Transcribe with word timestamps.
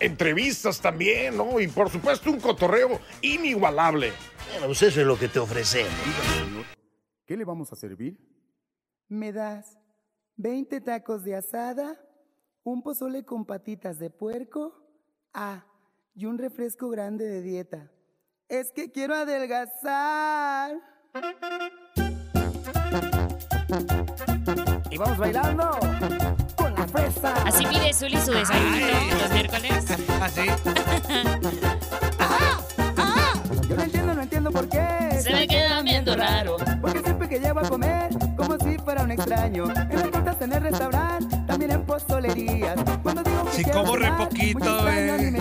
Entrevistas 0.00 0.80
también, 0.80 1.36
¿no? 1.36 1.60
Y 1.60 1.68
por 1.68 1.90
supuesto 1.90 2.30
un 2.30 2.40
cotorreo 2.40 3.00
inigualable. 3.20 4.12
Bueno, 4.50 4.66
pues 4.66 4.82
eso 4.82 5.00
es 5.00 5.06
lo 5.06 5.18
que 5.18 5.28
te 5.28 5.38
ofrecemos. 5.38 5.92
¿Qué 7.24 7.36
le 7.36 7.44
vamos 7.44 7.72
a 7.72 7.76
servir? 7.76 8.18
¿Me 9.08 9.32
das 9.32 9.78
20 10.36 10.80
tacos 10.80 11.24
de 11.24 11.36
asada, 11.36 12.00
un 12.62 12.82
pozole 12.82 13.24
con 13.24 13.44
patitas 13.44 13.98
de 13.98 14.10
puerco? 14.10 14.74
Ah, 15.32 15.64
y 16.14 16.26
un 16.26 16.38
refresco 16.38 16.88
grande 16.90 17.26
de 17.26 17.42
dieta. 17.42 17.90
Es 18.48 18.72
que 18.72 18.90
quiero 18.90 19.14
adelgazar. 19.14 20.76
Y 24.92 24.98
vamos 24.98 25.16
bailando 25.16 25.70
con 26.54 26.74
la 26.74 26.86
fresa. 26.86 27.32
Así 27.46 27.64
pide 27.64 27.94
Zuli 27.94 28.18
su 28.20 28.30
desayuno 28.30 28.76
los 29.22 29.30
miércoles. 29.32 29.84
Así. 30.20 30.42
Yo 33.68 33.76
no 33.76 33.82
entiendo, 33.84 34.14
no 34.14 34.22
entiendo 34.22 34.50
por 34.50 34.68
qué. 34.68 35.18
Se 35.22 35.32
me 35.32 35.48
queda 35.48 35.80
viendo 35.80 36.14
raro. 36.14 36.58
Porque 36.82 37.00
siempre 37.00 37.26
que 37.26 37.40
llego 37.40 37.60
a 37.60 37.62
comer, 37.62 38.10
como 38.36 38.58
si 38.58 38.76
fuera 38.76 39.02
un 39.02 39.12
extraño. 39.12 39.64
En 39.64 39.98
las 39.98 40.10
tortas, 40.10 40.42
en 40.42 40.52
el 40.52 40.62
restaurante, 40.62 41.36
también 41.46 41.70
en 41.70 41.86
pozolerías. 41.86 42.74
Cuando 43.02 43.22
digo 43.22 43.44
que 43.46 43.52
Sí, 43.52 43.64
quiero 43.64 43.80
como 43.80 43.96
re 43.96 44.12
poquito, 44.12 44.88
eh. 44.90 45.32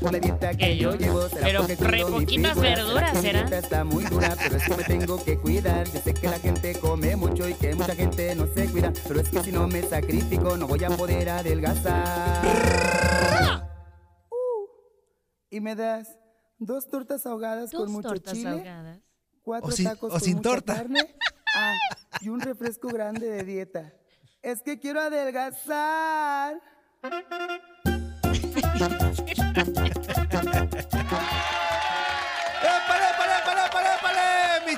La 0.00 0.18
dieta 0.18 0.54
que 0.54 0.76
yo 0.76 0.94
llevo, 0.94 1.28
será 1.28 1.44
pero 1.46 1.66
re 1.90 2.04
poquitas 2.04 2.58
verduras, 2.60 3.20
¿será? 3.20 3.40
está 3.58 3.84
muy 3.84 4.04
dura, 4.04 4.34
pero 4.38 4.56
es 4.56 4.64
que 4.64 4.76
me 4.76 4.84
tengo 4.84 5.24
que 5.24 5.38
cuidar. 5.38 5.86
Yo 5.90 6.00
sé 6.00 6.14
que 6.14 6.28
la 6.28 6.38
gente 6.38 6.78
come 6.78 7.16
mucho 7.16 7.48
y 7.48 7.54
que 7.54 7.74
mucha 7.74 7.94
gente 7.94 8.34
no 8.34 8.46
se 8.54 8.70
cuida, 8.70 8.92
pero 9.06 9.20
es 9.20 9.28
que 9.28 9.42
si 9.42 9.52
no 9.52 9.66
me 9.66 9.82
sacrifico 9.82 10.56
no 10.56 10.66
voy 10.68 10.84
a 10.84 10.88
poder 10.90 11.28
adelgazar. 11.30 12.42
Uh, 14.30 14.66
y 15.50 15.60
me 15.60 15.74
das 15.74 16.16
dos 16.58 16.86
tortas 16.88 17.26
ahogadas 17.26 17.70
Dos 17.70 17.82
con 17.82 17.92
mucho 17.92 18.08
tortas 18.08 18.34
chile, 18.34 18.48
ahogadas. 18.50 19.00
cuatro 19.42 19.68
O 19.68 19.72
sin- 19.72 19.86
tacos 19.86 20.10
o 20.10 20.12
con 20.12 20.20
sin 20.20 20.36
mucha 20.36 20.50
torta. 20.50 20.74
carne, 20.74 21.14
ah, 21.56 21.74
y 22.20 22.28
un 22.28 22.40
refresco 22.40 22.88
grande 22.88 23.28
de 23.28 23.42
dieta. 23.44 23.92
Es 24.42 24.62
que 24.62 24.78
quiero 24.78 25.00
adelgazar. 25.00 26.60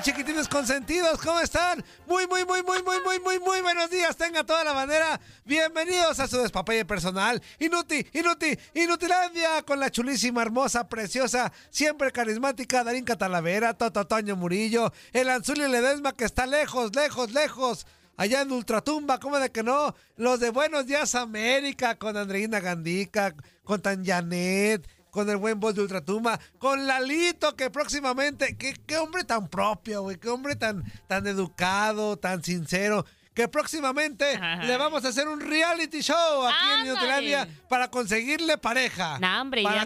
Chiquitines 0.01 0.47
consentidos, 0.47 1.19
¿cómo 1.21 1.39
están? 1.39 1.83
Muy, 2.07 2.25
muy, 2.27 2.43
muy, 2.43 2.63
muy, 2.63 2.81
muy, 2.83 2.97
muy, 3.05 3.19
muy, 3.19 3.39
muy 3.39 3.61
buenos 3.61 3.89
días. 3.89 4.17
Tenga 4.17 4.43
toda 4.43 4.63
la 4.63 4.73
bandera. 4.73 5.19
Bienvenidos 5.45 6.19
a 6.19 6.27
su 6.27 6.37
despapalle 6.37 6.85
personal. 6.85 7.41
Inuti, 7.59 8.05
Inuti, 8.13 8.57
Inutilandia 8.73 9.61
con 9.63 9.79
la 9.79 9.91
chulísima, 9.91 10.41
hermosa, 10.41 10.89
preciosa, 10.89 11.51
siempre 11.69 12.11
carismática 12.11 12.83
Darinka 12.83 13.15
Talavera, 13.15 13.75
Toto 13.75 14.05
Toño 14.07 14.35
Murillo, 14.35 14.91
el 15.13 15.29
Anzuli 15.29 15.67
Ledesma 15.67 16.13
que 16.13 16.25
está 16.25 16.47
lejos, 16.47 16.95
lejos, 16.95 17.31
lejos. 17.31 17.85
Allá 18.21 18.41
en 18.41 18.51
Ultratumba, 18.51 19.19
¿cómo 19.19 19.39
de 19.39 19.51
que 19.51 19.63
no? 19.63 19.95
Los 20.15 20.39
de 20.39 20.51
Buenos 20.51 20.85
Días 20.85 21.15
América, 21.15 21.97
con 21.97 22.15
Andreina 22.15 22.59
Gandica, 22.59 23.33
con 23.63 23.81
Tanjanet, 23.81 24.87
con 25.09 25.27
el 25.27 25.37
buen 25.37 25.59
voz 25.59 25.73
de 25.73 25.81
Ultratumba, 25.81 26.39
con 26.59 26.85
Lalito, 26.85 27.55
que 27.55 27.71
próximamente, 27.71 28.55
qué, 28.57 28.75
qué 28.85 28.97
hombre 28.97 29.23
tan 29.23 29.47
propio, 29.47 30.03
güey, 30.03 30.17
qué 30.17 30.29
hombre 30.29 30.55
tan, 30.55 30.83
tan 31.07 31.25
educado, 31.25 32.15
tan 32.15 32.43
sincero, 32.43 33.07
que 33.33 33.47
próximamente 33.47 34.35
Ajá. 34.35 34.65
le 34.65 34.77
vamos 34.77 35.03
a 35.03 35.07
hacer 35.07 35.27
un 35.27 35.39
reality 35.39 36.01
show 36.01 36.45
aquí 36.45 36.55
en 36.63 36.79
Ándale. 36.81 36.89
Inutilandia 36.91 37.47
para 37.69 37.89
conseguirle 37.89 38.59
pareja. 38.59 39.17
Nah, 39.17 39.41
hombre, 39.41 39.63
para 39.63 39.83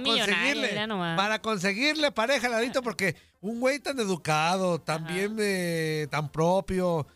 nomás. 0.88 1.16
para 1.16 1.42
conseguirle 1.42 2.12
pareja, 2.12 2.50
Lalito, 2.50 2.82
porque 2.82 3.16
un 3.40 3.62
güey 3.62 3.80
tan 3.80 3.98
educado, 3.98 4.82
tan 4.82 5.08
bien, 5.08 5.38
eh, 5.40 6.08
tan 6.12 6.30
propio, 6.30 7.08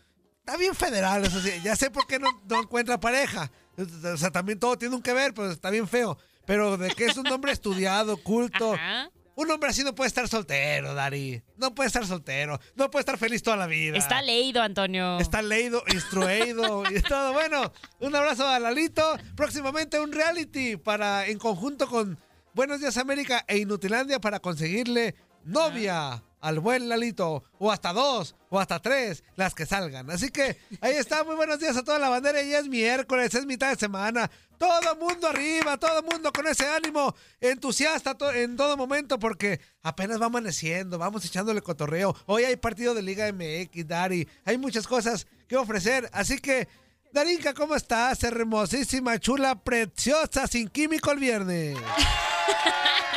está 0.50 0.58
bien 0.58 0.74
federal, 0.74 1.24
eso 1.24 1.40
sí, 1.40 1.52
ya 1.62 1.76
sé 1.76 1.90
por 1.90 2.08
qué 2.08 2.18
no, 2.18 2.28
no 2.48 2.62
encuentra 2.62 2.98
pareja. 2.98 3.52
O 3.78 4.16
sea, 4.16 4.32
también 4.32 4.58
todo 4.58 4.76
tiene 4.76 4.96
un 4.96 5.02
que 5.02 5.12
ver, 5.12 5.32
pero 5.32 5.52
está 5.52 5.70
bien 5.70 5.86
feo. 5.86 6.18
Pero 6.44 6.76
de 6.76 6.90
que 6.90 7.04
es 7.04 7.16
un 7.16 7.26
hombre 7.28 7.52
estudiado, 7.52 8.16
culto. 8.16 8.74
Ajá. 8.74 9.10
Un 9.36 9.48
hombre 9.48 9.70
así 9.70 9.84
no 9.84 9.94
puede 9.94 10.08
estar 10.08 10.26
soltero, 10.28 10.92
Dari. 10.92 11.40
No 11.56 11.72
puede 11.72 11.86
estar 11.86 12.04
soltero. 12.04 12.58
No 12.74 12.90
puede 12.90 13.02
estar 13.02 13.16
feliz 13.16 13.44
toda 13.44 13.56
la 13.56 13.68
vida. 13.68 13.96
Está 13.96 14.20
leído, 14.22 14.60
Antonio. 14.60 15.20
Está 15.20 15.40
leído, 15.40 15.84
instruido 15.94 16.82
y 16.90 17.00
todo. 17.00 17.32
Bueno, 17.32 17.72
un 18.00 18.16
abrazo 18.16 18.46
a 18.48 18.58
Lalito. 18.58 19.16
Próximamente 19.36 20.00
un 20.00 20.12
reality 20.12 20.76
para 20.76 21.28
en 21.28 21.38
conjunto 21.38 21.86
con 21.86 22.18
Buenos 22.54 22.80
Días 22.80 22.96
América 22.96 23.44
e 23.46 23.58
Inutilandia 23.58 24.20
para 24.20 24.40
conseguirle 24.40 25.14
novia 25.44 26.22
al 26.40 26.60
buen 26.60 26.88
Lalito. 26.88 27.44
O 27.58 27.70
hasta 27.70 27.92
dos, 27.92 28.34
o 28.48 28.58
hasta 28.58 28.80
tres, 28.80 29.22
las 29.36 29.54
que 29.54 29.66
salgan. 29.66 30.10
Así 30.10 30.30
que 30.30 30.56
ahí 30.80 30.94
está. 30.94 31.24
Muy 31.24 31.36
buenos 31.36 31.58
días 31.58 31.76
a 31.76 31.84
toda 31.84 31.98
la 31.98 32.08
bandera. 32.08 32.42
Ya 32.42 32.58
es 32.58 32.68
miércoles, 32.68 33.34
es 33.34 33.46
mitad 33.46 33.70
de 33.70 33.76
semana. 33.76 34.30
Todo 34.58 34.94
mundo 34.96 35.28
arriba, 35.28 35.78
todo 35.78 36.02
mundo 36.02 36.30
con 36.32 36.46
ese 36.46 36.66
ánimo 36.66 37.14
entusiasta 37.40 38.14
en 38.34 38.56
todo 38.56 38.76
momento 38.76 39.18
porque 39.18 39.58
apenas 39.82 40.20
va 40.20 40.26
amaneciendo, 40.26 40.98
vamos 40.98 41.24
echándole 41.24 41.62
cotorreo. 41.62 42.14
Hoy 42.26 42.44
hay 42.44 42.56
partido 42.56 42.92
de 42.92 43.02
Liga 43.02 43.32
MX, 43.32 43.88
Dari. 43.88 44.28
Hay 44.44 44.58
muchas 44.58 44.86
cosas 44.86 45.26
que 45.48 45.56
ofrecer. 45.56 46.10
Así 46.12 46.38
que, 46.38 46.68
Darinka, 47.10 47.54
¿cómo 47.54 47.74
estás? 47.74 48.22
Hermosísima, 48.22 49.18
chula, 49.18 49.54
preciosa, 49.54 50.46
sin 50.46 50.68
químico 50.68 51.10
el 51.10 51.20
viernes. 51.20 51.78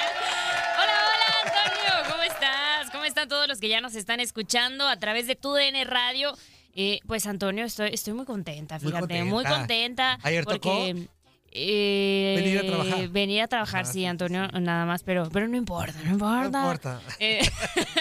están 3.23 3.29
todos 3.29 3.47
los 3.47 3.59
que 3.59 3.69
ya 3.69 3.81
nos 3.81 3.95
están 3.95 4.19
escuchando 4.19 4.87
a 4.87 4.97
través 4.97 5.27
de 5.27 5.35
tu 5.35 5.53
DN 5.53 5.83
Radio? 5.85 6.33
Eh, 6.75 6.99
pues, 7.07 7.25
Antonio, 7.27 7.65
estoy, 7.65 7.89
estoy 7.93 8.13
muy 8.13 8.25
contenta, 8.25 8.79
fíjate. 8.79 9.23
Muy 9.23 9.43
contenta. 9.43 9.57
contenta. 9.57 10.19
Ayer 10.23 10.43
porque, 10.43 10.59
tocó 10.59 10.85
eh, 11.51 12.33
venir 12.35 12.59
a 12.59 12.65
trabajar. 12.65 13.07
Venir 13.09 13.41
a 13.43 13.47
trabajar, 13.47 13.81
Ajá, 13.81 13.91
sí, 13.91 13.99
sí, 13.99 14.05
Antonio, 14.05 14.47
nada 14.47 14.85
más, 14.85 15.03
pero, 15.03 15.29
pero 15.31 15.47
no 15.47 15.55
importa, 15.55 15.93
no 16.03 16.11
importa. 16.11 16.49
No 16.49 16.57
importa. 16.59 17.01
Eh, 17.19 17.47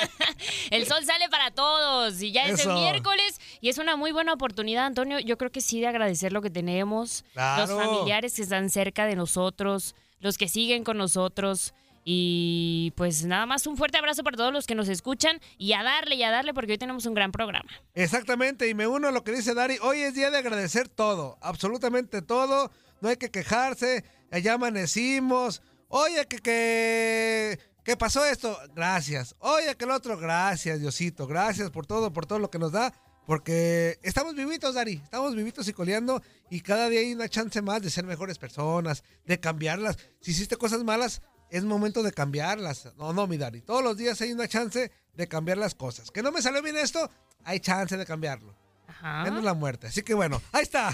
el 0.70 0.86
sol 0.86 1.04
sale 1.04 1.28
para 1.28 1.50
todos 1.50 2.20
y 2.22 2.32
ya 2.32 2.46
es 2.46 2.64
el 2.64 2.72
miércoles 2.72 3.40
y 3.60 3.68
es 3.68 3.78
una 3.78 3.94
muy 3.96 4.10
buena 4.10 4.32
oportunidad, 4.32 4.86
Antonio. 4.86 5.18
Yo 5.20 5.36
creo 5.36 5.52
que 5.52 5.60
sí 5.60 5.80
de 5.80 5.86
agradecer 5.86 6.32
lo 6.32 6.40
que 6.40 6.50
tenemos, 6.50 7.24
Claro. 7.34 7.66
los 7.66 7.84
familiares 7.84 8.34
que 8.34 8.42
están 8.42 8.70
cerca 8.70 9.04
de 9.06 9.16
nosotros, 9.16 9.94
los 10.20 10.38
que 10.38 10.48
siguen 10.48 10.82
con 10.82 10.96
nosotros. 10.96 11.74
Y 12.04 12.92
pues 12.96 13.24
nada 13.24 13.46
más 13.46 13.66
un 13.66 13.76
fuerte 13.76 13.98
abrazo 13.98 14.24
para 14.24 14.36
todos 14.36 14.52
los 14.52 14.66
que 14.66 14.74
nos 14.74 14.88
escuchan 14.88 15.40
y 15.56 15.72
a 15.74 15.82
darle 15.82 16.16
y 16.16 16.22
a 16.22 16.30
darle 16.30 16.52
porque 16.52 16.72
hoy 16.72 16.78
tenemos 16.78 17.06
un 17.06 17.14
gran 17.14 17.30
programa. 17.30 17.70
Exactamente, 17.94 18.68
y 18.68 18.74
me 18.74 18.86
uno 18.86 19.08
a 19.08 19.12
lo 19.12 19.22
que 19.22 19.32
dice 19.32 19.54
Dari. 19.54 19.78
Hoy 19.82 20.00
es 20.00 20.14
día 20.14 20.30
de 20.30 20.38
agradecer 20.38 20.88
todo, 20.88 21.38
absolutamente 21.40 22.22
todo. 22.22 22.70
No 23.00 23.08
hay 23.08 23.16
que 23.16 23.30
quejarse, 23.30 24.04
ya 24.42 24.54
amanecimos. 24.54 25.62
Oye, 25.88 26.26
que, 26.26 26.38
que, 26.38 27.58
que 27.84 27.96
pasó 27.96 28.24
esto, 28.24 28.58
gracias. 28.74 29.36
Oye, 29.38 29.76
que 29.76 29.84
el 29.84 29.90
otro, 29.90 30.16
gracias, 30.16 30.80
Diosito. 30.80 31.26
Gracias 31.26 31.70
por 31.70 31.86
todo, 31.86 32.12
por 32.12 32.26
todo 32.26 32.38
lo 32.38 32.50
que 32.50 32.58
nos 32.58 32.72
da. 32.72 32.92
Porque 33.26 33.98
estamos 34.02 34.34
vivitos, 34.34 34.74
Dari, 34.74 34.94
estamos 34.94 35.36
vivitos 35.36 35.68
y 35.68 35.72
coleando 35.72 36.22
y 36.50 36.60
cada 36.60 36.88
día 36.88 37.00
hay 37.00 37.12
una 37.12 37.28
chance 37.28 37.62
más 37.62 37.80
de 37.80 37.90
ser 37.90 38.04
mejores 38.04 38.38
personas, 38.38 39.04
de 39.24 39.38
cambiarlas. 39.38 39.96
Si 40.20 40.32
hiciste 40.32 40.56
cosas 40.56 40.82
malas, 40.82 41.22
es 41.52 41.62
momento 41.64 42.02
de 42.02 42.12
cambiarlas. 42.12 42.88
No, 42.96 43.12
no, 43.12 43.26
mi 43.26 43.36
Dari. 43.36 43.60
Todos 43.60 43.84
los 43.84 43.98
días 43.98 44.18
hay 44.22 44.32
una 44.32 44.48
chance 44.48 44.90
de 45.14 45.28
cambiar 45.28 45.58
las 45.58 45.74
cosas. 45.74 46.10
Que 46.10 46.22
no 46.22 46.32
me 46.32 46.40
salió 46.40 46.62
bien 46.62 46.78
esto, 46.78 47.10
hay 47.44 47.60
chance 47.60 47.94
de 47.96 48.06
cambiarlo. 48.06 48.54
Ajá. 48.86 49.24
Menos 49.24 49.44
la 49.44 49.52
muerte. 49.52 49.88
Así 49.88 50.00
que 50.02 50.14
bueno, 50.14 50.40
ahí 50.50 50.62
está. 50.62 50.90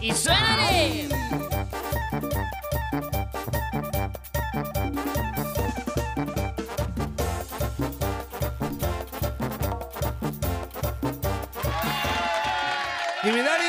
¡Y 0.02 0.12
suénale! 0.14 1.08
Y 13.24 13.28
mi 13.28 13.42
Dari, 13.42 13.64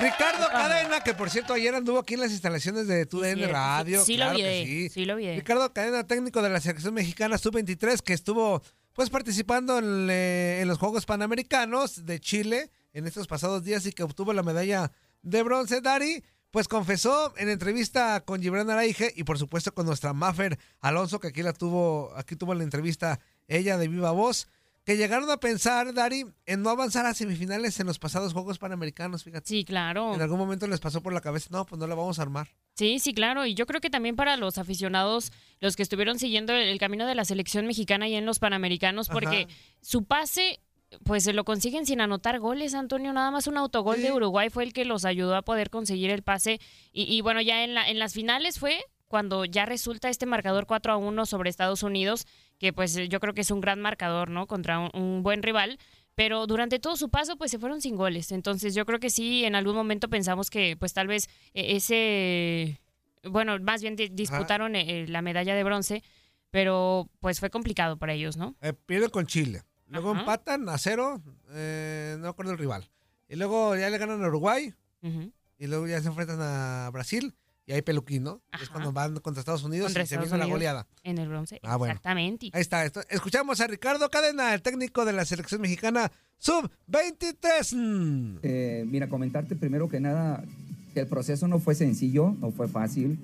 Ricardo 0.00 0.48
Cadena, 0.50 1.00
que 1.04 1.14
por 1.14 1.30
cierto 1.30 1.52
ayer 1.52 1.72
anduvo 1.72 2.00
aquí 2.00 2.14
en 2.14 2.20
las 2.20 2.32
instalaciones 2.32 2.88
de 2.88 3.06
TUDN 3.06 3.48
Radio. 3.48 4.00
sí, 4.00 4.06
sí 4.06 4.16
claro 4.16 4.32
lo 4.32 4.38
que 4.38 4.64
vi, 4.64 4.66
sí. 4.66 4.88
sí 4.88 5.04
lo 5.04 5.14
vi. 5.14 5.36
Ricardo 5.36 5.72
Cadena, 5.72 6.04
técnico 6.04 6.42
de 6.42 6.50
la 6.50 6.60
selección 6.60 6.94
mexicana 6.94 7.38
sub-23, 7.38 8.00
que 8.00 8.12
estuvo 8.12 8.60
pues 8.92 9.08
participando 9.08 9.78
en, 9.78 10.08
eh, 10.10 10.60
en 10.62 10.66
los 10.66 10.78
Juegos 10.78 11.06
Panamericanos 11.06 12.04
de 12.04 12.18
Chile 12.18 12.72
en 12.92 13.06
estos 13.06 13.26
pasados 13.26 13.62
días 13.62 13.86
y 13.86 13.92
que 13.92 14.02
obtuvo 14.02 14.32
la 14.32 14.42
medalla 14.42 14.90
de 15.24 15.42
bronce, 15.42 15.80
Dari. 15.80 16.22
Pues 16.50 16.68
confesó 16.68 17.34
en 17.36 17.48
entrevista 17.48 18.20
con 18.24 18.40
Gibran 18.40 18.70
Araige 18.70 19.12
y 19.16 19.24
por 19.24 19.38
supuesto 19.40 19.74
con 19.74 19.86
nuestra 19.86 20.12
Maffer 20.12 20.56
Alonso, 20.78 21.18
que 21.18 21.28
aquí 21.28 21.42
la 21.42 21.52
tuvo, 21.52 22.12
aquí 22.16 22.36
tuvo 22.36 22.54
la 22.54 22.62
entrevista 22.62 23.18
ella 23.48 23.76
de 23.76 23.88
viva 23.88 24.12
voz, 24.12 24.46
que 24.84 24.96
llegaron 24.96 25.28
a 25.30 25.38
pensar, 25.38 25.94
Dari, 25.94 26.26
en 26.46 26.62
no 26.62 26.70
avanzar 26.70 27.06
a 27.06 27.14
semifinales 27.14 27.80
en 27.80 27.86
los 27.88 27.98
pasados 27.98 28.34
Juegos 28.34 28.58
Panamericanos, 28.58 29.24
fíjate. 29.24 29.48
Sí, 29.48 29.64
claro. 29.64 30.14
En 30.14 30.22
algún 30.22 30.38
momento 30.38 30.68
les 30.68 30.78
pasó 30.78 31.02
por 31.02 31.12
la 31.12 31.20
cabeza, 31.20 31.48
no, 31.50 31.66
pues 31.66 31.80
no 31.80 31.88
la 31.88 31.96
vamos 31.96 32.20
a 32.20 32.22
armar. 32.22 32.48
Sí, 32.74 33.00
sí, 33.00 33.14
claro. 33.14 33.46
Y 33.46 33.54
yo 33.54 33.66
creo 33.66 33.80
que 33.80 33.90
también 33.90 34.14
para 34.14 34.36
los 34.36 34.56
aficionados, 34.58 35.32
los 35.60 35.74
que 35.74 35.82
estuvieron 35.82 36.20
siguiendo 36.20 36.52
el, 36.52 36.68
el 36.68 36.78
camino 36.78 37.06
de 37.06 37.16
la 37.16 37.24
selección 37.24 37.66
mexicana 37.66 38.06
y 38.08 38.14
en 38.14 38.26
los 38.26 38.38
Panamericanos, 38.38 39.08
porque 39.08 39.46
Ajá. 39.48 39.58
su 39.80 40.04
pase, 40.04 40.60
pues 41.04 41.24
se 41.24 41.32
lo 41.32 41.44
consiguen 41.44 41.86
sin 41.86 42.00
anotar 42.00 42.38
goles, 42.38 42.74
Antonio. 42.74 43.12
Nada 43.12 43.30
más 43.30 43.46
un 43.46 43.56
autogol 43.56 43.96
de 44.02 44.12
Uruguay 44.12 44.50
fue 44.50 44.64
el 44.64 44.72
que 44.72 44.84
los 44.84 45.04
ayudó 45.04 45.34
a 45.36 45.42
poder 45.42 45.70
conseguir 45.70 46.10
el 46.10 46.22
pase. 46.22 46.60
Y, 46.92 47.02
y 47.14 47.20
bueno, 47.22 47.40
ya 47.40 47.64
en, 47.64 47.74
la, 47.74 47.88
en 47.88 47.98
las 47.98 48.14
finales 48.14 48.58
fue 48.58 48.80
cuando 49.08 49.44
ya 49.44 49.64
resulta 49.66 50.08
este 50.08 50.26
marcador 50.26 50.66
4 50.66 50.92
a 50.92 50.96
1 50.96 51.26
sobre 51.26 51.50
Estados 51.50 51.82
Unidos, 51.82 52.26
que 52.58 52.72
pues 52.72 52.94
yo 53.08 53.20
creo 53.20 53.34
que 53.34 53.42
es 53.42 53.50
un 53.50 53.60
gran 53.60 53.80
marcador, 53.80 54.28
¿no? 54.30 54.46
Contra 54.46 54.78
un, 54.78 54.90
un 54.94 55.22
buen 55.22 55.42
rival. 55.42 55.78
Pero 56.16 56.46
durante 56.46 56.78
todo 56.78 56.96
su 56.96 57.10
paso, 57.10 57.36
pues 57.36 57.50
se 57.50 57.58
fueron 57.58 57.80
sin 57.80 57.96
goles. 57.96 58.30
Entonces 58.30 58.74
yo 58.74 58.86
creo 58.86 59.00
que 59.00 59.10
sí, 59.10 59.44
en 59.44 59.56
algún 59.56 59.74
momento 59.74 60.08
pensamos 60.08 60.48
que 60.48 60.76
pues 60.76 60.92
tal 60.92 61.08
vez 61.08 61.28
eh, 61.54 61.74
ese, 61.76 62.80
bueno, 63.24 63.58
más 63.60 63.82
bien 63.82 63.96
di- 63.96 64.08
disputaron 64.10 64.76
eh, 64.76 65.06
la 65.08 65.22
medalla 65.22 65.54
de 65.56 65.64
bronce, 65.64 66.02
pero 66.50 67.08
pues 67.20 67.40
fue 67.40 67.50
complicado 67.50 67.96
para 67.96 68.12
ellos, 68.12 68.36
¿no? 68.36 68.54
Eh, 68.62 68.72
pierden 68.72 69.10
con 69.10 69.26
Chile. 69.26 69.62
Luego 69.94 70.12
Ajá. 70.12 70.20
empatan 70.20 70.68
a 70.68 70.78
cero, 70.78 71.20
eh, 71.50 72.16
no 72.20 72.28
recuerdo 72.28 72.52
el 72.52 72.58
rival. 72.58 72.88
Y 73.28 73.36
luego 73.36 73.76
ya 73.76 73.88
le 73.90 73.98
ganan 73.98 74.22
a 74.22 74.28
Uruguay 74.28 74.74
Ujú. 75.02 75.32
y 75.58 75.66
luego 75.66 75.86
ya 75.86 76.00
se 76.02 76.08
enfrentan 76.08 76.38
a 76.40 76.90
Brasil 76.92 77.34
y 77.66 77.72
hay 77.72 77.80
peluquín, 77.80 78.24
¿no? 78.24 78.42
Es 78.52 78.62
Ajá. 78.64 78.72
cuando 78.72 78.92
van 78.92 79.16
contra 79.20 79.40
Estados 79.40 79.64
Unidos 79.64 79.86
Contra 79.86 80.02
y 80.02 80.06
se 80.06 80.14
Estados 80.16 80.30
viene 80.30 80.38
la 80.38 80.44
Unidos. 80.44 80.58
goleada. 80.58 80.86
En 81.02 81.16
el 81.18 81.28
bronce, 81.28 81.60
Ah, 81.62 81.76
bueno. 81.76 81.92
exactamente. 81.92 82.50
Ahí 82.52 82.60
está. 82.60 82.84
esto- 82.84 83.00
Escuchamos 83.08 83.60
a 83.62 83.66
Ricardo 83.66 84.08
Cadena, 84.10 84.52
el 84.52 84.60
técnico 84.62 85.04
de 85.06 85.14
la 85.14 85.24
selección 85.24 85.62
mexicana 85.62 86.12
sub-23. 86.38 88.38
Eh, 88.42 88.84
mira, 88.86 89.08
comentarte 89.08 89.56
primero 89.56 89.88
que 89.88 90.00
nada 90.00 90.44
que 90.92 91.00
el 91.00 91.06
proceso 91.08 91.48
no 91.48 91.58
fue 91.58 91.74
sencillo, 91.74 92.36
no 92.40 92.52
fue 92.52 92.68
fácil. 92.68 93.18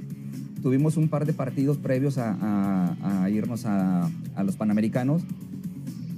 Tuvimos 0.62 0.96
un 0.96 1.08
par 1.08 1.24
de 1.24 1.32
partidos 1.32 1.78
previos 1.78 2.18
a, 2.18 2.32
a- 2.40 3.24
a 3.24 3.30
irnos 3.30 3.64
a, 3.66 4.10
a 4.34 4.42
los 4.44 4.56
Panamericanos 4.56 5.22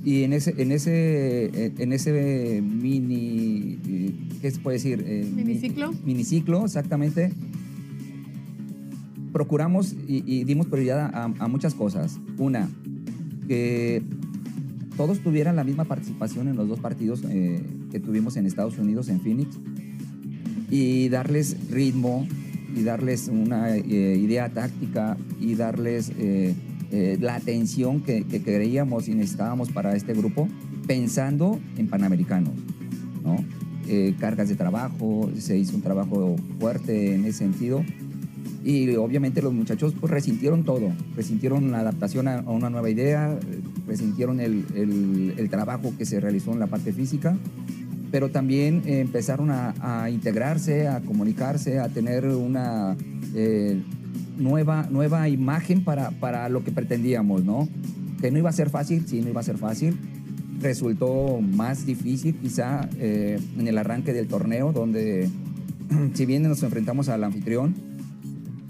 y 0.05 0.25
en 0.25 0.33
ese, 0.33 0.55
en 0.61 0.73
ese, 0.73 1.45
eh, 1.47 1.73
en 1.79 1.93
ese 1.93 2.61
mini, 2.63 3.79
eh, 3.89 4.15
¿qué 4.41 4.51
se 4.51 4.59
puede 4.61 4.77
decir? 4.79 5.05
Eh, 5.07 5.25
mi- 5.35 5.45
¿Miniciclo? 5.45 5.93
Miniciclo, 6.05 6.65
exactamente. 6.65 7.33
Procuramos 9.33 9.95
y, 10.07 10.23
y 10.27 10.45
dimos 10.45 10.67
prioridad 10.67 11.11
a, 11.15 11.25
a 11.25 11.49
muchas 11.49 11.75
cosas. 11.75 12.19
Una, 12.37 12.69
que 13.49 14.03
todos 14.97 15.21
tuvieran 15.21 15.57
la 15.57 15.65
misma 15.65 15.85
participación 15.85 16.49
en 16.49 16.57
los 16.57 16.69
dos 16.69 16.81
partidos 16.81 17.23
eh, 17.31 17.63
que 17.91 17.99
tuvimos 17.99 18.37
en 18.37 18.45
Estados 18.45 18.79
Unidos, 18.79 19.09
en 19.09 19.21
Phoenix, 19.21 19.49
y 20.71 21.09
darles 21.09 21.57
ritmo 21.71 22.27
y 22.77 22.83
darles 22.83 23.29
una 23.29 23.75
eh, 23.77 24.19
idea 24.19 24.49
táctica 24.51 25.17
y 25.41 25.55
darles 25.55 26.13
eh, 26.19 26.55
eh, 26.93 27.17
la 27.19 27.37
atención 27.37 28.03
que, 28.03 28.23
creíamos 28.25 29.09
y 29.09 29.15
necesitábamos 29.15 29.73
para 29.73 29.97
este 29.97 30.12
grupo, 30.12 30.47
pensando 30.87 31.59
en 31.79 31.89
Panamericanos, 31.89 32.53
¿no? 33.25 33.37
Eh, 33.89 34.15
cargas 34.21 34.50
de 34.50 34.56
trabajo, 34.56 35.31
se 35.39 35.56
hizo 35.56 35.75
un 35.75 35.83
trabajo 35.83 36.37
fuerte 36.61 37.15
en 37.15 37.25
ese 37.25 37.39
sentido 37.39 37.83
y 38.65 38.94
obviamente 38.94 39.43
los 39.43 39.53
muchachos 39.53 39.94
pues 39.99 40.12
resintieron 40.12 40.65
todo, 40.65 40.93
resintieron 41.17 41.73
la 41.73 41.81
adaptación 41.81 42.29
a, 42.29 42.41
una 42.43 42.71
nueva 42.71 42.91
idea, 42.91 43.39
resintieron 43.89 44.39
el, 44.41 45.49
trabajo 45.50 45.93
que 45.97 46.05
se 46.05 46.21
realizó 46.21 46.53
en 46.53 46.61
la 46.61 46.67
parte 46.67 46.93
física, 46.93 47.37
pero 48.11 48.31
también 48.31 48.83
empezaron 48.85 49.50
a, 49.50 49.75
a 49.81 50.11
integrarse, 50.11 50.89
a 50.89 51.00
comunicarse, 51.00 51.79
a 51.79 51.89
tener 51.89 52.27
una 52.27 52.97
eh, 53.35 53.81
nueva, 54.43 54.89
nueva 54.91 55.29
imagen 55.29 55.85
para, 55.85 56.11
para 56.11 56.49
lo 56.49 56.65
que 56.65 56.73
pretendíamos, 56.73 57.44
¿no? 57.44 57.69
Que 58.21 58.31
no 58.31 58.39
iba 58.39 58.50
a 58.50 58.53
ser 58.53 58.71
fácil, 58.71 59.06
sí, 59.06 59.21
no 59.21 59.31
iba 59.31 59.41
a 59.41 59.44
ser 59.44 59.59
fácil. 59.59 59.97
Resultó 60.61 61.41
más 61.41 61.87
difícil 61.87 62.35
quizá 62.37 62.89
eh, 62.99 63.39
en 63.59 63.69
el 63.69 63.79
arranque 63.79 64.12
del 64.12 64.29
torneo, 64.29 64.73
donde 64.73 65.29
si 66.15 66.27
bien 66.27 66.43
nos 66.43 66.62
enfrentamos 66.62 67.08
al 67.08 67.25
anfitrión, 67.25 67.75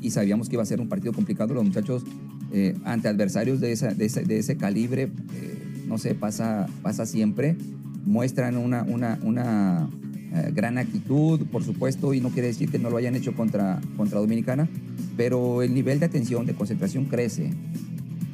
y 0.01 0.11
sabíamos 0.11 0.49
que 0.49 0.57
iba 0.57 0.63
a 0.63 0.67
ser 0.67 0.81
un 0.81 0.89
partido 0.89 1.13
complicado. 1.13 1.55
Los 1.55 1.65
muchachos, 1.65 2.05
eh, 2.53 2.77
ante 2.85 3.09
adversarios 3.09 3.61
de, 3.61 3.69
de 3.69 4.05
ese, 4.05 4.25
de 4.25 4.39
ese 4.39 4.57
calibre, 4.57 5.05
eh, 5.35 5.85
no 5.87 5.99
sé, 5.99 6.15
pasa, 6.15 6.67
pasa 6.83 7.07
siempre, 7.07 7.57
muestran 8.05 8.57
una, 8.57 8.83
una 8.83 9.89
eh, 10.35 10.51
gran 10.55 10.79
actitud, 10.79 11.41
por 11.47 11.63
supuesto, 11.65 12.15
y 12.15 12.21
no 12.21 12.31
quiere 12.31 12.49
decir 12.49 12.71
que 12.71 12.79
no 12.79 12.91
lo 12.91 12.97
hayan 12.97 13.15
hecho 13.15 13.35
contra, 13.35 13.81
contra 13.97 14.19
Dominicana, 14.21 14.69
pero 15.17 15.63
el 15.63 15.75
nivel 15.75 16.01
de 16.01 16.07
atención, 16.07 16.47
de 16.47 16.55
concentración 16.55 17.05
crece. 17.07 17.51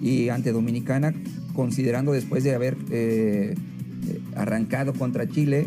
Y 0.00 0.28
ante 0.28 0.52
Dominicana, 0.52 1.12
considerando 1.55 2.12
después 2.12 2.45
de 2.45 2.55
haber 2.55 2.76
eh, 2.90 3.55
eh, 4.09 4.21
arrancado 4.37 4.93
contra 4.93 5.28
Chile, 5.28 5.67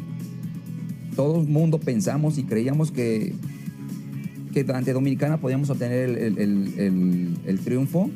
todo 1.15 1.41
el 1.41 1.47
mundo 1.47 1.79
pensamos 1.79 2.37
y 2.37 2.43
creíamos 2.43 2.91
que 2.91 3.33
que 4.53 4.65
ante 4.73 4.91
Dominicana 4.91 5.37
podíamos 5.37 5.69
obtener 5.69 6.09
el, 6.09 6.37
el- 6.37 7.37
el- 7.45 7.59
triunfo, 7.59 8.09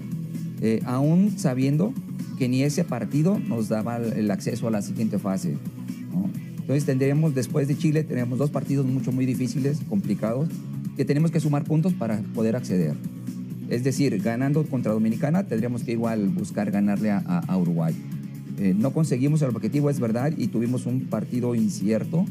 aún 0.85 1.31
sabiendo 1.37 1.93
que 2.37 2.49
ni 2.49 2.61
ese 2.63 2.83
partido 2.83 3.39
nos 3.39 3.69
daba 3.69 3.95
el 3.97 4.29
acceso 4.29 4.67
a 4.67 4.71
la 4.71 4.81
siguiente 4.81 5.17
fase. 5.17 5.55
Entonces 6.65 6.85
tendremos, 6.85 7.35
después 7.35 7.67
de 7.67 7.77
Chile, 7.77 8.03
tenemos 8.03 8.39
dos 8.39 8.49
partidos 8.49 8.87
mucho, 8.87 9.11
muy 9.11 9.27
difíciles, 9.27 9.77
complicados, 9.87 10.49
que 10.97 11.05
tenemos 11.05 11.29
que 11.29 11.39
sumar 11.39 11.63
puntos 11.63 11.93
para 11.93 12.17
poder 12.33 12.55
acceder. 12.55 12.95
Es 13.69 13.83
decir, 13.83 14.19
ganando 14.19 14.63
contra 14.65 14.91
Dominicana, 14.91 15.43
tendríamos 15.43 15.83
que 15.83 15.91
igual 15.91 16.27
buscar 16.29 16.71
ganarle 16.71 17.11
a, 17.11 17.55
Uruguay. 17.55 17.93
Eh, 18.57 18.73
no 18.75 18.93
conseguimos 18.93 19.43
el 19.43 19.49
objetivo, 19.49 19.91
es 19.91 19.99
verdad, 19.99 20.33
y 20.35 20.47
tuvimos 20.47 20.87
un 20.87 21.01
partido 21.01 21.53
incierto 21.53 22.25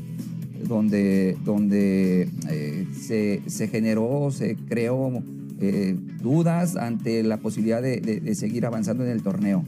donde, 0.66 1.36
donde 1.44 2.28
eh, 2.50 2.88
se, 2.92 3.40
se 3.46 3.68
generó, 3.68 4.32
se 4.32 4.56
creó 4.56 5.22
eh, 5.60 5.96
dudas 6.20 6.74
ante 6.74 7.22
la 7.22 7.36
posibilidad 7.36 7.80
de 7.80 8.34
seguir 8.34 8.66
avanzando 8.66 9.04
en 9.04 9.10
el 9.10 9.22
torneo. 9.22 9.64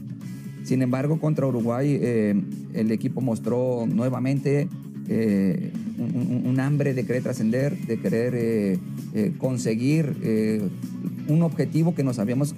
Sin 0.67 0.81
embargo, 0.81 1.17
contra 1.17 1.47
Uruguay 1.47 1.97
eh, 2.01 2.35
el 2.73 2.91
equipo 2.91 3.21
mostró 3.21 3.85
nuevamente 3.87 4.67
eh, 5.07 5.71
un, 5.97 6.59
hambre 6.59 6.93
de 6.93 7.05
querer 7.05 7.23
trascender, 7.23 7.77
de 7.87 7.97
querer 7.97 8.33
eh, 8.35 8.77
conseguir 9.37 10.13
un 11.29 11.41
objetivo 11.41 11.95
que 11.95 12.03
nos 12.03 12.19
habíamos 12.19 12.53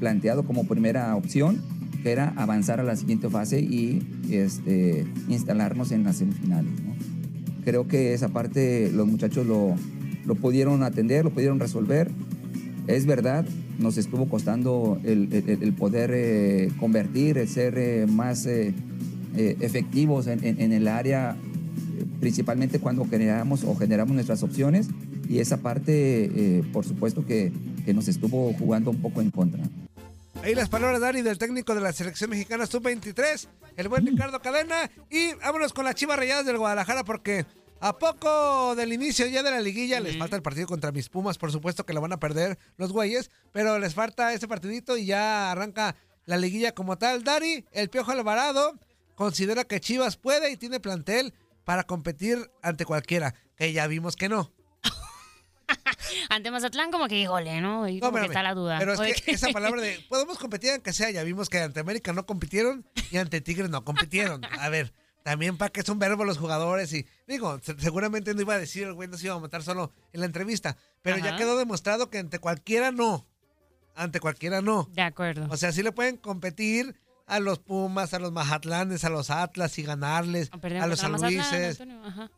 planteado 0.00 0.42
como 0.42 0.64
primera 0.64 1.14
opción 1.14 1.62
que 2.02 2.10
era 2.10 2.30
avanzar 2.36 2.80
a 2.80 2.82
la 2.82 2.96
siguiente 2.96 3.30
fase 3.30 3.60
y 3.60 4.02
este, 4.28 5.06
instalarnos 5.28 5.92
en 5.92 6.02
las 6.02 6.16
semifinales. 6.16 6.72
Creo 7.64 7.86
que 7.86 8.12
esa 8.12 8.30
parte 8.30 8.90
los 8.92 9.06
muchachos 9.06 9.46
lo, 9.46 9.76
lo 10.26 10.34
pudieron 10.34 10.82
atender, 10.82 11.24
lo 11.24 11.30
pudieron 11.30 11.60
resolver. 11.60 12.10
Es 12.88 13.06
verdad, 13.06 13.46
nos 13.78 13.96
estuvo 13.98 14.28
costando 14.28 15.00
el, 15.04 15.28
el- 15.32 15.62
el 15.62 15.72
poder 15.72 16.10
eh, 16.14 16.70
convertir, 16.78 17.38
el 17.38 17.48
ser 17.48 17.76
eh, 17.78 18.06
más 18.06 18.46
eh, 18.46 18.72
eh, 19.36 19.56
efectivos 19.60 20.26
en, 20.26 20.44
en- 20.44 20.60
en 20.60 20.72
el 20.72 20.88
área, 20.88 21.36
principalmente 22.20 22.78
cuando 22.78 23.04
generamos 23.06 23.64
o 23.64 23.74
generamos 23.74 24.14
nuestras 24.14 24.42
opciones. 24.42 24.88
Y 25.28 25.38
esa 25.38 25.58
parte, 25.58 26.62
por 26.72 26.84
supuesto, 26.84 27.24
que, 27.24 27.52
que 27.86 27.94
nos 27.94 28.08
estuvo 28.08 28.52
jugando 28.54 28.90
un 28.90 29.00
poco 29.00 29.22
en 29.22 29.30
contra. 29.30 29.62
Ahí 30.42 30.54
las 30.54 30.68
palabras, 30.68 31.00
Dani, 31.00 31.22
del 31.22 31.38
técnico 31.38 31.74
de 31.74 31.80
la 31.80 31.92
selección 31.92 32.28
mexicana 32.30 32.66
sub-23, 32.66 33.46
el 33.76 33.88
buen 33.88 34.04
Ricardo 34.04 34.40
Cadena. 34.42 34.90
Y 35.10 35.32
vámonos 35.42 35.72
con 35.72 35.84
las 35.84 35.94
chivas 35.94 36.18
rayadas 36.18 36.44
del 36.44 36.58
Guadalajara, 36.58 37.04
porque 37.04 37.46
a 37.82 37.98
poco 37.98 38.76
del 38.76 38.92
inicio 38.92 39.26
ya 39.26 39.42
de 39.42 39.50
la 39.50 39.60
liguilla 39.60 39.98
les 39.98 40.16
falta 40.16 40.36
el 40.36 40.42
partido 40.42 40.68
contra 40.68 40.92
mis 40.92 41.08
Pumas. 41.08 41.36
Por 41.36 41.50
supuesto 41.50 41.84
que 41.84 41.92
lo 41.92 42.00
van 42.00 42.12
a 42.12 42.20
perder 42.20 42.56
los 42.76 42.92
güeyes, 42.92 43.28
pero 43.50 43.80
les 43.80 43.94
falta 43.94 44.32
ese 44.32 44.46
partidito 44.46 44.96
y 44.96 45.06
ya 45.06 45.50
arranca 45.50 45.96
la 46.24 46.36
liguilla 46.36 46.76
como 46.76 46.96
tal. 46.96 47.24
Dani, 47.24 47.64
el 47.72 47.90
Piojo 47.90 48.12
Alvarado, 48.12 48.78
considera 49.16 49.64
que 49.64 49.80
Chivas 49.80 50.16
puede 50.16 50.52
y 50.52 50.56
tiene 50.56 50.78
plantel 50.78 51.34
para 51.64 51.82
competir 51.82 52.52
ante 52.62 52.84
cualquiera, 52.84 53.34
que 53.56 53.72
ya 53.72 53.88
vimos 53.88 54.14
que 54.14 54.28
no. 54.28 54.52
Ante 56.30 56.52
Mazatlán, 56.52 56.92
como 56.92 57.08
que, 57.08 57.18
híjole, 57.18 57.60
¿no? 57.60 57.88
Y 57.88 57.98
No, 57.98 58.10
como 58.10 58.18
que 58.18 58.26
espérame, 58.26 58.30
está 58.30 58.42
la 58.44 58.54
duda. 58.54 58.78
Pero 58.78 58.92
es 59.02 59.22
que 59.22 59.32
esa 59.32 59.48
palabra 59.48 59.80
de 59.80 60.04
podemos 60.08 60.38
competir 60.38 60.70
aunque 60.70 60.92
sea, 60.92 61.10
ya 61.10 61.24
vimos 61.24 61.48
que 61.48 61.58
ante 61.58 61.80
América 61.80 62.12
no 62.12 62.26
compitieron 62.26 62.86
y 63.10 63.16
ante 63.16 63.40
Tigres 63.40 63.70
no 63.70 63.84
compitieron. 63.84 64.44
A 64.44 64.68
ver, 64.68 64.92
también 65.22 65.56
para 65.56 65.70
que 65.70 65.80
es 65.80 65.88
un 65.88 65.98
verbo 65.98 66.24
los 66.24 66.38
jugadores 66.38 66.92
y 66.92 67.06
digo, 67.26 67.58
se- 67.62 67.78
seguramente 67.78 68.34
no 68.34 68.40
iba 68.40 68.54
a 68.54 68.58
decir 68.58 68.84
el 68.84 68.94
güey 68.94 69.08
no 69.08 69.16
se 69.16 69.26
iba 69.26 69.34
a 69.34 69.38
matar 69.40 69.62
solo 69.62 69.92
en 70.12 70.20
la 70.20 70.26
entrevista, 70.26 70.76
pero 71.02 71.18
ya 71.18 71.36
quedó 71.36 71.56
demostrado 71.58 72.10
que 72.10 72.18
ante 72.18 72.38
cualquiera 72.38 72.90
no. 72.90 73.26
Ante 73.94 74.20
cualquiera 74.20 74.62
no. 74.62 74.88
De 74.92 75.02
acuerdo. 75.02 75.46
O 75.50 75.56
sea, 75.56 75.70
sí 75.72 75.82
le 75.82 75.92
pueden 75.92 76.16
competir 76.16 76.98
a 77.26 77.40
los 77.40 77.58
Pumas, 77.58 78.14
a 78.14 78.18
los 78.18 78.32
Majatlanes, 78.32 79.04
a 79.04 79.10
los 79.10 79.30
Atlas 79.30 79.78
y 79.78 79.82
ganarles, 79.82 80.50
a 80.82 80.86
los 80.86 80.98
San 81.00 81.12
Luises. 81.36 81.80
Ajá. 82.04 82.30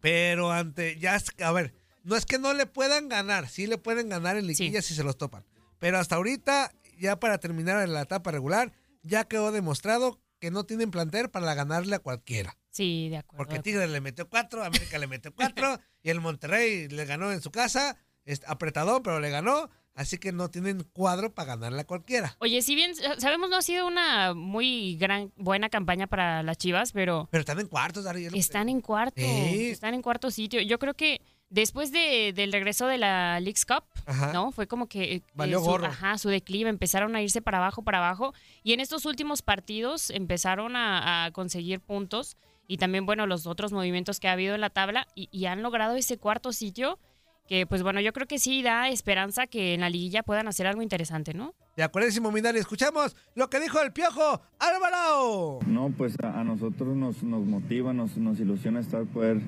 Pero 0.00 0.52
ante, 0.52 0.98
ya, 0.98 1.18
a 1.44 1.52
ver, 1.52 1.74
no 2.04 2.16
es 2.16 2.26
que 2.26 2.38
no 2.38 2.52
le 2.54 2.66
puedan 2.66 3.08
ganar, 3.08 3.48
sí 3.48 3.66
le 3.66 3.78
pueden 3.78 4.08
ganar 4.08 4.36
en 4.36 4.46
liguilla 4.46 4.82
si 4.82 4.94
se 4.94 5.02
los 5.04 5.16
topan. 5.16 5.44
Pero 5.78 5.98
hasta 5.98 6.16
ahorita, 6.16 6.72
ya 6.98 7.18
para 7.18 7.38
terminar 7.38 7.82
en 7.82 7.92
la 7.92 8.02
etapa 8.02 8.30
regular, 8.30 8.72
ya 9.02 9.24
quedó 9.24 9.52
demostrado 9.52 10.18
que 10.46 10.52
no 10.52 10.62
tienen 10.64 10.92
plantel 10.92 11.28
para 11.28 11.52
ganarle 11.54 11.96
a 11.96 11.98
cualquiera. 11.98 12.56
Sí, 12.70 13.08
de 13.08 13.16
acuerdo. 13.16 13.38
Porque 13.44 13.58
Tigres 13.60 13.90
le 13.90 14.00
metió 14.00 14.28
cuatro, 14.28 14.62
América 14.62 14.96
le 14.96 15.08
metió 15.08 15.34
cuatro, 15.34 15.80
y 16.04 16.10
el 16.10 16.20
Monterrey 16.20 16.86
le 16.88 17.04
ganó 17.04 17.32
en 17.32 17.40
su 17.40 17.50
casa, 17.50 17.96
es 18.24 18.42
apretadón, 18.46 19.02
pero 19.02 19.18
le 19.18 19.28
ganó. 19.30 19.68
Así 19.94 20.18
que 20.18 20.30
no 20.30 20.50
tienen 20.50 20.84
cuadro 20.92 21.34
para 21.34 21.56
ganarle 21.56 21.80
a 21.80 21.84
cualquiera. 21.86 22.36
Oye, 22.38 22.60
si 22.62 22.74
bien 22.76 22.94
sa- 22.94 23.18
sabemos 23.18 23.48
no 23.50 23.56
ha 23.56 23.62
sido 23.62 23.86
una 23.88 24.34
muy 24.34 24.96
gran 24.98 25.32
buena 25.36 25.68
campaña 25.70 26.06
para 26.06 26.42
las 26.44 26.58
Chivas, 26.58 26.92
pero 26.92 27.26
Pero 27.32 27.40
están 27.40 27.58
en 27.58 27.66
cuartos, 27.66 28.04
que- 28.06 28.38
están 28.38 28.68
en 28.68 28.82
cuarto, 28.82 29.20
Sí. 29.20 29.70
están 29.70 29.94
en 29.94 30.02
cuarto 30.02 30.30
sitio. 30.30 30.60
Yo 30.60 30.78
creo 30.78 30.94
que 30.94 31.22
después 31.48 31.92
de, 31.92 32.32
del 32.34 32.52
regreso 32.52 32.86
de 32.86 32.98
la 32.98 33.38
Leagues 33.40 33.64
Cup, 33.66 33.84
Ajá. 34.06 34.32
¿no? 34.32 34.52
Fue 34.52 34.66
como 34.66 34.88
que 34.88 35.14
eh, 35.16 35.22
Valió 35.34 35.58
su, 35.60 35.64
gorro. 35.66 35.86
ajá, 35.86 36.18
su 36.18 36.28
declive, 36.28 36.68
empezaron 36.70 37.14
a 37.16 37.22
irse 37.22 37.40
para 37.42 37.58
abajo, 37.58 37.82
para 37.82 37.98
abajo, 37.98 38.34
y 38.62 38.72
en 38.72 38.80
estos 38.80 39.04
últimos 39.06 39.42
partidos 39.42 40.10
empezaron 40.10 40.76
a, 40.76 41.24
a 41.26 41.30
conseguir 41.32 41.80
puntos 41.80 42.36
y 42.68 42.78
también, 42.78 43.06
bueno, 43.06 43.26
los 43.26 43.46
otros 43.46 43.72
movimientos 43.72 44.18
que 44.18 44.28
ha 44.28 44.32
habido 44.32 44.54
en 44.54 44.60
la 44.60 44.70
tabla 44.70 45.06
y, 45.14 45.28
y 45.30 45.46
han 45.46 45.62
logrado 45.62 45.94
ese 45.96 46.18
cuarto 46.18 46.52
sitio 46.52 46.98
que, 47.46 47.64
pues 47.64 47.84
bueno, 47.84 48.00
yo 48.00 48.12
creo 48.12 48.26
que 48.26 48.40
sí 48.40 48.60
da 48.64 48.88
esperanza 48.88 49.46
que 49.46 49.74
en 49.74 49.82
la 49.82 49.88
liguilla 49.88 50.24
puedan 50.24 50.48
hacer 50.48 50.66
algo 50.66 50.82
interesante, 50.82 51.32
¿no? 51.32 51.54
De 51.76 51.84
acuerdísimo, 51.84 52.32
mi 52.32 52.40
Dani. 52.40 52.58
Escuchamos 52.58 53.14
lo 53.36 53.48
que 53.48 53.60
dijo 53.60 53.80
el 53.80 53.92
Piojo 53.92 54.40
Álvaro. 54.58 55.60
No, 55.68 55.90
pues 55.96 56.16
a, 56.24 56.40
a 56.40 56.42
nosotros 56.42 56.96
nos, 56.96 57.22
nos 57.22 57.44
motiva, 57.46 57.92
nos, 57.92 58.16
nos 58.16 58.40
ilusiona 58.40 58.80
estar 58.80 59.04
poder 59.04 59.40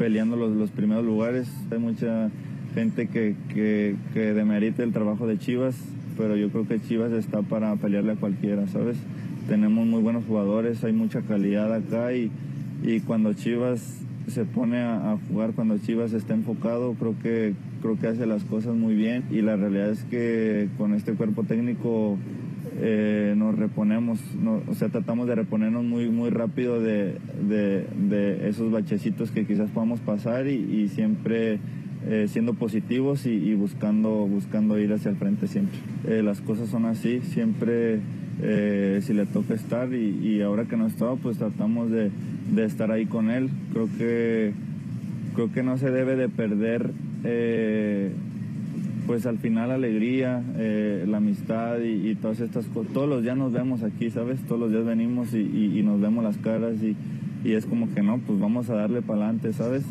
peleando 0.00 0.34
los, 0.34 0.70
primeros 0.70 1.04
lugares. 1.04 1.46
Hay 1.70 1.78
mucha 1.78 2.30
gente 2.74 3.08
que, 3.08 3.36
que, 3.52 3.96
que 4.14 4.32
demerita 4.32 4.82
el 4.82 4.94
trabajo 4.94 5.26
de 5.26 5.38
Chivas, 5.38 5.76
pero 6.16 6.36
yo 6.36 6.48
creo 6.48 6.66
que 6.66 6.80
Chivas 6.80 7.12
está 7.12 7.42
para 7.42 7.76
pelearle 7.76 8.12
a 8.12 8.16
cualquiera, 8.16 8.66
¿sabes? 8.68 8.96
Tenemos 9.46 9.86
muy 9.86 10.00
buenos 10.00 10.24
jugadores, 10.24 10.82
hay 10.84 10.94
mucha 10.94 11.20
calidad 11.20 11.74
acá 11.74 12.14
y, 12.14 12.30
y 12.82 13.00
cuando 13.00 13.34
Chivas 13.34 14.00
se 14.26 14.46
pone 14.46 14.78
a, 14.78 15.12
a 15.12 15.18
jugar, 15.28 15.52
cuando 15.52 15.76
Chivas 15.76 16.14
está 16.14 16.32
enfocado, 16.32 16.94
creo 16.94 17.14
que, 17.22 17.52
creo 17.82 17.98
que 17.98 18.06
hace 18.06 18.24
las 18.24 18.42
cosas 18.44 18.74
muy 18.74 18.94
bien 18.94 19.24
y 19.30 19.42
la 19.42 19.56
realidad 19.56 19.90
es 19.90 20.04
que 20.04 20.70
con 20.78 20.94
este 20.94 21.12
cuerpo 21.12 21.44
técnico 21.44 22.16
eh, 22.82 23.34
nos 23.36 23.58
reponemos, 23.58 24.18
o 24.68 24.74
sea, 24.74 24.88
tratamos 24.88 25.28
de 25.28 25.34
reponernos 25.34 25.84
muy, 25.84 26.08
muy 26.08 26.30
rápido 26.30 26.80
de, 26.80 27.16
de- 27.48 28.48
esos 28.48 28.70
bachecitos 28.72 29.30
que 29.30 29.44
quizás 29.44 29.70
podamos 29.70 30.00
pasar 30.00 30.46
y, 30.46 30.88
siempre 30.88 31.58
eh, 32.08 32.26
siendo 32.28 32.54
positivos 32.54 33.26
y, 33.26 33.54
buscando, 33.54 34.26
buscando 34.26 34.78
ir 34.78 34.92
hacia 34.92 35.10
el 35.10 35.16
frente 35.16 35.46
siempre. 35.46 35.78
Eh, 36.08 36.22
las 36.22 36.40
cosas 36.40 36.68
son 36.70 36.86
así, 36.86 37.20
siempre 37.22 38.00
si 39.02 39.12
le 39.12 39.26
toca 39.26 39.52
estar 39.52 39.92
y, 39.92 40.16
y 40.26 40.40
ahora 40.40 40.64
que 40.64 40.78
no 40.78 40.86
estaba, 40.86 41.16
pues 41.16 41.36
tratamos 41.36 41.90
de, 41.90 42.10
de 42.54 42.64
estar 42.64 42.90
ahí 42.90 43.04
con 43.04 43.28
él. 43.30 43.50
Creo 43.72 43.88
que, 43.98 44.52
creo 45.34 45.52
que 45.52 45.62
no 45.62 45.76
se 45.76 45.90
debe 45.90 46.16
de 46.16 46.30
perder. 46.30 46.90
Pues 49.06 49.26
al 49.26 49.38
final 49.38 49.70
alegría, 49.70 50.42
eh, 50.56 51.04
la 51.06 51.18
amistad 51.18 51.78
y, 51.80 52.14
todas 52.14 52.40
estas 52.40 52.66
cosas. 52.66 52.92
Todos 52.92 53.08
los 53.08 53.22
días 53.22 53.36
nos 53.36 53.52
vemos 53.52 53.82
aquí, 53.82 54.10
¿sabes? 54.10 54.40
Todos 54.42 54.60
los 54.60 54.70
días 54.70 54.84
venimos 54.84 55.34
y, 55.34 55.82
nos 55.84 56.00
vemos 56.00 56.24
las 56.24 56.36
caras 56.38 56.74
y, 56.82 56.96
es 57.50 57.66
como 57.66 57.92
que 57.94 58.02
no, 58.02 58.18
pues 58.18 58.38
vamos 58.38 58.68
a 58.70 58.74
darle 58.74 59.02
para 59.02 59.24
adelante, 59.24 59.52
¿sabes? 59.52 59.84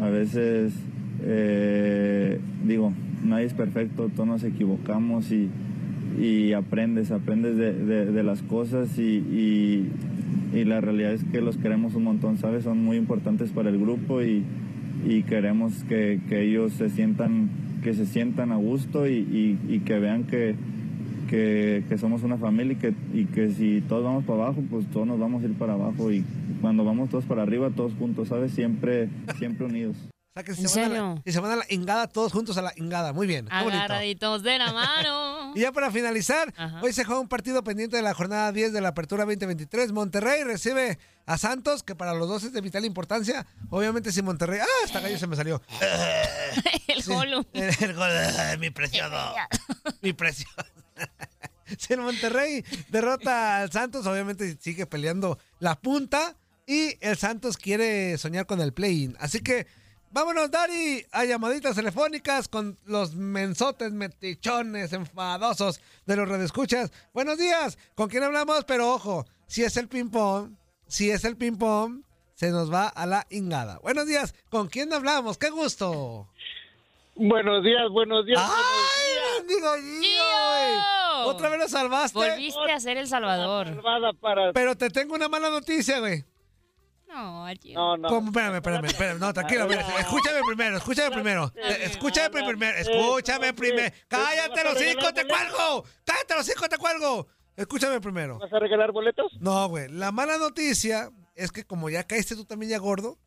A 0.00 0.08
veces, 0.08 0.74
eh, 1.22 2.38
digo, 2.66 2.92
nadie 3.24 3.46
es 3.46 3.54
perfecto, 3.54 4.10
todos 4.14 4.28
nos 4.28 4.44
equivocamos 4.44 5.30
y, 5.32 6.52
aprendes, 6.52 7.10
aprendes 7.10 7.56
de, 7.56 7.72
de- 8.06 8.22
las 8.22 8.42
cosas 8.42 8.98
y, 8.98 9.86
la 10.52 10.80
realidad 10.80 11.12
es 11.12 11.22
que 11.24 11.42
los 11.42 11.58
queremos 11.58 11.94
un 11.94 12.04
montón, 12.04 12.38
¿sabes? 12.38 12.64
Son 12.64 12.82
muy 12.82 12.96
importantes 12.96 13.50
para 13.50 13.68
el 13.68 13.78
grupo 13.78 14.22
y, 14.22 14.42
y 15.06 15.22
queremos 15.22 15.84
que, 15.84 16.20
que 16.28 16.42
ellos 16.42 16.72
se 16.72 16.88
sientan, 16.88 17.50
que 17.86 17.94
se 17.94 18.04
sientan 18.04 18.50
a 18.50 18.56
gusto 18.56 19.06
y, 19.06 19.12
y- 19.14 19.58
y 19.74 19.78
que 19.78 20.00
vean 20.00 20.24
que, 20.24 20.56
que, 21.30 21.84
que 21.88 21.98
somos 21.98 22.24
una 22.24 22.36
familia 22.36 22.72
y 22.72 22.76
que, 22.76 22.94
y 23.14 23.24
que 23.26 23.50
si 23.52 23.80
todos 23.82 24.02
vamos 24.02 24.24
para 24.24 24.42
abajo, 24.42 24.60
pues 24.68 24.86
todos 24.90 25.06
nos 25.06 25.20
vamos 25.20 25.44
a 25.44 25.46
ir 25.46 25.54
para 25.54 25.74
abajo 25.74 26.10
y 26.10 26.24
cuando 26.60 26.84
vamos 26.84 27.10
todos 27.10 27.24
para 27.26 27.42
arriba, 27.42 27.70
todos 27.70 27.92
juntos, 27.94 28.26
¿sabes? 28.26 28.50
Siempre, 28.52 29.08
siempre 29.38 29.66
unidos. 29.66 29.96
O 29.98 30.10
sea, 30.34 30.42
que 30.42 30.50
¿En 30.60 30.68
se, 30.68 30.80
van 30.80 30.92
a 30.92 31.14
la, 31.14 31.22
se 31.32 31.40
van 31.40 31.50
a 31.52 31.56
la 31.56 31.64
ingada 31.70 32.08
todos 32.08 32.32
juntos 32.32 32.58
a 32.58 32.62
la 32.62 32.72
ingada. 32.76 33.12
Muy 33.12 33.28
bien. 33.28 33.46
Agarraditos 33.50 34.42
de 34.42 34.58
la 34.58 34.72
mano. 34.72 35.35
Y 35.56 35.60
ya 35.60 35.72
para 35.72 35.90
finalizar, 35.90 36.52
Ajá. 36.54 36.80
hoy 36.82 36.92
se 36.92 37.02
juega 37.04 37.18
un 37.18 37.28
partido 37.28 37.64
pendiente 37.64 37.96
de 37.96 38.02
la 38.02 38.12
jornada 38.12 38.52
10 38.52 38.74
de 38.74 38.80
la 38.82 38.88
Apertura 38.88 39.24
2023. 39.24 39.90
Monterrey 39.92 40.44
recibe 40.44 40.98
a 41.24 41.38
Santos, 41.38 41.82
que 41.82 41.94
para 41.94 42.12
los 42.12 42.28
dos 42.28 42.44
es 42.44 42.52
de 42.52 42.60
vital 42.60 42.84
importancia. 42.84 43.46
Obviamente 43.70 44.12
si 44.12 44.20
Monterrey... 44.20 44.60
¡Ah! 44.62 44.84
Esta 44.84 45.00
gallo 45.00 45.18
se 45.18 45.26
me 45.26 45.34
salió. 45.34 45.62
El 46.88 47.02
Gollum. 47.02 47.44
El, 47.54 47.74
el 47.80 47.94
gol, 47.94 48.10
¡ay, 48.10 48.58
mi 48.58 48.68
precioso. 48.68 49.34
mi 50.02 50.12
precioso. 50.12 50.54
si 51.78 51.94
el 51.94 52.00
Monterrey 52.00 52.62
derrota 52.90 53.62
al 53.62 53.72
Santos, 53.72 54.06
obviamente 54.06 54.58
sigue 54.60 54.84
peleando 54.84 55.38
la 55.58 55.74
punta. 55.80 56.36
Y 56.66 56.98
el 57.00 57.16
Santos 57.16 57.56
quiere 57.56 58.18
soñar 58.18 58.44
con 58.44 58.60
el 58.60 58.74
play-in. 58.74 59.16
Así 59.20 59.40
que 59.40 59.66
vámonos, 60.10 60.50
Dari, 60.50 61.04
a 61.12 61.24
llamaditas 61.24 61.76
telefónicas 61.76 62.48
con 62.48 62.78
los 62.84 63.14
mensotes, 63.14 63.92
metichones, 63.92 64.92
enfadosos 64.92 65.80
de 66.06 66.16
los 66.16 66.28
redescuchas. 66.28 66.92
Buenos 67.12 67.38
días, 67.38 67.78
¿con 67.94 68.08
quién 68.08 68.24
hablamos? 68.24 68.64
Pero 68.64 68.92
ojo, 68.92 69.26
si 69.46 69.62
es 69.62 69.76
el 69.76 69.88
ping-pong, 69.88 70.56
si 70.86 71.10
es 71.10 71.24
el 71.24 71.36
ping-pong, 71.36 72.02
se 72.34 72.50
nos 72.50 72.72
va 72.72 72.88
a 72.88 73.06
la 73.06 73.26
ingada. 73.30 73.78
Buenos 73.78 74.06
días, 74.06 74.34
¿con 74.50 74.68
quién 74.68 74.92
hablamos? 74.92 75.38
¡Qué 75.38 75.50
gusto! 75.50 76.28
Buenos 77.14 77.64
días, 77.64 77.88
buenos 77.90 78.26
días. 78.26 78.40
¡Ay, 78.42 79.54
güey! 79.60 80.80
Otra 81.24 81.48
vez 81.48 81.58
lo 81.58 81.68
salvaste. 81.68 82.18
Volviste 82.18 82.72
a 82.72 82.78
ser 82.78 82.98
El 82.98 83.08
Salvador. 83.08 83.68
Salvada 83.68 84.12
para... 84.12 84.52
Pero 84.52 84.76
te 84.76 84.90
tengo 84.90 85.14
una 85.14 85.28
mala 85.28 85.48
noticia, 85.48 85.98
güey. 85.98 86.24
No. 87.08 87.46
No, 87.74 87.96
no. 87.96 88.08
¿Cómo? 88.08 88.28
Espérame, 88.28 88.56
espérame, 88.56 88.84
espérame. 88.86 89.18
No, 89.18 89.32
tranquilo. 89.32 89.70
Escúchame 89.70 90.40
primero, 90.46 90.76
escúchame 90.76 91.10
primero. 91.10 91.52
Escúchame 91.56 92.30
primero, 92.30 92.78
escúchame 92.78 93.52
primero. 93.54 93.94
Cállate 94.08 94.64
los 94.64 94.82
hijos, 94.82 95.14
te 95.14 95.26
cuelgo. 95.26 95.84
Cállate 96.04 96.34
los 96.34 96.48
hijos, 96.48 96.68
te 96.68 96.78
cuelgo. 96.78 97.26
Escúchame 97.56 98.00
primero. 98.00 98.38
¿Vas 98.38 98.52
a 98.52 98.58
regalar 98.58 98.92
boletos? 98.92 99.32
No, 99.40 99.68
güey. 99.68 99.88
La 99.88 100.12
mala 100.12 100.36
noticia 100.36 101.10
es 101.34 101.52
que 101.52 101.64
como 101.64 101.88
ya 101.88 102.04
caíste 102.04 102.34
tú 102.34 102.44
también 102.44 102.70
ya 102.70 102.78
gordo, 102.78 103.18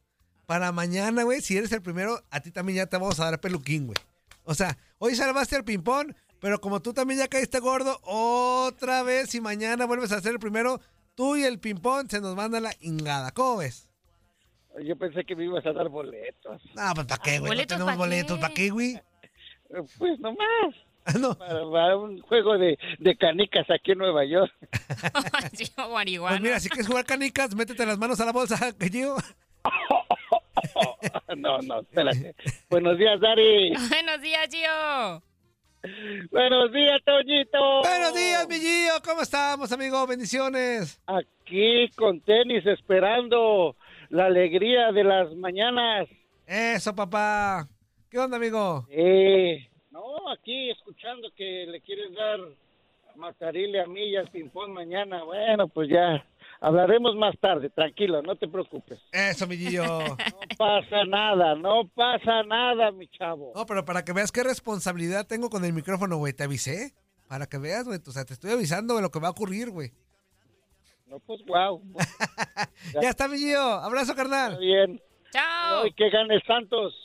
para 0.46 0.72
mañana, 0.72 1.24
güey, 1.24 1.42
si 1.42 1.58
eres 1.58 1.72
el 1.72 1.82
primero, 1.82 2.24
a 2.32 2.40
ti 2.40 2.52
también 2.52 2.78
ya 2.78 2.86
te 2.88 2.98
vamos 2.98 3.20
a 3.20 3.26
dar 3.26 3.40
peluquín, 3.40 3.88
güey. 3.88 3.98
O 4.44 4.56
sea, 4.56 4.78
hoy 4.98 5.16
salvaste 5.16 5.56
al 5.56 5.64
ping-pong, 5.64 6.14
pero 6.40 6.60
como 6.60 6.82
tú 6.82 6.92
también 6.94 7.20
ya 7.20 7.28
caíste 7.28 7.60
gordo, 7.60 8.00
otra 8.04 9.04
vez, 9.04 9.30
si 9.30 9.42
mañana 9.42 9.86
vuelves 9.86 10.12
a 10.12 10.22
ser 10.22 10.34
el 10.34 10.40
primero, 10.40 10.82
tú 11.20 11.36
y 11.36 11.44
el 11.44 11.60
ping-pong 11.60 12.10
se 12.10 12.22
nos 12.22 12.34
van 12.34 12.56
a 12.56 12.62
la 12.62 12.72
ingada. 12.80 13.32
¿Cómo 13.32 13.58
ves? 13.58 13.90
Yo 14.86 14.96
pensé 14.96 15.26
que 15.26 15.36
me 15.36 15.44
ibas 15.44 15.66
a 15.66 15.74
dar 15.74 15.90
boletos. 15.90 16.62
No, 16.74 16.94
pues 16.96 17.08
¿para 17.08 17.22
qué, 17.22 17.40
güey? 17.40 17.58
No 17.60 17.68
tenemos 17.68 17.98
boletos. 17.98 18.40
¿Para 18.40 18.54
qué, 18.54 18.70
güey? 18.70 18.98
Pues 19.98 20.18
nomás. 20.20 21.20
no. 21.20 21.38
Para, 21.38 21.70
para 21.70 21.98
un 21.98 22.22
juego 22.22 22.58
de, 22.58 22.80
de 23.00 23.18
canicas 23.18 23.70
aquí 23.70 23.92
en 23.92 23.98
Nueva 23.98 24.24
York. 24.24 24.54
Pues 25.52 26.42
mira, 26.42 26.60
si 26.60 26.70
quieres 26.70 26.88
jugar 26.88 27.06
canicas, 27.06 27.54
métete 27.54 27.86
las 27.86 27.98
manos 27.98 28.20
a 28.22 28.26
la 28.26 28.32
bolsa, 28.32 28.72
que 28.80 28.90
yo. 28.90 29.18
No, 31.36 31.60
no, 31.60 31.82
espérate. 31.82 32.36
Buenos 32.70 32.98
días, 32.98 33.20
Dari. 33.20 33.74
Buenos 33.90 34.22
días, 34.22 34.48
Gio. 34.50 35.24
Buenos 36.30 36.74
días, 36.74 37.02
Toñito. 37.06 37.82
Buenos 37.82 38.14
días, 38.14 38.48
mi 38.50 38.56
Gio. 38.56 38.94
¿Cómo 39.04 39.22
estamos, 39.22 39.72
amigo? 39.72 40.06
Bendiciones. 40.06 41.02
Aquí 41.08 41.90
con 41.96 42.20
tenis 42.20 42.66
esperando 42.66 43.76
la 44.10 44.26
alegría 44.26 44.92
de 44.92 45.04
las 45.04 45.34
mañanas. 45.36 46.08
Eso, 46.46 46.94
papá. 46.94 47.68
¿Qué 48.10 48.20
onda, 48.20 48.38
amigo? 48.38 48.86
Eh, 48.90 49.70
no, 49.92 50.30
aquí 50.32 50.70
escuchando 50.70 51.30
que 51.36 51.66
le 51.68 51.80
quieres 51.82 52.14
dar 52.14 52.40
macarile 53.16 53.82
a 53.82 53.86
mí 53.86 54.04
y 54.04 54.16
al 54.18 54.30
ping-pong 54.30 54.72
mañana. 54.72 55.24
Bueno, 55.24 55.68
pues 55.70 55.90
ya 55.90 56.26
hablaremos 56.62 57.16
más 57.16 57.36
tarde, 57.40 57.70
tranquilo, 57.70 58.22
no 58.22 58.36
te 58.36 58.48
preocupes. 58.48 59.00
Eso, 59.12 59.48
mi 59.48 59.58
Gio. 59.58 59.84
No 59.86 60.18
pasa 60.58 61.06
nada, 61.06 61.56
no 61.56 61.88
pasa 61.96 62.44
nada, 62.44 62.92
mi 62.92 63.08
chavo. 63.08 63.52
No, 63.56 63.66
pero 63.66 63.86
para 63.86 64.04
que 64.04 64.14
veas 64.14 64.32
qué 64.32 64.44
responsabilidad 64.44 65.26
tengo 65.28 65.50
con 65.50 65.64
el 65.66 65.74
micrófono, 65.74 66.18
güey. 66.18 66.34
Te 66.34 66.44
avisé. 66.44 66.94
Para 67.28 67.46
que 67.48 67.58
veas, 67.60 67.86
güey. 67.86 68.00
O 68.06 68.12
sea, 68.12 68.26
te 68.26 68.34
estoy 68.34 68.52
avisando 68.52 68.96
de 68.96 69.02
lo 69.04 69.12
que 69.12 69.20
va 69.20 69.28
a 69.28 69.32
ocurrir, 69.32 69.70
güey. 69.70 69.92
No, 71.08 71.20
pues, 71.20 71.40
wow. 71.46 71.82
Ya 73.02 73.10
está, 73.10 73.28
mi. 73.28 73.52
Abrazo, 73.54 74.16
carnal. 74.16 74.58
bien. 74.60 75.00
Chao. 75.32 75.84
Hoy 75.84 75.94
que 75.94 76.10
gane 76.10 76.40
Santos. 76.46 76.96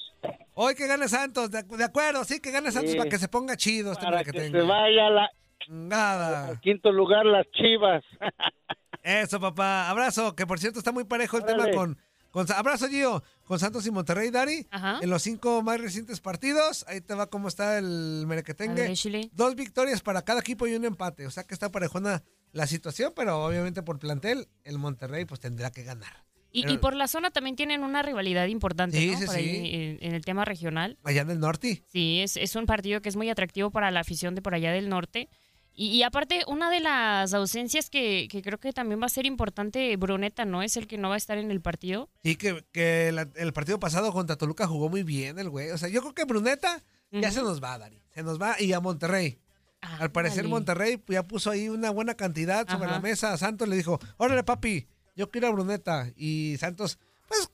Hoy 0.54 0.74
que 0.74 0.86
gane 0.86 1.08
Santos. 1.08 1.50
De, 1.50 1.62
de 1.62 1.84
acuerdo, 1.84 2.24
sí, 2.24 2.40
que 2.40 2.50
gane 2.50 2.72
Santos 2.72 2.92
Sí. 2.92 2.96
para 2.98 3.10
que 3.10 3.18
se 3.18 3.28
ponga 3.28 3.56
chido 3.56 3.92
este 3.92 4.04
Para 4.04 4.24
que, 4.24 4.32
que 4.32 4.40
se 4.40 4.50
tenga. 4.50 4.64
vaya 4.64 5.06
a 5.08 5.10
la, 5.10 5.30
Nada. 5.68 6.48
al 6.48 6.60
quinto 6.60 6.90
lugar 6.90 7.26
las 7.26 7.46
chivas. 7.50 8.02
Eso, 9.04 9.38
papá. 9.38 9.88
Abrazo, 9.88 10.34
que 10.34 10.46
por 10.46 10.58
cierto 10.58 10.78
está 10.80 10.90
muy 10.90 11.04
parejo 11.04 11.36
el 11.36 11.44
tema 11.44 11.70
con, 11.70 11.98
con... 12.30 12.50
Abrazo, 12.52 12.88
Gio. 12.88 13.22
Con 13.44 13.58
Santos 13.58 13.86
y 13.86 13.90
Monterrey, 13.90 14.30
Dari. 14.30 14.66
Ajá. 14.70 14.98
En 15.02 15.10
los 15.10 15.22
cinco 15.22 15.62
más 15.62 15.80
recientes 15.80 16.20
partidos. 16.20 16.84
Ahí 16.88 17.00
te 17.02 17.14
va 17.14 17.26
cómo 17.28 17.46
está 17.48 17.78
el 17.78 18.20
ver, 18.20 18.26
merequetengue. 18.26 19.30
Dos 19.32 19.54
victorias 19.54 20.00
para 20.00 20.22
cada 20.22 20.40
equipo 20.40 20.66
y 20.66 20.74
un 20.74 20.84
empate. 20.86 21.26
O 21.26 21.30
sea 21.30 21.44
que 21.44 21.54
está 21.54 21.70
parejona 21.70 22.22
la 22.52 22.66
situación, 22.66 23.12
pero 23.14 23.44
obviamente 23.44 23.82
por 23.82 23.98
plantel, 23.98 24.48
el 24.64 24.78
Monterrey 24.78 25.26
pues 25.26 25.38
tendrá 25.40 25.70
que 25.70 25.82
ganar. 25.84 26.24
Y, 26.56 26.62
Pero- 26.62 26.74
y 26.74 26.78
por 26.78 26.94
la 26.94 27.08
zona 27.08 27.32
también 27.32 27.56
tienen 27.56 27.82
una 27.82 28.00
rivalidad 28.02 28.46
importante, 28.46 28.96
Sí, 28.96 29.10
¿no? 29.10 29.18
sí, 29.18 29.26
Por 29.26 29.34
sí. 29.34 29.40
ahí, 29.40 29.74
en, 29.74 29.98
en 30.00 30.14
el 30.14 30.24
tema 30.24 30.44
regional. 30.44 30.96
Allá 31.02 31.22
en 31.22 31.30
el 31.32 31.40
norte. 31.40 31.82
Sí, 31.88 32.20
es, 32.20 32.36
es 32.36 32.54
un 32.54 32.64
partido 32.66 33.02
que 33.02 33.08
es 33.08 33.16
muy 33.16 33.28
atractivo 33.28 33.72
para 33.72 33.90
la 33.90 33.98
afición 34.00 34.36
de 34.36 34.40
por 34.40 34.54
allá 34.54 34.70
del 34.70 34.88
norte. 34.88 35.28
Y, 35.76 35.88
y 35.88 36.02
aparte, 36.04 36.42
una 36.46 36.70
de 36.70 36.78
las 36.80 37.34
ausencias 37.34 37.90
que, 37.90 38.28
que 38.30 38.42
creo 38.42 38.58
que 38.58 38.72
también 38.72 39.00
va 39.02 39.06
a 39.06 39.08
ser 39.08 39.26
importante, 39.26 39.96
Bruneta, 39.96 40.44
¿no? 40.44 40.62
Es 40.62 40.76
el 40.76 40.86
que 40.86 40.98
no 40.98 41.08
va 41.08 41.14
a 41.14 41.18
estar 41.18 41.36
en 41.36 41.50
el 41.50 41.60
partido. 41.60 42.08
Sí, 42.22 42.36
que, 42.36 42.64
que 42.72 43.10
la- 43.12 43.28
el 43.34 43.52
partido 43.52 43.80
pasado 43.80 44.12
contra 44.12 44.36
Toluca 44.36 44.66
jugó 44.68 44.88
muy 44.88 45.02
bien 45.02 45.38
el 45.38 45.50
güey. 45.50 45.70
O 45.70 45.78
sea, 45.78 45.88
yo 45.88 46.00
creo 46.00 46.14
que 46.14 46.24
Bruneta 46.24 46.82
ya 47.10 47.30
se 47.30 47.42
nos 47.42 47.62
va, 47.62 47.76
Dari. 47.78 48.00
Se 48.14 48.22
nos 48.22 48.40
va 48.40 48.60
y 48.60 48.72
a 48.72 48.80
Monterrey. 48.80 49.38
Al 49.80 50.10
parecer. 50.12 50.48
Monterrey 50.48 51.02
ya 51.08 51.22
puso 51.24 51.50
ahí 51.50 51.68
una 51.68 51.90
buena 51.90 52.14
cantidad 52.14 52.66
sobre 52.68 52.86
Ajá. 52.86 52.94
la 52.94 53.00
mesa. 53.00 53.36
Santos 53.36 53.68
le 53.68 53.76
dijo, 53.76 54.00
órale 54.16 54.42
papi, 54.44 54.86
yo 55.14 55.30
quiero 55.30 55.48
a 55.48 55.50
Bruneta. 55.50 56.10
Y 56.16 56.56
Santos, 56.58 56.98
pues 57.28 57.50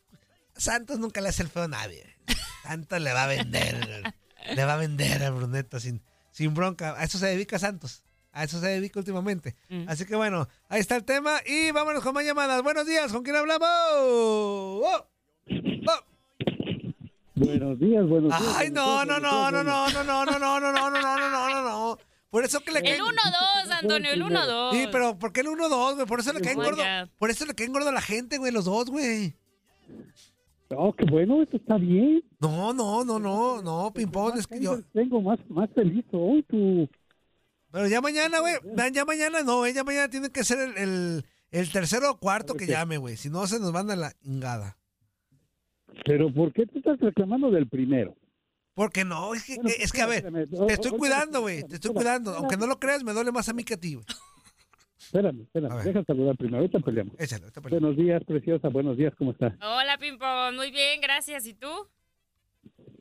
Santos 0.56 0.98
nunca 0.98 1.20
le 1.20 1.30
hace 1.30 1.42
el 1.42 1.48
feo 1.48 1.62
a 1.64 1.68
nadie. 1.68 2.04
Santos 2.62 3.00
le 3.00 3.12
va 3.12 3.24
a 3.24 3.26
vender, 3.26 4.14
le 4.54 4.64
va 4.64 4.74
a 4.74 4.76
vender 4.76 5.22
a 5.24 5.30
Bruneta 5.30 5.80
sin, 5.80 6.02
sin 6.30 6.54
bronca. 6.54 6.94
A 6.98 7.04
eso 7.04 7.18
se 7.18 7.26
dedica 7.26 7.58
Santos. 7.58 8.04
A 8.32 8.44
eso 8.44 8.60
se 8.60 8.68
dedica 8.68 9.00
últimamente. 9.00 9.56
Así 9.86 10.06
que 10.06 10.14
bueno, 10.14 10.46
ahí 10.68 10.80
está 10.80 10.96
el 10.96 11.04
tema 11.04 11.40
y 11.46 11.72
vámonos 11.72 12.02
con 12.02 12.14
más 12.14 12.24
llamadas. 12.24 12.62
Buenos 12.62 12.86
días, 12.86 13.12
¿con 13.12 13.22
quién 13.22 13.36
hablamos? 13.36 13.68
¡Oh! 13.92 15.06
Buenos 17.34 17.78
días, 17.78 18.06
buenos 18.06 18.38
días. 18.38 18.54
Ay, 18.56 18.70
no, 18.70 19.04
no, 19.04 19.18
no, 19.18 19.50
no, 19.50 19.62
no, 19.62 19.88
no, 19.88 20.04
no, 20.04 20.24
no, 20.24 20.38
no, 20.38 20.60
no, 20.60 20.60
no, 20.60 20.90
no, 20.90 20.90
no, 20.90 21.30
no, 21.30 21.48
no, 21.50 21.62
no. 21.62 21.98
Por 22.30 22.44
eso 22.44 22.60
que 22.60 22.70
le 22.70 22.78
El 22.78 23.00
1-2, 23.00 23.70
Antonio, 23.82 24.12
el 24.12 24.22
1-2. 24.22 24.72
Sí, 24.72 24.86
pero 24.92 25.18
¿por 25.18 25.32
qué 25.32 25.40
el 25.40 25.48
1-2, 25.48 25.94
güey? 25.96 26.06
Por 26.06 26.20
eso 26.20 26.32
le 26.32 26.40
caen 26.40 26.60
Oh 26.60 26.62
gordo. 26.62 26.76
God. 26.76 27.08
Por 27.18 27.30
eso 27.30 27.44
le 27.44 27.54
caen 27.54 27.72
gordo 27.72 27.88
a 27.88 27.92
la 27.92 28.00
gente, 28.00 28.38
güey, 28.38 28.52
los 28.52 28.66
dos, 28.66 28.88
güey. 28.90 29.34
Oh, 30.68 30.92
qué 30.92 31.04
bueno, 31.10 31.42
esto 31.42 31.56
está 31.56 31.76
bien. 31.78 32.22
No, 32.38 32.72
no, 32.72 33.04
no, 33.04 33.18
no, 33.18 33.60
no, 33.60 33.92
ping-pong, 33.92 34.38
es 34.38 34.46
que 34.46 34.60
yo. 34.60 34.80
Tengo 34.92 35.20
más, 35.20 35.40
más 35.48 35.68
feliz 35.74 36.04
hoy, 36.12 36.44
tú. 36.44 36.88
Pero 37.72 37.86
ya 37.88 38.00
mañana, 38.00 38.40
güey. 38.40 38.54
Ya- 38.76 38.88
Ya 38.88 39.04
mañana 39.04 39.42
no, 39.42 39.58
güey. 39.58 39.72
Ya 39.72 39.84
mañana 39.84 40.08
tiene 40.08 40.30
que 40.30 40.44
ser 40.44 40.58
el, 40.58 40.76
el, 40.78 41.24
el 41.50 41.72
tercero 41.72 42.10
o 42.12 42.18
cuarto 42.18 42.54
que 42.54 42.66
llame, 42.66 42.98
güey. 42.98 43.16
Si 43.16 43.30
no, 43.30 43.46
se 43.46 43.58
nos 43.60 43.72
van 43.72 43.90
a 43.90 43.96
la 43.96 44.12
ingada. 44.22 44.76
Pero 46.04 46.32
¿por 46.32 46.52
qué 46.52 46.66
tú 46.66 46.78
estás 46.78 46.98
reclamando 47.00 47.50
del 47.50 47.68
primero? 47.68 48.16
Porque 48.74 49.04
no, 49.04 49.34
es 49.34 49.44
que, 49.44 49.56
Bueno, 49.56 49.70
es 49.78 49.92
que 49.92 50.00
a 50.02 50.06
ver, 50.06 50.24
espérame, 50.24 50.66
te 50.66 50.72
estoy 50.72 50.92
cuidando, 50.92 51.40
güey. 51.42 51.58
Te 51.64 51.74
estoy 51.74 51.90
espérame, 51.90 51.94
cuidando. 51.94 52.30
espérame. 52.30 52.42
Aunque 52.44 52.56
no 52.56 52.66
lo 52.66 52.78
creas, 52.78 53.02
me 53.04 53.12
duele 53.12 53.32
más 53.32 53.48
a 53.48 53.52
mí 53.52 53.64
que 53.64 53.74
a 53.74 53.76
ti, 53.76 53.94
güey. 53.94 54.06
Espérame, 54.98 55.40
espérame, 55.42 55.82
deja 55.82 56.04
saludar 56.04 56.36
primero, 56.36 56.58
ahorita 56.58 56.78
peleamos. 56.78 57.14
Échale, 57.18 57.42
ahorita 57.42 57.60
peleamos. 57.60 57.96
Buenos 57.96 57.96
días, 58.06 58.22
preciosa, 58.24 58.68
buenos 58.68 58.96
días, 58.96 59.12
¿cómo 59.18 59.32
está? 59.32 59.56
Hola, 59.60 59.98
Pimpón. 59.98 60.54
Muy 60.56 60.70
bien, 60.70 61.00
gracias. 61.00 61.46
¿Y 61.46 61.54
tú? 61.54 61.68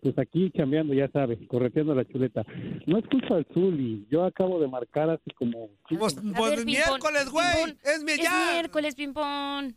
Pues 0.01 0.17
aquí 0.17 0.49
cambiando, 0.51 0.93
ya 0.93 1.09
sabes, 1.11 1.37
correteando 1.47 1.93
la 1.93 2.05
chuleta. 2.05 2.45
No 2.85 2.97
es 2.99 3.05
culpa 3.07 3.35
del 3.35 3.45
Zuli, 3.53 4.07
yo 4.09 4.23
acabo 4.23 4.59
de 4.61 4.67
marcar 4.67 5.09
así 5.09 5.29
como... 5.35 5.69
Pues, 5.89 6.15
pues 6.15 6.55
ver, 6.55 6.65
miércoles, 6.65 7.29
güey. 7.29 7.75
Es 7.83 8.03
mi 8.03 8.13
Es 8.13 8.21
ya. 8.21 8.51
miércoles, 8.53 8.95
Pimpón. 8.95 9.75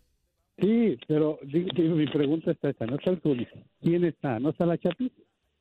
Sí, 0.59 0.97
pero 1.09 1.39
di- 1.43 1.65
di- 1.75 1.83
mi 1.89 2.07
pregunta 2.07 2.53
está 2.53 2.71
esta, 2.71 2.87
no 2.87 2.97
está 2.97 3.11
el 3.11 3.21
Zuli. 3.21 3.49
¿Quién 3.81 4.05
está? 4.05 4.39
¿No 4.39 4.51
está 4.51 4.65
la 4.67 4.79
Chapis? 4.79 5.11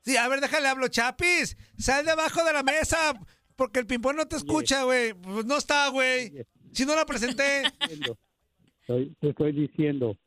Sí, 0.02 0.16
a 0.18 0.28
ver, 0.28 0.42
déjale 0.42 0.68
hablo, 0.68 0.88
Chapis. 0.90 1.58
Sal 1.78 2.06
debajo 2.06 2.44
de 2.44 2.54
la 2.54 2.62
mesa, 2.62 3.14
porque 3.56 3.80
el 3.80 3.88
ping-pong 3.88 4.16
no 4.18 4.28
te 4.28 4.36
escucha, 4.36 4.84
güey. 4.84 5.14
Pues 5.14 5.46
no 5.46 5.58
está, 5.58 5.90
güey. 5.90 6.46
Si 6.72 6.86
no 6.86 6.96
la 6.96 7.06
presenté. 7.06 7.64
estoy- 8.82 9.16
te 9.20 9.30
estoy 9.30 9.52
diciendo, 9.54 10.18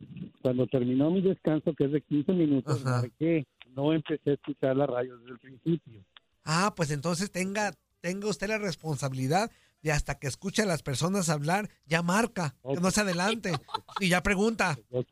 cuando 0.42 0.66
terminó 0.66 1.10
mi 1.10 1.20
descanso, 1.20 1.72
que 1.74 1.84
es 1.84 1.92
de 1.92 2.00
15 2.00 2.32
minutos, 2.32 2.82
marqué. 2.84 3.46
No 3.74 3.92
empecé 3.92 4.30
a 4.30 4.34
escuchar 4.34 4.76
la 4.76 4.87
radio 4.87 5.16
desde 5.18 5.32
el 5.32 5.38
principio. 5.38 6.04
Ah, 6.44 6.72
pues 6.76 6.90
entonces 6.90 7.30
tenga, 7.30 7.72
tenga 8.00 8.28
usted 8.28 8.48
la 8.48 8.58
responsabilidad 8.58 9.50
de 9.82 9.92
hasta 9.92 10.18
que 10.18 10.26
escuche 10.26 10.62
a 10.62 10.66
las 10.66 10.82
personas 10.82 11.28
hablar, 11.28 11.68
ya 11.87 12.02
marca, 12.02 12.54
que 12.66 12.80
no 12.80 12.90
se 12.90 13.00
adelante. 13.02 13.52
Y 14.00 14.08
ya 14.08 14.22
pregunta. 14.22 14.78
Ok, 14.90 15.08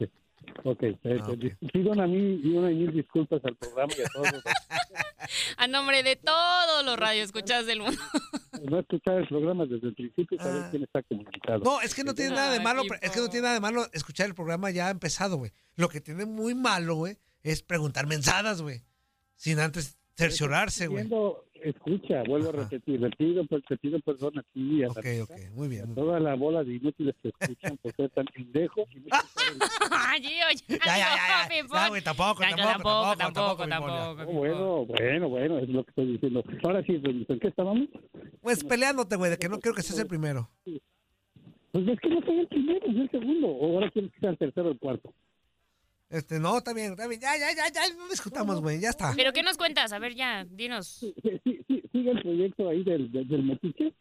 ok. 0.64 0.78
te- 0.78 0.98
Ah, 1.20 1.32
pido 1.72 1.90
una 1.92 2.06
mil, 2.06 2.40
y 2.44 2.56
una 2.56 2.68
mil 2.68 2.92
disculpas 2.92 3.40
al 3.44 3.56
programa 3.56 3.92
y 3.96 4.02
a 4.02 4.06
todos. 4.12 4.32
los- 4.32 4.42
A 5.56 5.66
nombre 5.68 6.02
de 6.02 6.16
todos 6.16 6.84
los 6.84 6.96
radioescuchas 6.98 7.64
del 7.66 7.80
mundo. 7.80 8.00
no 8.68 8.78
escuchar 8.80 9.18
el 9.18 9.28
programa 9.28 9.64
desde 9.66 9.88
el 9.88 9.94
principio 9.94 10.36
y 10.36 10.42
saber 10.42 10.70
quién 10.70 10.82
está 10.82 11.02
comunicado. 11.02 11.60
Ah. 11.60 11.64
No, 11.64 11.80
es 11.80 11.94
que 11.94 12.04
no 12.04 12.14
tiene 12.14 12.34
nada 12.34 12.50
de 12.52 12.60
malo, 12.60 12.82
es 13.00 13.10
que 13.10 13.20
no 13.20 13.28
tiene 13.28 13.42
nada 13.42 13.54
de 13.54 13.60
malo 13.60 13.86
escuchar 13.92 14.26
el 14.26 14.34
programa 14.34 14.70
ya 14.70 14.90
empezado, 14.90 15.36
güey. 15.36 15.52
Lo 15.76 15.88
que 15.88 16.00
tiene 16.00 16.26
muy 16.26 16.54
malo, 16.54 16.96
güey, 16.96 17.16
es 17.42 17.62
preguntar 17.62 18.06
mensadas, 18.06 18.62
güey. 18.62 18.82
Sin 19.36 19.58
antes 19.58 19.98
cerciorarse, 20.14 20.86
güey. 20.86 21.08
Escucha, 21.62 22.24
vuelvo 22.26 22.48
a 22.48 22.52
repetir, 22.52 23.00
le 23.00 23.08
pido, 23.10 23.46
pues, 23.46 23.62
te 23.68 23.76
pido 23.76 24.00
perdón 24.00 24.36
a 24.36 24.42
ti 24.52 24.80
y 24.80 24.82
a, 24.82 24.88
Ok, 24.88 25.06
ok, 25.22 25.30
muy 25.52 25.68
bien. 25.68 25.92
a 25.92 25.94
toda 25.94 26.18
la 26.18 26.34
bola 26.34 26.64
de 26.64 26.74
inútiles 26.74 27.14
que 27.22 27.28
escuchan 27.28 27.76
por 27.76 27.94
ser 27.94 28.10
tan 28.10 28.24
pendejo. 28.26 28.84
y 28.90 28.96
no 28.96 29.06
Ay, 29.92 30.22
Gio, 30.22 30.44
ya, 30.68 30.76
Ya, 30.76 30.98
ya, 30.98 31.66
ya, 31.72 31.88
güey, 31.88 32.02
tampoco, 32.02 32.40
Ya, 32.42 32.50
ya, 32.50 32.56
tampoco, 32.56 33.16
tampoco, 33.16 33.16
tampoco, 33.16 33.68
tampoco, 33.68 34.16
ya. 34.16 34.26
Oh, 34.26 34.32
bueno, 34.32 34.84
bueno, 34.86 35.28
bueno, 35.28 35.58
es 35.60 35.68
lo 35.68 35.84
que 35.84 35.90
estoy 35.90 36.06
diciendo. 36.14 36.42
Ahora 36.64 36.82
sí, 36.82 36.98
pues, 36.98 37.14
¿en 37.30 37.38
qué 37.38 37.46
estábamos? 37.46 37.88
Pues 38.40 38.64
peleándote, 38.64 39.14
güey, 39.14 39.30
de 39.30 39.38
que 39.38 39.48
no 39.48 39.60
quiero 39.60 39.76
que 39.76 39.82
seas 39.82 40.00
el 40.00 40.08
primero. 40.08 40.50
Pues 40.64 41.86
es 41.88 42.00
que 42.00 42.08
no 42.08 42.20
soy 42.22 42.40
el 42.40 42.48
primero, 42.48 42.86
soy 42.86 43.00
el 43.02 43.10
segundo. 43.12 43.46
O 43.46 43.74
ahora 43.76 43.88
quieres 43.92 44.10
que 44.12 44.18
sea 44.18 44.30
el 44.30 44.38
tercero 44.38 44.66
o 44.68 44.72
el 44.72 44.78
cuarto. 44.80 45.14
Este, 46.12 46.38
no, 46.38 46.58
está 46.58 46.72
bien, 46.74 46.92
está 46.92 47.06
bien. 47.08 47.20
Ya, 47.20 47.36
ya, 47.38 47.52
ya, 47.54 47.68
ya, 47.72 47.94
no 47.96 48.06
discutamos, 48.08 48.60
güey, 48.60 48.78
ya 48.80 48.90
está. 48.90 49.12
¿Pero 49.16 49.32
qué 49.32 49.42
nos 49.42 49.56
cuentas? 49.56 49.92
A 49.92 49.98
ver, 49.98 50.14
ya, 50.14 50.44
dinos. 50.44 50.86
Sí, 51.00 51.14
sí, 51.42 51.60
sí, 51.66 51.82
¿Sigue 51.90 52.10
el 52.10 52.22
proyecto 52.22 52.68
ahí 52.68 52.84
del, 52.84 53.10
del, 53.10 53.26
del 53.26 53.42
metiche? 53.42 53.94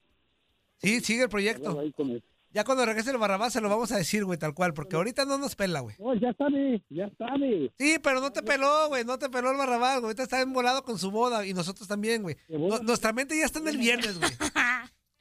Sí, 0.77 0.99
sigue 0.99 1.23
el 1.23 1.29
proyecto. 1.29 1.79
Ahí 1.79 1.91
con 1.93 2.09
el- 2.11 2.23
Ya 2.53 2.65
cuando 2.65 2.85
regrese 2.85 3.11
el 3.11 3.17
Barrabás 3.17 3.53
se 3.53 3.61
lo 3.61 3.69
vamos 3.69 3.93
a 3.93 3.97
decir, 3.97 4.25
güey, 4.25 4.37
tal 4.37 4.53
cual, 4.53 4.73
porque 4.73 4.97
ahorita 4.97 5.23
no 5.23 5.37
nos 5.37 5.55
pela, 5.55 5.79
güey. 5.79 5.95
No, 5.99 6.13
ya 6.15 6.33
sabe, 6.33 6.81
ya 6.89 7.09
sabe. 7.17 7.71
Sí, 7.79 7.97
pero 8.03 8.19
no 8.19 8.31
te 8.33 8.43
peló, 8.43 8.89
güey, 8.89 9.05
no 9.05 9.17
te 9.17 9.29
peló 9.29 9.51
el 9.51 9.57
Barrabás, 9.57 9.95
güey. 10.01 10.07
Ahorita 10.07 10.23
está 10.23 10.41
embolado 10.41 10.83
con 10.83 10.99
su 10.99 11.11
boda 11.11 11.45
y 11.45 11.53
nosotros 11.53 11.87
también, 11.87 12.23
güey. 12.23 12.35
No- 12.49 12.79
nuestra 12.79 13.13
mente 13.13 13.37
ya 13.37 13.45
está 13.45 13.59
en 13.59 13.69
el 13.69 13.77
viernes, 13.77 14.19
güey. 14.19 14.31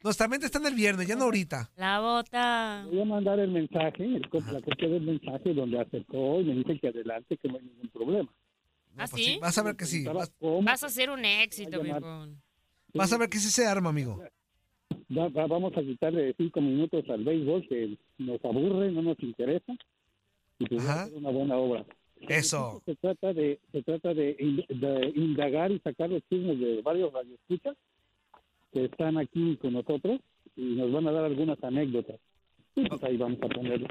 Nuestra 0.03 0.27
mente 0.27 0.47
está 0.47 0.57
en 0.59 0.65
el 0.65 0.73
viernes, 0.75 1.07
ya 1.07 1.15
no 1.15 1.25
ahorita. 1.25 1.69
La 1.75 1.99
bota. 1.99 2.85
Voy 2.89 3.01
a 3.01 3.05
mandar 3.05 3.39
el 3.39 3.51
mensaje, 3.51 4.03
el 4.03 4.21
la 4.21 4.61
copia 4.61 4.89
del 4.89 5.01
mensaje 5.01 5.53
donde 5.53 5.79
aceptó 5.79 6.41
y 6.41 6.45
me 6.45 6.55
dice 6.55 6.79
que 6.79 6.87
adelante, 6.87 7.37
que 7.37 7.47
no 7.47 7.57
hay 7.57 7.63
ningún 7.65 7.89
problema. 7.89 8.29
¿Ah, 8.97 9.05
pues 9.09 9.23
sí? 9.23 9.37
Vas 9.39 9.57
a 9.57 9.63
ver 9.63 9.75
que 9.75 9.85
sí. 9.85 10.03
Vas, 10.05 10.31
Vas 10.63 10.83
a 10.83 10.87
hacer 10.87 11.09
un 11.11 11.23
éxito, 11.23 11.81
viejón. 11.81 12.41
vas 12.93 13.13
a 13.13 13.17
ver 13.17 13.29
que 13.29 13.37
sí 13.37 13.49
se 13.49 13.65
arma, 13.67 13.89
amigo. 13.89 14.21
Va- 15.15 15.29
va- 15.29 15.47
vamos 15.47 15.71
a 15.77 15.81
quitarle 15.81 16.33
cinco 16.37 16.61
minutos 16.61 17.03
al 17.09 17.23
béisbol 17.23 17.67
que 17.67 17.97
nos 18.17 18.43
aburre, 18.43 18.91
no 18.91 19.01
nos 19.01 19.19
interesa 19.21 19.73
y 20.59 20.65
pues 20.65 20.85
va 20.87 20.93
a 20.93 21.03
hacer 21.03 21.17
una 21.17 21.29
buena 21.29 21.57
obra. 21.57 21.85
Eso. 22.27 22.81
Se 22.85 22.95
trata 22.95 23.33
de 23.33 23.59
se 23.71 23.81
trata 23.83 24.13
de, 24.13 24.35
de 24.69 25.11
indagar 25.15 25.71
y 25.71 25.79
sacar 25.79 26.09
los 26.09 26.21
chismes 26.29 26.59
de 26.59 26.81
varios 26.81 27.11
radioescuchas 27.13 27.75
que 28.71 28.85
están 28.85 29.17
aquí 29.17 29.57
con 29.57 29.73
nosotros 29.73 30.19
y 30.55 30.75
nos 30.75 30.91
van 30.91 31.07
a 31.07 31.11
dar 31.11 31.25
algunas 31.25 31.61
anécdotas. 31.63 32.19
Y 32.75 32.87
pues 32.87 33.03
ahí 33.03 33.17
vamos 33.17 33.37
a 33.41 33.47
ponerlo. 33.49 33.87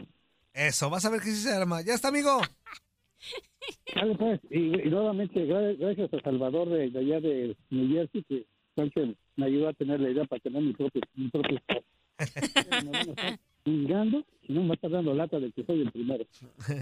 Eso, 0.54 0.90
vas 0.90 1.04
a 1.04 1.10
ver 1.10 1.20
que 1.20 1.26
sí 1.30 1.36
se 1.42 1.52
arma. 1.52 1.82
Ya 1.82 1.94
está, 1.94 2.08
amigo. 2.08 2.40
Vale, 3.94 4.14
pues, 4.16 4.40
y, 4.50 4.58
y 4.86 4.90
nuevamente 4.90 5.46
gra- 5.46 5.76
gracias 5.78 6.12
a 6.14 6.20
Salvador 6.22 6.68
de, 6.70 6.90
de 6.90 6.98
allá 6.98 7.20
de 7.20 7.56
New 7.70 7.88
Jersey 7.92 8.22
que 8.24 8.46
fue 8.74 8.84
el 8.84 8.92
que 8.92 9.14
me 9.36 9.46
ayudó 9.46 9.68
a 9.68 9.72
tener 9.74 10.00
la 10.00 10.10
idea 10.10 10.24
para 10.24 10.40
tener 10.40 10.62
mi 10.62 10.72
propio 10.72 11.02
mi 11.14 11.28
propio 11.28 11.58
chingando 13.64 14.24
y 14.48 14.52
no 14.54 14.62
me 14.62 14.68
va 14.68 14.72
a 14.72 14.74
estar 14.74 14.90
dando 14.90 15.14
lata 15.14 15.38
de 15.38 15.52
que 15.52 15.64
soy 15.64 15.82
el 15.82 15.92
primero. 15.92 16.24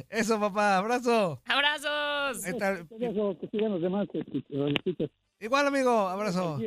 Eso, 0.08 0.38
papá, 0.38 0.78
abrazo. 0.78 1.40
¡Abrazos! 1.46 2.44
Está. 2.46 2.84
Que 2.86 3.48
sigan 3.50 3.72
los 3.72 3.82
demás 3.82 4.06
escuchas. 4.12 5.10
Igual, 5.40 5.66
amigo, 5.66 5.90
abrazo. 5.90 6.58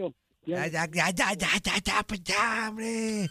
Ya, 0.46 0.68
Ya, 0.68 0.86
ya, 0.88 1.10
ya, 1.12 1.34
ya, 1.34 1.58
ya, 1.64 1.78
ya, 1.84 2.04
pues 2.04 2.24
ya, 2.24 2.68
hombre. 2.70 3.30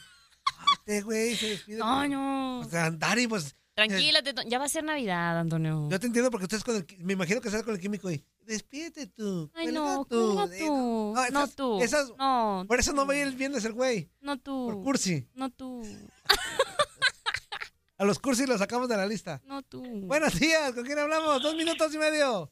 Este 0.79 1.03
güey 1.03 1.37
se 1.37 1.49
despide. 1.51 1.79
Toño. 1.79 2.61
O 2.61 2.65
sea, 2.65 2.91
Dari, 2.91 3.27
pues. 3.27 3.55
Tranquilate, 3.75 4.35
Toño. 4.35 4.49
ya 4.49 4.59
va 4.59 4.65
a 4.67 4.69
ser 4.69 4.85
Navidad, 4.85 5.39
Antonio. 5.39 5.89
Yo 5.91 5.99
te 6.01 6.07
entiendo 6.07 6.31
porque 6.31 6.45
ustedes 6.45 6.65
con 6.65 6.77
el. 6.77 6.87
Me 6.99 7.13
imagino 7.15 7.41
que 7.41 7.49
estás 7.49 7.63
con 7.63 7.75
el 7.75 7.81
químico 7.81 8.11
y. 8.11 8.25
Despídete 8.47 9.07
tú. 9.07 9.51
Ay, 9.55 9.67
cuelga 9.67 9.81
no, 9.81 10.05
tú. 10.05 10.41
eh, 10.53 10.59
tú. 10.59 11.13
No, 11.15 11.21
esas- 11.23 11.33
No 11.33 11.49
tú. 11.49 11.81
esas- 11.83 12.13
No. 12.19 12.65
Por 12.67 12.81
eso 12.81 12.93
no 12.93 13.07
veía 13.07 13.23
el 13.23 13.37
viernes 13.37 13.65
el 13.65 13.73
güey. 13.75 14.11
No 14.21 14.39
tú. 14.39 14.67
Por 14.73 14.83
cursi. 14.83 15.29
No 15.35 15.51
tú. 15.51 15.83
A 17.99 18.05
los 18.05 18.19
cursis 18.19 18.49
los 18.49 18.59
sacamos 18.59 18.89
de 18.89 18.97
la 18.97 19.07
lista. 19.07 19.43
No 19.45 19.63
tú. 19.63 19.83
Buenos 20.07 20.39
días, 20.41 20.73
¿con 20.73 20.85
quién 20.85 20.99
hablamos? 20.99 21.43
Dos 21.43 21.55
minutos 21.55 21.95
y 21.95 21.99
medio. 21.99 22.51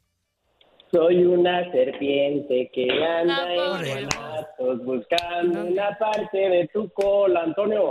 Soy 0.91 1.23
una 1.25 1.71
serpiente 1.71 2.71
que 2.73 2.89
anda 2.91 3.45
Ah, 3.47 3.81
en 3.85 4.09
guanatos 4.09 4.85
buscando 4.85 5.65
una 5.67 5.99
parte 5.99 6.39
de 6.39 6.69
tu 6.73 6.89
cola, 6.93 7.43
Antonio. 7.43 7.91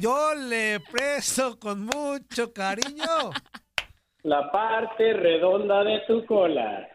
Yo 0.00 0.34
le 0.34 0.80
presto 0.90 1.58
con 1.58 1.84
mucho 1.86 2.52
cariño. 2.52 3.04
La 4.24 4.50
parte 4.50 5.12
redonda 5.12 5.84
de 5.84 6.00
tu 6.06 6.24
cola. 6.26 6.88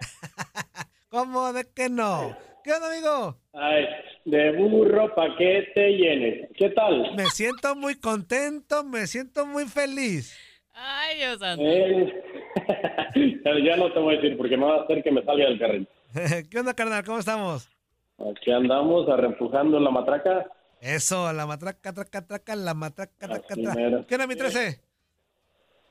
¿Cómo 1.10 1.54
de 1.54 1.64
que 1.76 1.88
no? 1.88 2.36
¿Qué 2.64 2.74
onda, 2.74 2.88
amigo? 2.92 3.38
Ay, 3.54 3.86
de 4.26 4.52
burro 4.58 5.14
pa' 5.16 5.38
que 5.38 5.68
te 5.76 5.92
llenes. 5.92 6.50
¿Qué 6.58 6.70
tal? 6.72 7.16
Me 7.16 7.26
siento 7.28 7.76
muy 7.76 8.00
contento, 8.00 8.84
me 8.84 9.08
siento 9.08 9.46
muy 9.46 9.66
feliz. 9.66 10.36
Ay, 10.74 11.18
Dios 11.18 11.40
santo. 11.40 11.64
Eh, 11.66 12.39
ya 13.64 13.76
no 13.78 13.92
te 13.92 14.00
voy 14.00 14.16
a 14.16 14.18
decir 14.22 14.38
porque 14.38 14.58
me 14.58 14.66
va 14.66 14.76
a 14.78 14.84
hacer 14.84 15.04
que 15.04 15.12
me 15.12 15.24
salga 15.24 15.46
del 15.46 15.60
carril. 15.60 15.88
¿Qué 16.50 16.60
onda, 16.60 16.74
carnal? 16.74 17.04
¿Cómo 17.04 17.20
estamos? 17.20 17.70
Aquí 18.32 18.52
andamos 18.52 19.08
arrempujando 19.10 19.80
la 19.80 19.92
matraca. 19.92 20.48
Eso, 20.82 21.32
la 21.34 21.46
matraca, 21.46 21.94
traca, 21.94 22.26
traca, 22.26 22.56
la 22.56 22.74
matraca, 22.74 23.14
traca, 23.28 23.56
traca. 23.56 24.06
¿Qué 24.08 24.16
onda, 24.16 24.28
mi 24.28 24.36
13? 24.36 24.82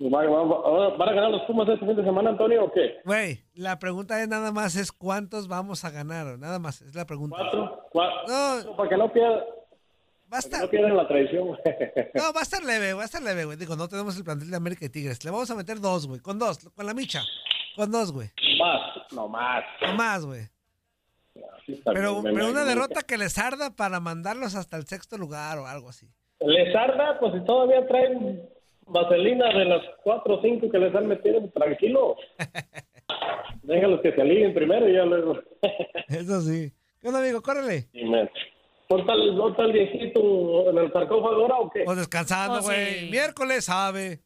¿Va- 0.01 0.25
va- 0.27 0.45
va- 0.45 0.97
¿Van 0.97 1.09
a 1.09 1.13
ganar 1.13 1.31
los 1.31 1.43
Pumas 1.43 1.69
este 1.69 1.85
fin 1.85 1.97
de 1.97 2.05
semana, 2.05 2.31
Antonio, 2.31 2.65
o 2.65 2.73
qué? 2.73 2.99
Güey, 3.05 3.43
la 3.55 3.79
pregunta 3.81 4.23
es 4.23 4.29
nada 4.29 4.53
más 4.53 4.77
es 4.77 4.93
cuántos 4.93 5.49
vamos 5.49 5.85
a 5.85 5.91
ganar. 5.91 6.39
Nada 6.39 6.59
más, 6.61 6.81
es 6.83 6.95
la 6.95 7.05
pregunta. 7.05 7.37
¿Cuatro? 7.37 7.83
¿Cuatro? 7.91 8.25
No, 8.71 8.77
Para 8.77 8.89
que 8.89 8.97
no 8.97 9.13
no 10.31 10.69
pierdan 10.71 10.97
la 10.97 11.09
tradición. 11.09 11.49
No, 12.15 12.33
va 12.35 12.41
a 12.41 12.43
estar 12.43 12.63
leve, 12.65 12.93
va 12.93 13.03
a 13.03 13.05
estar 13.07 13.23
leve, 13.23 13.45
güey. 13.45 13.57
Digo, 13.57 13.77
no 13.77 13.89
tenemos 13.89 14.17
el 14.17 14.25
plantel 14.25 14.51
de 14.51 14.57
América 14.57 14.85
y 14.85 14.89
Tigres. 14.91 15.25
Le 15.25 15.31
vamos 15.31 15.51
a 15.51 15.55
meter 15.55 15.81
dos, 15.81 16.07
güey. 16.07 16.21
Con 16.21 16.39
dos, 16.39 16.59
con 16.75 16.87
la 16.87 16.95
micha. 16.95 17.23
Con 17.77 17.91
dos, 17.91 18.13
güey. 18.13 18.29
más, 18.59 19.13
no 19.13 19.29
más. 19.29 19.65
No 19.83 19.95
más, 19.95 20.25
güey. 20.25 20.43
Pero, 21.85 22.23
pero 22.23 22.49
una 22.51 22.65
derrota 22.65 23.03
que 23.03 23.17
les 23.19 23.39
arda 23.39 23.71
para 23.71 24.01
mandarlos 24.01 24.55
hasta 24.55 24.77
el 24.77 24.87
sexto 24.87 25.17
lugar 25.19 25.59
o 25.59 25.67
algo 25.67 25.89
así. 25.91 26.09
Les 26.41 26.75
arda, 26.75 27.19
pues 27.21 27.35
si 27.35 27.45
todavía 27.45 27.87
traen 27.87 28.43
vaselina 28.87 29.49
de 29.57 29.65
las 29.67 29.83
cuatro 30.03 30.37
o 30.39 30.43
cinco 30.43 30.71
que 30.71 30.79
les 30.79 30.95
han 30.95 31.07
metido, 31.07 31.47
tranquilo. 31.51 32.17
Déjalos 33.63 34.01
que 34.01 34.13
se 34.13 34.21
aliguen 34.23 34.55
primero 34.55 34.89
y 34.89 34.95
ya 34.95 35.05
luego. 35.05 35.39
Eso 36.09 36.41
sí. 36.41 36.73
¿Qué 37.01 37.09
onda, 37.09 37.21
amigo? 37.21 37.43
Córrele. 37.43 37.89
Me- 37.93 38.31
¿No 38.91 38.99
está, 39.01 39.13
el- 39.13 39.37
no 39.37 39.49
está 39.51 39.65
el 39.65 39.73
viejito 39.73 40.71
en 40.71 40.79
el 40.79 40.91
sarcófago 40.93 41.43
ahora 41.43 41.57
o 41.59 41.71
qué? 41.71 41.85
O 41.87 41.95
descansando, 41.95 42.61
Oh, 42.61 42.63
güey. 42.63 43.01
sí. 43.01 43.09
Miércoles, 43.11 43.65
sabe. 43.67 44.21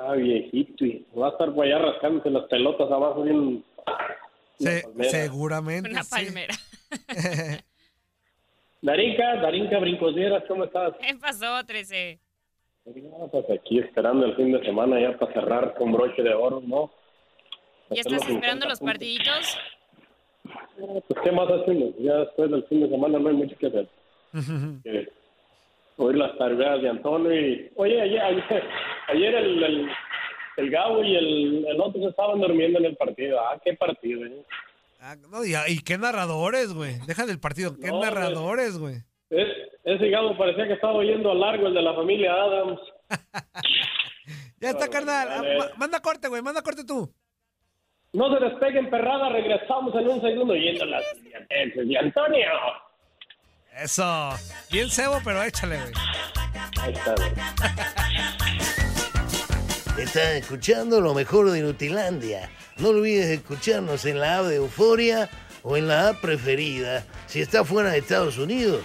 Ah, 0.00 0.12
viejito. 0.14 0.84
y 0.84 1.04
Va 1.18 1.26
a 1.28 1.30
estar 1.30 1.52
por 1.52 1.64
allá 1.66 1.78
rascándose 1.78 2.30
las 2.30 2.44
pelotas 2.44 2.88
abajo 2.90 3.22
bien. 3.22 3.64
Se- 4.60 4.82
palmera. 4.82 5.10
seguramente. 5.10 5.90
Una 5.90 6.04
sí. 6.04 6.10
palmera. 6.10 6.54
Darinka, 8.82 9.36
Darinka 9.40 9.78
Brincosieras, 9.78 10.44
¿cómo 10.46 10.64
estás? 10.64 10.92
¿Qué 11.00 11.14
pasó, 11.16 11.64
13? 11.66 12.18
Ah, 12.86 13.26
Pues 13.32 13.44
aquí 13.50 13.78
esperando 13.80 14.26
el 14.26 14.36
fin 14.36 14.52
de 14.52 14.62
semana 14.64 15.00
ya 15.00 15.16
para 15.18 15.32
cerrar 15.32 15.74
con 15.74 15.90
broche 15.92 16.22
de 16.22 16.34
oro, 16.34 16.60
¿no? 16.64 16.92
¿Ya 17.90 18.02
estás 18.02 18.20
esperando 18.22 18.66
50 18.66 18.68
los 18.68 18.78
puntos. 18.78 18.92
partiditos? 18.92 19.58
Pues, 20.44 21.20
¿qué 21.22 21.32
más 21.32 21.50
hacemos? 21.50 21.94
Ya 21.98 22.14
después 22.16 22.50
del 22.50 22.64
fin 22.64 22.80
de 22.80 22.88
semana 22.88 23.18
no 23.18 23.28
hay 23.28 23.34
mucho 23.36 23.56
que 23.58 23.66
hacer. 23.66 23.88
Eh, 24.84 25.08
oír 25.96 26.16
las 26.16 26.36
tareas 26.36 26.82
de 26.82 26.88
Antonio 26.88 27.32
y... 27.32 27.70
Oye, 27.76 28.00
ayer, 28.00 28.20
ayer, 28.20 28.62
ayer 29.08 29.34
el, 29.36 29.62
el, 29.62 29.88
el 30.56 30.70
Gabo 30.70 31.04
y 31.04 31.14
el, 31.16 31.64
el 31.66 31.80
otro 31.80 32.02
se 32.02 32.08
estaban 32.08 32.40
durmiendo 32.40 32.80
en 32.80 32.86
el 32.86 32.96
partido. 32.96 33.38
Ah, 33.40 33.60
qué 33.64 33.74
partido, 33.74 34.24
¿eh? 34.26 34.42
Ah, 35.00 35.14
no, 35.30 35.44
y, 35.44 35.54
y 35.68 35.78
qué 35.84 35.96
narradores, 35.98 36.72
güey. 36.72 36.94
Deja 37.06 37.26
del 37.26 37.38
partido. 37.38 37.76
Qué 37.80 37.88
No, 37.88 38.00
narradores, 38.00 38.76
güey. 38.76 38.96
Es- 39.30 39.70
ese 39.84 40.08
Gabo 40.10 40.36
parecía 40.36 40.66
que 40.66 40.72
estaba 40.72 40.94
oyendo 40.94 41.30
a 41.30 41.34
largo 41.34 41.66
el 41.68 41.74
de 41.74 41.82
la 41.82 41.94
familia 41.94 42.32
Adams. 42.34 42.80
Ya 44.60 44.70
está, 44.70 44.88
carnal. 44.88 45.28
Ah, 45.30 45.68
manda 45.76 46.00
corte, 46.00 46.26
güey. 46.28 46.40
Manda 46.40 46.62
corte 46.62 46.84
tú. 46.84 47.12
No 48.14 48.32
se 48.32 48.44
despeguen, 48.44 48.88
perrada. 48.88 49.28
Regresamos 49.28 49.92
en 49.96 50.08
un 50.08 50.20
segundo 50.22 50.54
oyendo 50.54 50.86
las 50.86 51.02
de 51.56 51.98
Antonio. 51.98 52.48
Eso. 53.76 54.30
Bien 54.70 54.88
cebo, 54.88 55.20
pero 55.24 55.42
échale, 55.42 55.78
güey. 55.80 55.92
Ahí 56.80 56.92
está, 56.92 57.14
güey. 57.16 57.32
Estás 59.98 60.34
escuchando 60.34 61.00
lo 61.00 61.12
mejor 61.12 61.50
de 61.50 61.60
Nutilandia. 61.60 62.48
No 62.78 62.90
olvides 62.90 63.26
escucharnos 63.26 64.04
en 64.04 64.20
la 64.20 64.38
app 64.38 64.44
de 64.46 64.56
Euforia 64.56 65.28
o 65.64 65.76
en 65.76 65.88
la 65.88 66.10
app 66.10 66.20
preferida 66.20 67.04
si 67.26 67.40
estás 67.40 67.66
fuera 67.66 67.90
de 67.90 67.98
Estados 67.98 68.38
Unidos. 68.38 68.84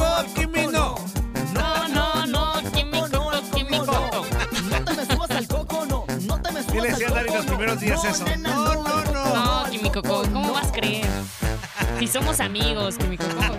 días 7.79 8.03
eso? 8.03 8.25
No, 8.39 8.75
no, 8.75 9.03
no. 9.03 9.33
No, 9.33 9.69
químico, 9.69 10.01
¿cómo 10.01 10.53
vas 10.53 10.67
a 10.67 10.71
creer? 10.71 11.07
Si 11.99 12.07
somos 12.07 12.39
amigos, 12.39 12.97
químico, 12.97 13.23
¿cómo 13.35 13.53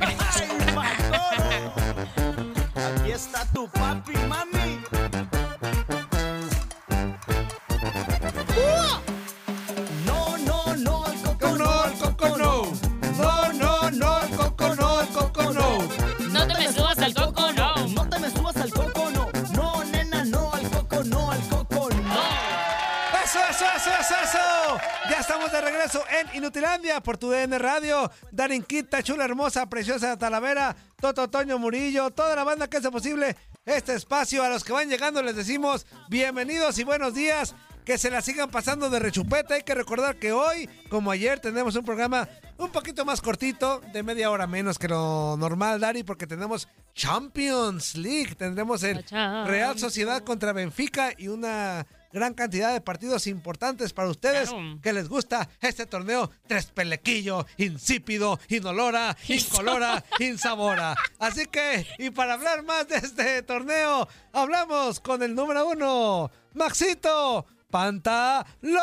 en 26.75 26.81
Inutilandia 26.81 27.01
por 27.03 27.19
tu 27.19 27.31
DN 27.31 27.59
Radio. 27.59 28.11
Darin 28.31 28.63
Quita, 28.63 29.03
chula, 29.03 29.25
hermosa, 29.25 29.69
preciosa 29.69 30.17
Talavera, 30.19 30.75
Toto 31.01 31.29
Toño 31.29 31.59
Murillo, 31.59 32.11
toda 32.11 32.35
la 32.35 32.45
banda 32.45 32.69
que 32.69 32.79
hace 32.79 32.91
posible 32.91 33.37
este 33.65 33.95
espacio. 33.95 34.43
A 34.43 34.49
los 34.49 34.65
que 34.65 34.73
van 34.73 34.89
llegando 34.89 35.23
les 35.23 35.37
decimos 35.37 35.87
bienvenidos 36.09 36.79
y 36.79 36.85
buenos 36.85 37.15
días. 37.15 37.55
Que 37.85 37.99
se 37.99 38.11
la 38.11 38.23
sigan 38.23 38.49
pasando 38.49 38.91
de 38.91 39.01
rechupeta. 39.01 39.55
Hay 39.55 39.65
que 39.65 39.75
recordar 39.75 40.17
que 40.17 40.31
hoy, 40.31 40.71
como 40.89 41.11
ayer, 41.11 41.41
tenemos 41.41 41.75
un 41.75 41.85
programa 41.85 42.29
un 42.57 42.71
poquito 42.71 43.05
más 43.05 43.21
cortito, 43.21 43.81
de 43.93 44.05
media 44.05 44.31
hora 44.31 44.47
menos 44.47 44.79
que 44.79 44.87
lo 44.87 45.37
normal, 45.37 45.81
Dari, 45.81 46.05
porque 46.05 46.29
tenemos 46.29 46.69
Champions 46.95 47.97
League. 47.97 48.37
Tendremos 48.37 48.85
el. 48.85 49.05
Real 49.11 49.77
Sociedad 49.81 50.23
contra 50.23 50.53
Benfica 50.53 51.13
y 51.19 51.27
una 51.27 51.85
gran 52.13 52.35
cantidad 52.35 52.73
de 52.73 52.81
partidos 52.81 53.27
importantes 53.27 53.93
para 53.93 54.09
ustedes 54.09 54.51
Claro. 54.51 54.79
que 54.83 54.93
les 54.93 55.09
gusta 55.09 55.49
este 55.61 55.87
torneo 55.87 56.31
tres 56.47 56.67
pelequillo, 56.67 57.47
insípido, 57.57 58.39
inolora, 58.49 59.17
incolora, 59.29 60.05
insabora. 60.21 60.95
Así 61.19 61.47
que, 61.47 61.87
y 61.99 62.11
para 62.11 62.35
hablar 62.35 62.63
más 62.65 62.89
de 62.89 62.97
este 62.97 63.43
torneo, 63.43 64.09
hablamos 64.33 65.01
con 65.01 65.23
el 65.23 65.35
número 65.35 65.69
uno, 65.69 66.31
Maxito 66.55 67.47
Pantalón. 67.71 68.77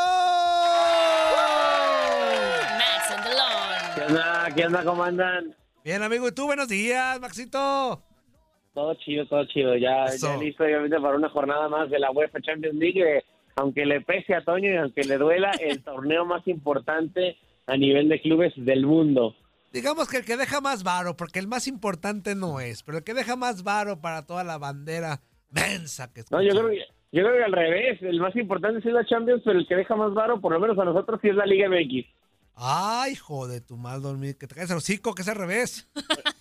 Max 2.78 3.12
and 3.12 3.24
the 3.24 3.30
Lord. 3.30 3.96
¿Qué 3.96 4.02
onda? 4.06 4.48
¿Qué 4.56 4.66
onda? 4.66 4.84
¿Cómo 4.84 5.04
andan? 5.04 5.56
Bien, 5.84 6.02
amigo, 6.04 6.28
¿y 6.28 6.32
tú? 6.32 6.46
Buenos 6.46 6.68
días, 6.68 7.20
Maxito. 7.20 8.04
Todo 8.80 8.94
chido, 8.94 9.26
todo 9.26 9.44
chido. 9.44 9.76
Ya, 9.76 10.06
Eso. 10.06 10.28
ya 10.28 10.38
listo, 10.38 10.64
obviamente, 10.64 10.98
para 11.02 11.18
una 11.18 11.28
jornada 11.30 11.68
más 11.68 11.90
de 11.90 12.00
la 12.00 12.12
UEFA 12.12 12.40
Champions 12.40 12.78
League. 12.78 13.18
eh, 13.18 13.26
aunque 13.58 13.86
le 13.86 14.00
pese 14.00 14.34
a 14.34 14.42
Toño 14.42 14.72
y 14.72 14.78
aunque 14.78 15.04
le 15.04 15.18
duela, 15.18 15.52
el 15.60 15.84
torneo 15.84 16.24
más 16.24 16.48
importante 16.48 17.36
a 17.68 17.76
nivel 17.76 18.08
de 18.08 18.22
clubes 18.22 18.54
del 18.56 18.86
mundo. 18.86 19.36
Digamos 19.74 20.08
que 20.08 20.16
el 20.16 20.24
que 20.24 20.38
deja 20.38 20.62
más 20.62 20.84
varo, 20.84 21.18
porque 21.18 21.40
el 21.40 21.50
más 21.50 21.68
importante 21.68 22.36
no 22.36 22.62
es, 22.62 22.84
pero 22.84 23.00
el 23.00 23.04
que 23.04 23.14
deja 23.14 23.36
más 23.36 23.64
varo 23.64 24.00
para 24.00 24.26
toda 24.26 24.46
la 24.46 24.58
bandera 24.58 25.20
mensa 25.50 26.14
que 26.14 26.24
No, 26.32 26.42
yo 26.42 26.52
creo 26.52 26.70
que, 26.70 26.78
yo 27.12 27.24
creo 27.24 27.36
que 27.36 27.44
al 27.44 27.52
revés. 27.52 28.02
El 28.02 28.22
más 28.22 28.34
importante 28.38 28.82
sí 28.82 28.88
es 28.88 28.94
la 28.94 29.06
Champions, 29.06 29.42
pero 29.44 29.60
el 29.60 29.68
que 29.68 29.76
deja 29.76 29.98
más 29.98 30.14
varo, 30.14 30.40
por 30.40 30.54
lo 30.54 30.60
menos 30.62 30.80
a 30.80 30.86
nosotros, 30.86 31.20
sí 31.22 31.28
es 31.28 31.36
la 31.36 31.46
Liga 31.46 31.68
MX. 31.68 32.08
Ay, 32.56 33.12
hijo 33.12 33.50
de 33.50 33.60
tu 33.60 33.76
mal 33.76 34.02
dormir, 34.02 34.38
que 34.38 34.48
te 34.48 34.56
caes 34.56 34.72
el 34.72 34.78
hocico, 34.78 35.14
que 35.14 35.24
es 35.24 35.28
al 35.28 35.36
revés. 35.36 35.90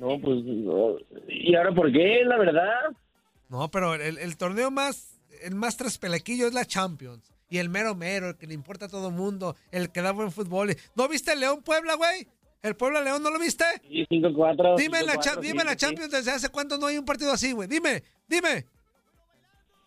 No, 0.00 0.18
pues. 0.20 0.44
no. 0.44 0.96
¿Y 1.28 1.54
ahora 1.54 1.74
por 1.74 1.90
qué? 1.92 2.22
La 2.24 2.38
verdad. 2.38 2.92
No, 3.48 3.70
pero 3.70 3.94
el, 3.94 4.18
el 4.18 4.36
torneo 4.36 4.70
más, 4.70 5.20
el 5.42 5.54
más 5.54 5.76
traspelequillo 5.76 6.46
es 6.46 6.54
la 6.54 6.64
Champions. 6.64 7.30
Y 7.50 7.58
el 7.58 7.68
mero 7.68 7.94
mero, 7.94 8.28
el 8.30 8.36
que 8.36 8.46
le 8.46 8.54
importa 8.54 8.86
a 8.86 8.88
todo 8.88 9.10
mundo, 9.10 9.56
el 9.72 9.90
que 9.92 10.00
da 10.00 10.12
buen 10.12 10.32
fútbol. 10.32 10.74
¿No 10.94 11.06
viste 11.08 11.32
el 11.32 11.40
León 11.40 11.62
Puebla, 11.62 11.94
güey? 11.96 12.26
¿El 12.62 12.76
Puebla 12.76 13.02
León 13.02 13.22
no 13.22 13.30
lo 13.30 13.38
viste? 13.38 13.64
Sí, 13.88 14.06
5-4. 14.08 14.76
Dime, 14.78 15.02
la, 15.02 15.14
5-4, 15.14 15.20
cha- 15.20 15.36
dime 15.36 15.64
la. 15.64 15.76
Champions 15.76 16.12
desde 16.12 16.30
hace 16.30 16.48
cuánto 16.48 16.78
no 16.78 16.86
hay 16.86 16.96
un 16.96 17.04
partido 17.04 17.32
así, 17.32 17.52
güey. 17.52 17.68
Dime, 17.68 18.02
dime. 18.28 18.66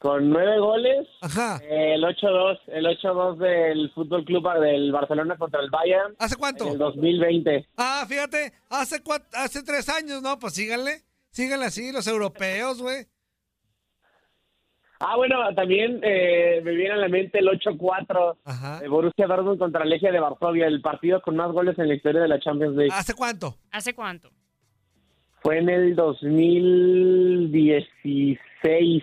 Con 0.05 0.29
nueve 0.29 0.59
goles. 0.59 1.07
Ajá. 1.21 1.59
El 1.67 2.03
8-2. 2.03 2.59
El 2.67 2.85
8-2 2.85 3.37
del 3.39 3.89
Fútbol 3.95 4.23
Club 4.23 4.47
del 4.61 4.91
Barcelona 4.91 5.35
contra 5.35 5.59
el 5.61 5.71
Bayern. 5.71 6.13
¿Hace 6.19 6.35
cuánto? 6.35 6.65
En 6.67 6.73
el 6.73 6.77
2020. 6.77 7.67
Ah, 7.75 8.05
fíjate, 8.07 8.53
hace 8.69 9.03
cuat- 9.03 9.25
hace 9.33 9.63
tres 9.63 9.89
años, 9.89 10.21
¿no? 10.21 10.37
Pues 10.37 10.53
síganle. 10.53 11.01
Síganle 11.31 11.65
así, 11.65 11.91
los 11.91 12.05
europeos, 12.05 12.83
güey. 12.83 13.07
Ah, 14.99 15.15
bueno, 15.17 15.37
también 15.55 15.99
eh, 16.03 16.61
me 16.63 16.75
viene 16.75 16.93
a 16.93 16.97
la 16.97 17.09
mente 17.09 17.39
el 17.39 17.47
8-4 17.47 18.37
de 18.81 18.87
Borussia 18.87 19.25
Dortmund 19.25 19.57
contra 19.57 19.85
Legia 19.85 20.11
de 20.11 20.19
Varsovia, 20.19 20.67
el 20.67 20.81
partido 20.81 21.19
con 21.23 21.35
más 21.35 21.51
goles 21.51 21.79
en 21.79 21.87
la 21.87 21.95
historia 21.95 22.21
de 22.21 22.27
la 22.27 22.39
Champions 22.39 22.75
League. 22.75 22.93
¿Hace 22.93 23.15
cuánto? 23.15 23.57
¿Hace 23.71 23.95
cuánto? 23.95 24.29
Fue 25.41 25.57
en 25.57 25.67
el 25.69 25.95
2016, 25.95 28.37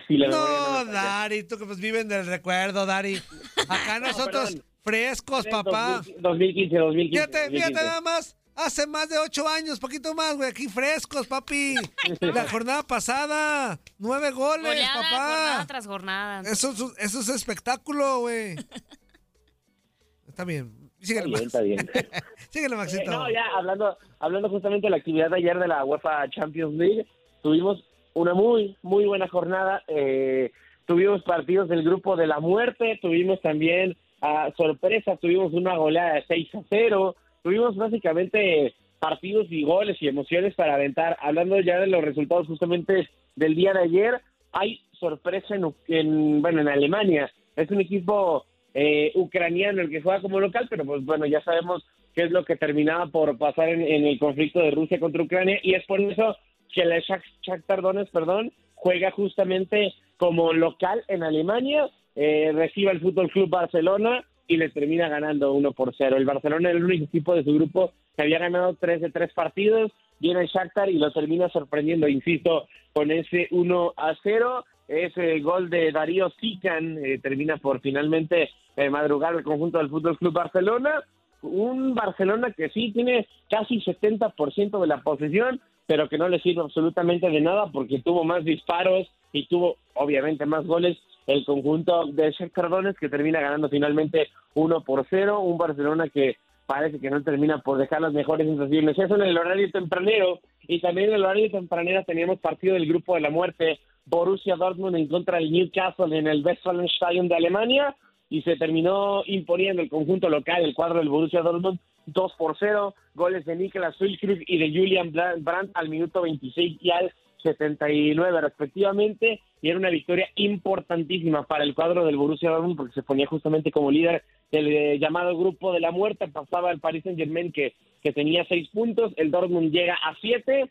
la 0.09 0.27
no. 0.27 0.85
Dari, 0.85 1.43
tú 1.43 1.57
que 1.57 1.65
pues 1.65 1.79
viven 1.79 2.07
del 2.07 2.25
recuerdo, 2.25 2.85
Dari. 2.85 3.21
Acá 3.69 3.99
nosotros 4.01 4.51
perdón. 4.51 4.65
frescos, 4.83 5.45
papá. 5.47 6.01
2015, 6.19 6.75
2015. 6.77 7.09
Fíjate, 7.27 7.49
fíjate 7.49 7.73
2015. 7.73 7.83
nada 7.85 8.01
más. 8.01 8.37
Hace 8.55 8.85
más 8.85 9.09
de 9.09 9.17
ocho 9.17 9.47
años, 9.49 9.79
poquito 9.79 10.13
más, 10.13 10.35
güey. 10.35 10.47
Aquí 10.49 10.67
frescos, 10.67 11.25
papi. 11.25 11.73
La 12.19 12.47
jornada 12.49 12.83
pasada, 12.83 13.79
nueve 13.97 14.29
goles, 14.29 14.67
Goleada, 14.67 14.93
jornada 14.93 15.51
papá. 15.53 15.67
tras 15.67 15.87
jornada. 15.87 16.41
Eso, 16.51 16.71
es- 16.71 16.93
eso 16.99 17.19
es 17.21 17.29
espectáculo, 17.29 18.19
güey. 18.19 18.55
Está 20.27 20.43
bien. 20.45 20.71
Síguele, 20.99 21.35
Está 21.43 21.61
bien, 21.61 21.79
está 21.79 21.93
bien. 21.97 22.11
Síguele, 22.49 22.75
Maxito. 22.77 23.01
Eh, 23.11 23.15
no, 23.15 23.29
ya 23.29 23.43
hablando, 23.57 23.97
hablando 24.19 24.49
justamente 24.49 24.87
de 24.87 24.91
la 24.91 24.97
actividad 24.97 25.29
de 25.31 25.37
ayer 25.37 25.57
de 25.59 25.67
la 25.67 25.83
UEFA 25.83 26.29
Champions 26.29 26.75
League, 26.75 27.05
tuvimos 27.41 27.83
una 28.13 28.33
muy, 28.33 28.75
muy 28.81 29.05
buena 29.05 29.27
jornada. 29.27 29.83
Eh, 29.87 30.51
tuvimos 30.85 31.23
partidos 31.23 31.69
del 31.69 31.83
grupo 31.83 32.15
de 32.15 32.27
la 32.27 32.39
muerte, 32.39 32.99
tuvimos 33.01 33.41
también 33.41 33.95
a 34.21 34.51
sorpresa, 34.55 35.17
tuvimos 35.17 35.53
una 35.53 35.75
goleada 35.77 36.15
de 36.15 36.25
6 36.27 36.55
a 36.55 36.61
0, 36.69 37.15
tuvimos 37.41 37.75
básicamente 37.75 38.73
partidos 38.99 39.47
y 39.49 39.63
goles 39.63 39.97
y 40.01 40.07
emociones 40.07 40.55
para 40.55 40.75
aventar. 40.75 41.17
Hablando 41.21 41.59
ya 41.59 41.79
de 41.79 41.87
los 41.87 42.03
resultados 42.03 42.47
justamente 42.47 43.09
del 43.35 43.55
día 43.55 43.73
de 43.73 43.81
ayer, 43.81 44.21
hay 44.53 44.79
sorpresa 44.93 45.55
en, 45.55 45.73
en 45.87 46.41
bueno, 46.41 46.61
en 46.61 46.69
Alemania. 46.69 47.29
Es 47.55 47.69
un 47.69 47.81
equipo 47.81 48.45
eh, 48.73 49.11
ucraniano 49.15 49.81
el 49.81 49.89
que 49.89 50.01
juega 50.01 50.21
como 50.21 50.39
local, 50.39 50.67
pero 50.69 50.85
pues 50.85 51.03
bueno, 51.03 51.25
ya 51.25 51.41
sabemos 51.41 51.85
qué 52.15 52.23
es 52.23 52.31
lo 52.31 52.45
que 52.45 52.55
terminaba 52.55 53.07
por 53.07 53.37
pasar 53.37 53.69
en 53.69 54.05
el 54.05 54.19
conflicto 54.19 54.59
de 54.59 54.71
Rusia 54.71 54.99
contra 54.99 55.23
Ucrania 55.23 55.59
y 55.63 55.73
es 55.73 55.85
por 55.85 55.99
eso 55.99 56.37
que 56.73 56.81
el 56.81 56.91
Shak- 57.01 57.23
Shakhtar 57.41 57.81
Donetsk, 57.81 58.11
perdón, 58.11 58.51
juega 58.75 59.11
justamente 59.11 59.93
como 60.17 60.53
local 60.53 61.03
en 61.07 61.23
Alemania, 61.23 61.89
eh, 62.15 62.51
recibe 62.53 62.91
al 62.91 62.99
Fútbol 63.01 63.29
Club 63.31 63.49
Barcelona 63.49 64.23
y 64.47 64.57
les 64.57 64.73
termina 64.73 65.07
ganando 65.09 65.53
1 65.53 65.71
por 65.71 65.93
0. 65.95 66.17
El 66.17 66.25
Barcelona 66.25 66.69
era 66.69 66.77
el 66.77 66.83
único 66.85 67.05
equipo 67.05 67.33
de 67.35 67.43
su 67.43 67.53
grupo 67.53 67.91
que 68.15 68.23
había 68.23 68.39
ganado 68.39 68.75
3 68.79 69.01
de 69.01 69.09
3 69.09 69.33
partidos, 69.33 69.91
viene 70.19 70.41
el 70.41 70.47
Shakhtar 70.47 70.89
y 70.89 70.97
lo 70.99 71.11
termina 71.11 71.49
sorprendiendo, 71.49 72.07
insisto, 72.07 72.67
con 72.93 73.09
ese 73.11 73.47
1 73.51 73.93
a 73.97 74.13
0. 74.21 74.65
Ese 74.87 75.39
gol 75.39 75.69
de 75.69 75.91
Darío 75.91 76.29
Sican 76.41 76.97
eh, 77.03 77.17
termina 77.19 77.57
por 77.57 77.79
finalmente 77.79 78.49
eh, 78.75 78.89
madrugar 78.89 79.33
el 79.35 79.43
conjunto 79.43 79.77
del 79.77 79.89
Fútbol 79.89 80.17
Club 80.17 80.33
Barcelona. 80.33 81.01
Un 81.41 81.95
Barcelona 81.95 82.51
que 82.51 82.69
sí 82.69 82.91
tiene 82.93 83.27
casi 83.49 83.79
70% 83.81 84.79
de 84.79 84.87
la 84.87 85.01
posesión, 85.01 85.59
pero 85.85 86.09
que 86.09 86.17
no 86.17 86.29
le 86.29 86.39
sirve 86.39 86.61
absolutamente 86.61 87.29
de 87.29 87.41
nada 87.41 87.67
porque 87.71 88.01
tuvo 88.01 88.23
más 88.23 88.43
disparos 88.43 89.07
y 89.31 89.47
tuvo 89.47 89.77
obviamente 89.95 90.45
más 90.45 90.65
goles 90.65 90.97
el 91.27 91.45
conjunto 91.45 92.05
de 92.07 92.31
Shakhtar 92.31 92.69
Donetsk 92.69 92.99
que 92.99 93.09
termina 93.09 93.39
ganando 93.39 93.69
finalmente 93.69 94.27
1 94.55 94.81
por 94.81 95.05
0, 95.09 95.39
un 95.39 95.57
Barcelona 95.57 96.09
que 96.09 96.37
parece 96.65 96.99
que 96.99 97.09
no 97.09 97.21
termina 97.23 97.59
por 97.59 97.77
dejar 97.77 98.01
las 98.01 98.13
mejores 98.13 98.47
sensaciones. 98.47 98.97
Eso 98.97 99.15
en 99.15 99.21
el 99.21 99.37
horario 99.37 99.69
tempranero. 99.71 100.39
Y 100.67 100.79
también 100.79 101.09
en 101.09 101.15
el 101.15 101.25
horario 101.25 101.51
tempranero 101.51 102.03
teníamos 102.05 102.39
partido 102.39 102.75
del 102.75 102.87
grupo 102.87 103.15
de 103.15 103.21
la 103.21 103.29
muerte. 103.29 103.79
Borussia 104.05 104.55
Dortmund 104.55 104.95
en 104.95 105.07
contra 105.07 105.37
del 105.37 105.51
Newcastle 105.51 106.17
en 106.17 106.27
el 106.27 106.43
Westfalenstadion 106.43 107.27
de 107.27 107.35
Alemania. 107.35 107.95
Y 108.29 108.41
se 108.41 108.55
terminó 108.55 109.23
imponiendo 109.25 109.81
el 109.81 109.89
conjunto 109.89 110.29
local, 110.29 110.63
el 110.63 110.73
cuadro 110.73 110.99
del 110.99 111.09
Borussia 111.09 111.41
Dortmund 111.41 111.79
2 112.05 112.33
por 112.37 112.57
0, 112.59 112.93
goles 113.15 113.45
de 113.45 113.55
Niklas 113.55 113.97
Füllkrug 113.97 114.39
y 114.45 114.57
de 114.57 114.69
Julian 114.77 115.11
Bra- 115.13 115.35
Brandt 115.39 115.71
al 115.75 115.89
minuto 115.89 116.21
26 116.21 116.77
y 116.81 116.89
al 116.91 117.13
79 117.41 118.41
respectivamente. 118.41 119.41
y 119.61 119.69
era 119.69 119.77
una 119.77 119.89
victoria 119.89 120.27
importantísima 120.35 121.43
para 121.43 121.63
el 121.63 121.75
cuadro 121.75 122.05
del 122.05 122.17
Borussia 122.17 122.49
Dortmund 122.49 122.77
porque 122.77 122.93
se 122.93 123.03
ponía 123.03 123.25
justamente 123.27 123.71
como 123.71 123.91
líder 123.91 124.23
del 124.51 124.67
eh, 124.67 124.99
llamado 124.99 125.37
grupo 125.37 125.73
de 125.73 125.79
la 125.79 125.91
muerte, 125.91 126.27
pasaba 126.27 126.71
el 126.71 126.79
Paris 126.79 127.03
Saint 127.03 127.17
Germain 127.19 127.51
que, 127.51 127.73
que 128.01 128.11
tenía 128.13 128.45
seis 128.45 128.69
puntos, 128.69 129.13
el 129.17 129.31
Dortmund 129.31 129.71
llega 129.71 129.95
a 129.95 130.15
siete. 130.21 130.69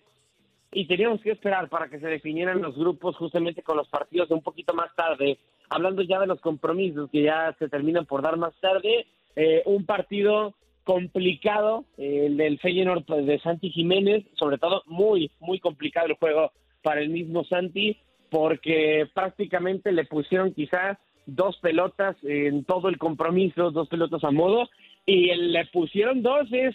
Y 0.75 0.87
teníamos 0.87 1.21
que 1.21 1.33
esperar 1.33 1.69
para 1.69 1.89
que 1.91 2.01
se 2.01 2.07
definieran 2.07 2.63
los 2.63 2.75
grupos 2.75 3.15
justamente 3.17 3.63
con 3.63 3.77
los 3.77 3.87
partidos 3.89 4.31
de 4.31 4.35
un 4.37 4.43
poquito 4.43 4.73
más 4.73 4.89
tarde, 4.97 5.37
hablando 5.69 6.01
ya 6.01 6.19
de 6.19 6.27
los 6.27 6.41
compromisos 6.41 7.11
que 7.11 7.21
ya 7.25 7.55
se 7.59 7.69
terminan 7.69 8.07
por 8.07 8.23
dar 8.23 8.39
más 8.39 8.55
tarde, 8.59 9.05
eh, 9.37 9.61
un 9.67 9.85
partido 9.85 10.55
complicado, 10.85 11.85
eh, 11.97 12.27
el 12.27 12.37
del 12.37 12.59
Feyenoord 12.59 13.05
de 13.05 13.39
Santi 13.41 13.71
Jiménez, 13.71 14.25
sobre 14.35 14.59
todo 14.59 14.83
muy, 14.87 15.31
muy 15.41 15.59
complicado 15.61 16.07
el 16.09 16.15
juego 16.15 16.53
para 16.83 17.01
el 17.01 17.11
mismo 17.11 17.45
Santi, 17.45 17.97
porque 18.31 19.07
prácticamente 19.15 19.93
le 19.93 20.05
pusieron 20.05 20.53
quizás 20.55 20.99
dos 21.27 21.57
pelotas 21.59 22.17
en 22.23 22.65
todo 22.65 22.89
el 22.89 22.99
compromiso, 22.99 23.71
dos 23.71 23.89
pelotas 23.89 24.25
a 24.25 24.31
modo, 24.31 24.69
y 25.07 25.35
le 25.35 25.67
pusieron 25.67 26.23
dos 26.23 26.51
es 26.53 26.75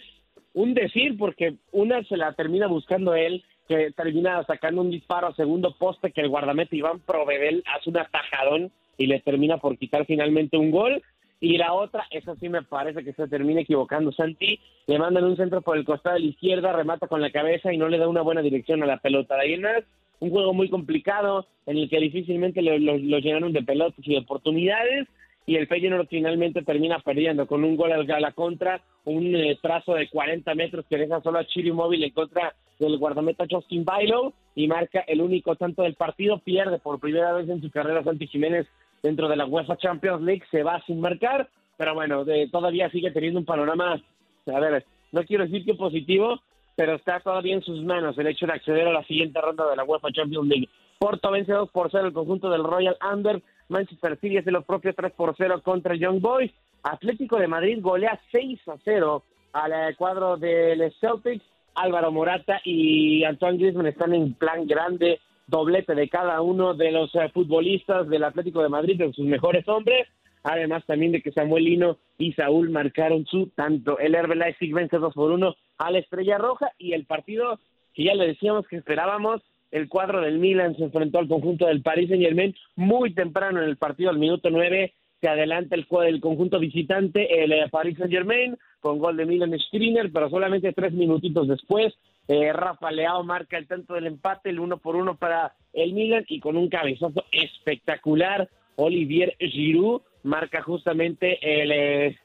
un 0.54 0.74
decir, 0.74 1.16
porque 1.18 1.56
una 1.72 2.02
se 2.04 2.16
la 2.16 2.32
termina 2.32 2.66
buscando 2.66 3.14
él, 3.14 3.44
que 3.68 3.92
termina 3.92 4.42
sacando 4.44 4.80
un 4.80 4.90
disparo 4.90 5.28
a 5.28 5.34
segundo 5.34 5.76
poste 5.78 6.10
que 6.10 6.22
el 6.22 6.30
guardameta 6.30 6.74
Iván 6.74 7.00
Provedel 7.00 7.62
hace 7.66 7.90
un 7.90 7.98
atajadón 7.98 8.72
y 8.96 9.06
le 9.06 9.20
termina 9.20 9.58
por 9.58 9.76
quitar 9.78 10.06
finalmente 10.06 10.56
un 10.56 10.70
gol. 10.70 11.02
Y 11.40 11.56
la 11.56 11.72
otra, 11.72 12.04
esa 12.10 12.34
sí 12.36 12.48
me 12.48 12.62
parece 12.62 13.04
que 13.04 13.12
se 13.12 13.28
termina 13.28 13.60
equivocando. 13.60 14.10
Santi, 14.12 14.58
le 14.86 14.98
mandan 14.98 15.24
un 15.24 15.36
centro 15.36 15.62
por 15.62 15.76
el 15.76 15.84
costado 15.84 16.14
de 16.16 16.22
la 16.22 16.26
izquierda, 16.30 16.72
remata 16.72 17.06
con 17.06 17.20
la 17.20 17.30
cabeza 17.30 17.72
y 17.72 17.78
no 17.78 17.88
le 17.88 17.98
da 17.98 18.08
una 18.08 18.22
buena 18.22 18.42
dirección 18.42 18.82
a 18.82 18.86
la 18.86 18.98
pelota. 18.98 19.36
De 19.36 19.42
ahí 19.42 19.52
en 19.54 19.62
más, 19.62 19.84
un 20.20 20.30
juego 20.30 20.52
muy 20.52 20.68
complicado 20.68 21.46
en 21.66 21.78
el 21.78 21.88
que 21.88 22.00
difícilmente 22.00 22.60
lo, 22.60 22.76
lo- 22.78 22.98
lo 22.98 23.18
llenaron 23.18 23.52
de 23.52 23.62
pelotas 23.62 24.04
y 24.04 24.12
de 24.14 24.18
oportunidades. 24.18 25.06
Y 25.46 25.56
el 25.56 25.66
Feyenoord 25.66 26.08
finalmente 26.08 26.62
termina 26.62 26.98
perdiendo 26.98 27.46
con 27.46 27.64
un 27.64 27.76
gol 27.76 27.92
a 27.92 28.20
la 28.20 28.32
contra, 28.32 28.82
un 29.04 29.34
eh, 29.34 29.56
trazo 29.62 29.94
de 29.94 30.06
40 30.08 30.54
metros 30.54 30.84
que 30.90 30.98
deja 30.98 31.22
solo 31.22 31.38
a 31.38 31.46
Chile 31.46 31.72
Móvil 31.72 32.04
en 32.04 32.10
contra 32.10 32.54
del 32.78 32.98
guardameta 32.98 33.46
Justin 33.50 33.82
Bailo 33.84 34.34
y 34.54 34.66
marca 34.68 35.00
el 35.08 35.22
único 35.22 35.56
tanto 35.56 35.82
del 35.84 35.94
partido, 35.94 36.38
pierde 36.40 36.78
por 36.78 37.00
primera 37.00 37.32
vez 37.32 37.48
en 37.48 37.62
su 37.62 37.70
carrera 37.70 38.04
Santi 38.04 38.26
Jiménez 38.26 38.66
dentro 39.02 39.28
de 39.28 39.36
la 39.36 39.46
UEFA 39.46 39.76
Champions 39.76 40.22
League, 40.22 40.42
se 40.50 40.62
va 40.62 40.82
sin 40.86 41.00
marcar, 41.00 41.48
pero 41.76 41.94
bueno, 41.94 42.24
de- 42.24 42.48
todavía 42.50 42.90
sigue 42.90 43.10
teniendo 43.10 43.38
un 43.40 43.46
panorama, 43.46 44.00
a 44.46 44.60
ver, 44.60 44.84
no 45.12 45.22
quiero 45.24 45.44
decir 45.44 45.64
que 45.64 45.74
positivo, 45.74 46.40
pero 46.76 46.94
está 46.94 47.20
todavía 47.20 47.54
en 47.54 47.62
sus 47.62 47.82
manos 47.84 48.16
el 48.18 48.26
hecho 48.28 48.46
de 48.46 48.52
acceder 48.52 48.86
a 48.86 48.92
la 48.92 49.04
siguiente 49.04 49.40
ronda 49.40 49.68
de 49.68 49.76
la 49.76 49.84
UEFA 49.84 50.12
Champions 50.12 50.46
League. 50.48 50.68
Porto 50.98 51.30
vence 51.30 51.52
2 51.52 51.70
por 51.70 51.90
0 51.90 52.06
el 52.08 52.12
conjunto 52.12 52.50
del 52.50 52.64
Royal 52.64 52.96
Amber. 53.00 53.42
Manchester 53.68 54.18
City 54.20 54.38
hace 54.38 54.50
lo 54.50 54.62
propio 54.62 54.94
3 54.94 55.12
por 55.12 55.34
0 55.36 55.60
contra 55.62 55.94
Young 55.94 56.20
Boys. 56.20 56.50
Atlético 56.82 57.36
de 57.38 57.46
Madrid 57.48 57.78
golea 57.80 58.20
6 58.32 58.60
a 58.68 58.76
0 58.84 59.22
al 59.52 59.96
cuadro 59.96 60.36
del 60.36 60.92
Celtics. 61.00 61.44
Álvaro 61.74 62.10
Morata 62.10 62.60
y 62.64 63.22
Antoine 63.24 63.58
Griezmann 63.58 63.86
están 63.86 64.12
en 64.12 64.34
plan 64.34 64.66
grande, 64.66 65.20
doblete 65.48 65.94
de 65.94 66.08
cada 66.08 66.40
uno 66.40 66.74
de 66.74 66.92
los 66.92 67.12
eh, 67.16 67.28
futbolistas 67.34 68.08
del 68.08 68.22
Atlético 68.22 68.62
de 68.62 68.68
Madrid, 68.68 68.98
de 68.98 69.12
sus 69.12 69.26
mejores 69.26 69.66
hombres. 69.66 70.06
Además 70.44 70.84
también 70.86 71.10
de 71.10 71.20
que 71.20 71.32
Samuel 71.32 71.64
Lino 71.64 71.98
y 72.16 72.32
Saúl 72.34 72.70
marcaron 72.70 73.26
su 73.26 73.48
tanto. 73.48 73.98
El 73.98 74.14
Herbe 74.14 74.36
Leipzig 74.36 74.72
vence 74.72 74.98
2 74.98 75.12
por 75.14 75.32
1 75.32 75.54
a 75.78 75.90
la 75.90 75.98
Estrella 75.98 76.38
Roja 76.38 76.70
y 76.78 76.92
el 76.92 77.06
partido 77.06 77.58
que 77.94 78.04
ya 78.04 78.14
le 78.14 78.28
decíamos 78.28 78.68
que 78.68 78.76
esperábamos, 78.76 79.42
el 79.72 79.88
cuadro 79.88 80.20
del 80.20 80.38
Milan 80.38 80.76
se 80.76 80.84
enfrentó 80.84 81.18
al 81.18 81.28
conjunto 81.28 81.66
del 81.66 81.82
Paris 81.82 82.08
Saint 82.08 82.22
Germain 82.22 82.54
muy 82.76 83.12
temprano 83.12 83.60
en 83.60 83.68
el 83.68 83.76
partido, 83.76 84.10
al 84.10 84.18
minuto 84.18 84.50
9, 84.50 84.92
se 85.20 85.28
adelanta 85.28 85.74
el, 85.74 85.86
el 86.06 86.20
conjunto 86.20 86.60
visitante, 86.60 87.42
el 87.42 87.52
eh, 87.52 87.66
Paris 87.70 87.98
Saint 87.98 88.12
Germain, 88.12 88.56
con 88.80 88.98
gol 88.98 89.16
de 89.16 89.26
Milan 89.26 89.58
Skriniar, 89.58 90.10
pero 90.12 90.30
solamente 90.30 90.72
tres 90.72 90.92
minutitos 90.92 91.48
después, 91.48 91.92
eh, 92.28 92.52
Rafa 92.52 92.90
Leao 92.90 93.24
marca 93.24 93.56
el 93.56 93.66
tanto 93.66 93.94
del 93.94 94.06
empate, 94.06 94.50
el 94.50 94.60
uno 94.60 94.76
por 94.76 94.96
uno 94.96 95.16
para 95.16 95.54
el 95.72 95.94
Milan, 95.94 96.26
y 96.28 96.40
con 96.40 96.58
un 96.58 96.68
cabezazo 96.68 97.24
espectacular, 97.32 98.50
Olivier 98.76 99.34
Giroud 99.40 100.02
marca 100.24 100.62
justamente 100.62 101.38
el, 101.40 101.72
eh, 101.72 102.18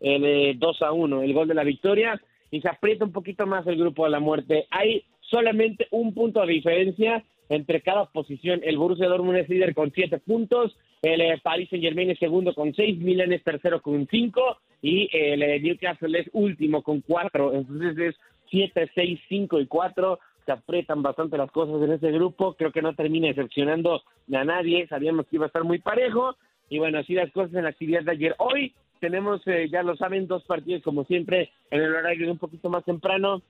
el 0.00 0.24
eh, 0.24 0.54
2 0.56 0.82
a 0.82 0.92
1, 0.92 1.22
el 1.22 1.34
gol 1.34 1.48
de 1.48 1.54
la 1.54 1.64
victoria, 1.64 2.22
y 2.52 2.60
se 2.60 2.68
aprieta 2.68 3.04
un 3.04 3.10
poquito 3.10 3.46
más 3.46 3.66
el 3.66 3.76
grupo 3.76 4.04
de 4.04 4.10
la 4.10 4.20
muerte. 4.20 4.68
Hay 4.70 5.04
solamente 5.20 5.88
un 5.90 6.14
punto 6.14 6.40
de 6.40 6.52
diferencia 6.52 7.24
entre 7.48 7.80
cada 7.80 8.06
posición. 8.06 8.60
El 8.62 8.78
Borussia 8.78 9.08
Dortmund 9.08 9.38
es 9.38 9.48
líder 9.48 9.74
con 9.74 9.90
siete 9.92 10.18
puntos, 10.18 10.76
el 11.02 11.20
eh, 11.20 11.40
Paris 11.42 11.68
Saint 11.68 11.84
Germain 11.84 12.10
es 12.10 12.18
segundo 12.20 12.54
con 12.54 12.74
seis, 12.74 12.96
Milan 12.98 13.32
es 13.32 13.42
tercero 13.42 13.82
con 13.82 14.06
cinco 14.08 14.58
y 14.82 15.08
el 15.12 15.62
Newcastle 15.62 16.16
es 16.16 16.30
último 16.32 16.82
con 16.82 17.00
cuatro. 17.00 17.52
Entonces 17.52 17.98
es 17.98 18.16
siete, 18.50 18.90
seis, 18.94 19.20
cinco 19.28 19.60
y 19.60 19.66
cuatro. 19.66 20.18
Se 20.46 20.52
aprietan 20.52 21.02
bastante 21.02 21.36
las 21.36 21.50
cosas 21.50 21.82
en 21.82 21.92
ese 21.92 22.10
grupo. 22.10 22.54
Creo 22.54 22.72
que 22.72 22.82
no 22.82 22.94
termina 22.94 23.28
decepcionando 23.28 24.02
a 24.32 24.44
nadie. 24.44 24.86
Sabíamos 24.88 25.26
que 25.26 25.36
iba 25.36 25.46
a 25.46 25.48
estar 25.48 25.64
muy 25.64 25.78
parejo. 25.78 26.36
Y 26.70 26.78
bueno, 26.78 26.98
así 26.98 27.14
las 27.14 27.30
cosas 27.32 27.54
en 27.54 27.64
la 27.64 27.70
actividad 27.70 28.02
de 28.02 28.12
ayer. 28.12 28.34
Hoy 28.38 28.74
tenemos, 29.00 29.46
eh, 29.46 29.68
ya 29.70 29.82
lo 29.82 29.96
saben, 29.96 30.26
dos 30.26 30.44
partidos 30.44 30.82
como 30.82 31.04
siempre 31.04 31.50
en 31.70 31.82
el 31.82 31.94
horario 31.94 32.26
de 32.26 32.32
un 32.32 32.38
poquito 32.38 32.68
más 32.68 32.84
temprano. 32.84 33.42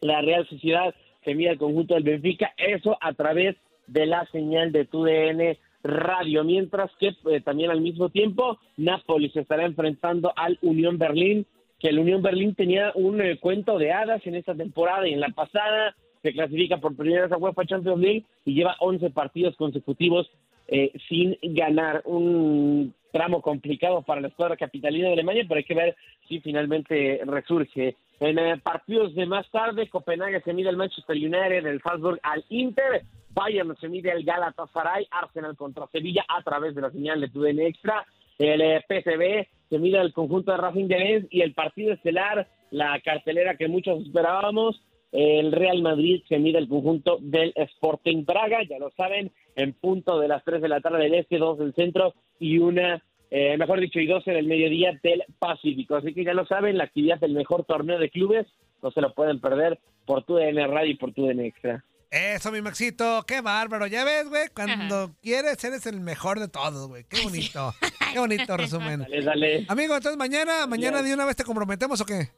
La 0.00 0.20
Real 0.20 0.46
Sociedad 0.48 0.94
se 1.24 1.34
mide 1.34 1.50
al 1.50 1.58
conjunto 1.58 1.94
del 1.94 2.04
Benfica, 2.04 2.52
eso 2.56 2.96
a 3.00 3.12
través 3.12 3.56
de 3.86 4.06
la 4.06 4.26
señal 4.26 4.70
de 4.72 4.84
TUDN 4.84 5.58
Radio, 5.82 6.44
mientras 6.44 6.90
que 6.98 7.14
eh, 7.30 7.40
también 7.40 7.70
al 7.70 7.80
mismo 7.80 8.08
tiempo 8.10 8.58
Napoli 8.76 9.30
se 9.30 9.40
estará 9.40 9.64
enfrentando 9.64 10.32
al 10.36 10.58
Unión 10.62 10.98
Berlín, 10.98 11.46
que 11.78 11.88
el 11.88 11.98
Unión 11.98 12.22
Berlín 12.22 12.54
tenía 12.54 12.92
un 12.94 13.20
eh, 13.20 13.38
cuento 13.38 13.78
de 13.78 13.92
hadas 13.92 14.26
en 14.26 14.34
esta 14.34 14.54
temporada 14.54 15.06
y 15.06 15.12
en 15.12 15.20
la 15.20 15.28
pasada 15.28 15.94
se 16.22 16.32
clasifica 16.32 16.78
por 16.78 16.96
primera 16.96 17.22
vez 17.22 17.32
a 17.32 17.36
UEFA 17.36 17.64
Champions 17.64 18.00
League 18.00 18.24
y 18.44 18.54
lleva 18.54 18.76
11 18.80 19.10
partidos 19.10 19.56
consecutivos 19.56 20.30
eh, 20.66 20.92
sin 21.08 21.38
ganar. 21.42 22.02
Un 22.04 22.94
tramo 23.12 23.40
complicado 23.40 24.02
para 24.02 24.20
la 24.20 24.28
escuadra 24.28 24.56
capitalina 24.56 25.06
de 25.08 25.14
Alemania, 25.14 25.44
pero 25.48 25.58
hay 25.58 25.64
que 25.64 25.74
ver 25.74 25.96
si 26.28 26.40
finalmente 26.40 27.20
resurge. 27.24 27.96
En 28.20 28.38
eh, 28.38 28.58
partidos 28.62 29.14
de 29.14 29.26
más 29.26 29.48
tarde, 29.50 29.88
Copenhague 29.88 30.40
se 30.42 30.52
mide 30.52 30.68
al 30.68 30.76
Manchester 30.76 31.16
United, 31.16 31.66
el 31.66 31.80
Salzburg 31.80 32.20
al 32.22 32.44
Inter, 32.48 33.02
Bayern 33.30 33.76
se 33.76 33.88
mide 33.88 34.10
al 34.10 34.24
Galatasaray, 34.24 35.06
Arsenal 35.10 35.56
contra 35.56 35.86
Sevilla 35.86 36.24
a 36.28 36.42
través 36.42 36.74
de 36.74 36.82
la 36.82 36.90
señal 36.90 37.20
de 37.20 37.28
TUDN 37.28 37.60
Extra, 37.60 38.04
el 38.38 38.60
eh, 38.60 38.84
PSV 38.88 39.57
se 39.68 39.78
mide 39.78 39.98
al 39.98 40.12
conjunto 40.12 40.52
de 40.52 40.58
Racing 40.58 40.88
de 40.88 41.26
y 41.30 41.42
el 41.42 41.54
partido 41.54 41.92
estelar, 41.92 42.48
la 42.70 43.00
cartelera 43.00 43.56
que 43.56 43.68
muchos 43.68 44.02
esperábamos, 44.02 44.80
el 45.12 45.52
Real 45.52 45.82
Madrid 45.82 46.22
se 46.28 46.38
mide 46.38 46.58
al 46.58 46.68
conjunto 46.68 47.18
del 47.20 47.52
Sporting 47.56 48.24
Braga, 48.24 48.62
ya 48.68 48.78
lo 48.78 48.90
saben, 48.90 49.32
en 49.56 49.72
punto 49.72 50.18
de 50.20 50.28
las 50.28 50.44
3 50.44 50.60
de 50.60 50.68
la 50.68 50.80
tarde 50.80 51.04
del 51.04 51.14
este, 51.14 51.38
2 51.38 51.58
del 51.58 51.74
centro 51.74 52.14
y 52.38 52.58
una, 52.58 53.02
eh, 53.30 53.56
mejor 53.56 53.80
dicho, 53.80 54.00
y 54.00 54.06
12 54.06 54.30
del 54.30 54.46
mediodía 54.46 54.98
del 55.02 55.24
Pacífico. 55.38 55.96
Así 55.96 56.12
que 56.12 56.24
ya 56.24 56.34
lo 56.34 56.46
saben, 56.46 56.76
la 56.76 56.84
actividad 56.84 57.18
del 57.18 57.32
mejor 57.32 57.64
torneo 57.64 57.98
de 57.98 58.10
clubes 58.10 58.46
no 58.82 58.90
se 58.90 59.00
lo 59.00 59.14
pueden 59.14 59.40
perder 59.40 59.78
por 60.04 60.24
tu 60.24 60.36
DN 60.36 60.66
Radio 60.66 60.92
y 60.92 60.96
por 60.96 61.12
tu 61.12 61.26
DN 61.26 61.46
Extra. 61.46 61.84
Eso, 62.10 62.50
mi 62.50 62.62
Maxito, 62.62 63.22
qué 63.26 63.40
bárbaro. 63.42 63.86
Ya 63.86 64.02
ves, 64.04 64.28
güey, 64.28 64.48
cuando 64.54 65.14
quieres 65.22 65.62
eres 65.62 65.84
el 65.86 66.00
mejor 66.00 66.40
de 66.40 66.48
todos, 66.48 66.88
güey. 66.88 67.04
Qué 67.04 67.22
bonito. 67.22 67.74
Qué 68.12 68.18
bonito 68.18 68.56
resumen. 68.56 69.00
Dale, 69.00 69.22
dale. 69.22 69.66
Amigo, 69.68 69.94
entonces 69.94 70.16
mañana, 70.16 70.66
mañana 70.66 71.02
de 71.02 71.12
una 71.12 71.26
vez 71.26 71.36
te 71.36 71.44
comprometemos 71.44 72.00
o 72.00 72.06
qué? 72.06 72.30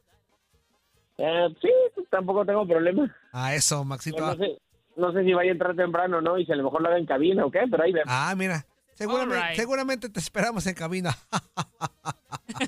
Eh, 1.18 1.48
sí, 1.62 1.68
tampoco 2.10 2.44
tengo 2.44 2.66
problema. 2.66 3.14
A 3.30 3.54
eso, 3.54 3.84
Maxito. 3.84 4.18
No, 4.26 4.34
sé, 4.34 4.58
no 4.96 5.12
sé 5.12 5.22
si 5.22 5.32
vaya 5.32 5.50
a 5.50 5.52
entrar 5.52 5.76
temprano, 5.76 6.20
¿no? 6.20 6.36
Y 6.38 6.44
si 6.44 6.50
a 6.50 6.56
lo 6.56 6.64
mejor 6.64 6.82
lo 6.82 6.88
haga 6.88 6.98
en 6.98 7.06
cabina 7.06 7.44
o 7.44 7.50
qué, 7.52 7.60
pero 7.70 7.84
ahí 7.84 7.92
vemos. 7.92 8.08
Ah, 8.10 8.34
mira. 8.36 8.66
Seguramente, 8.94 9.54
seguramente 9.56 10.08
te 10.10 10.18
esperamos 10.20 10.66
en 10.66 10.74
cabina. 10.74 11.16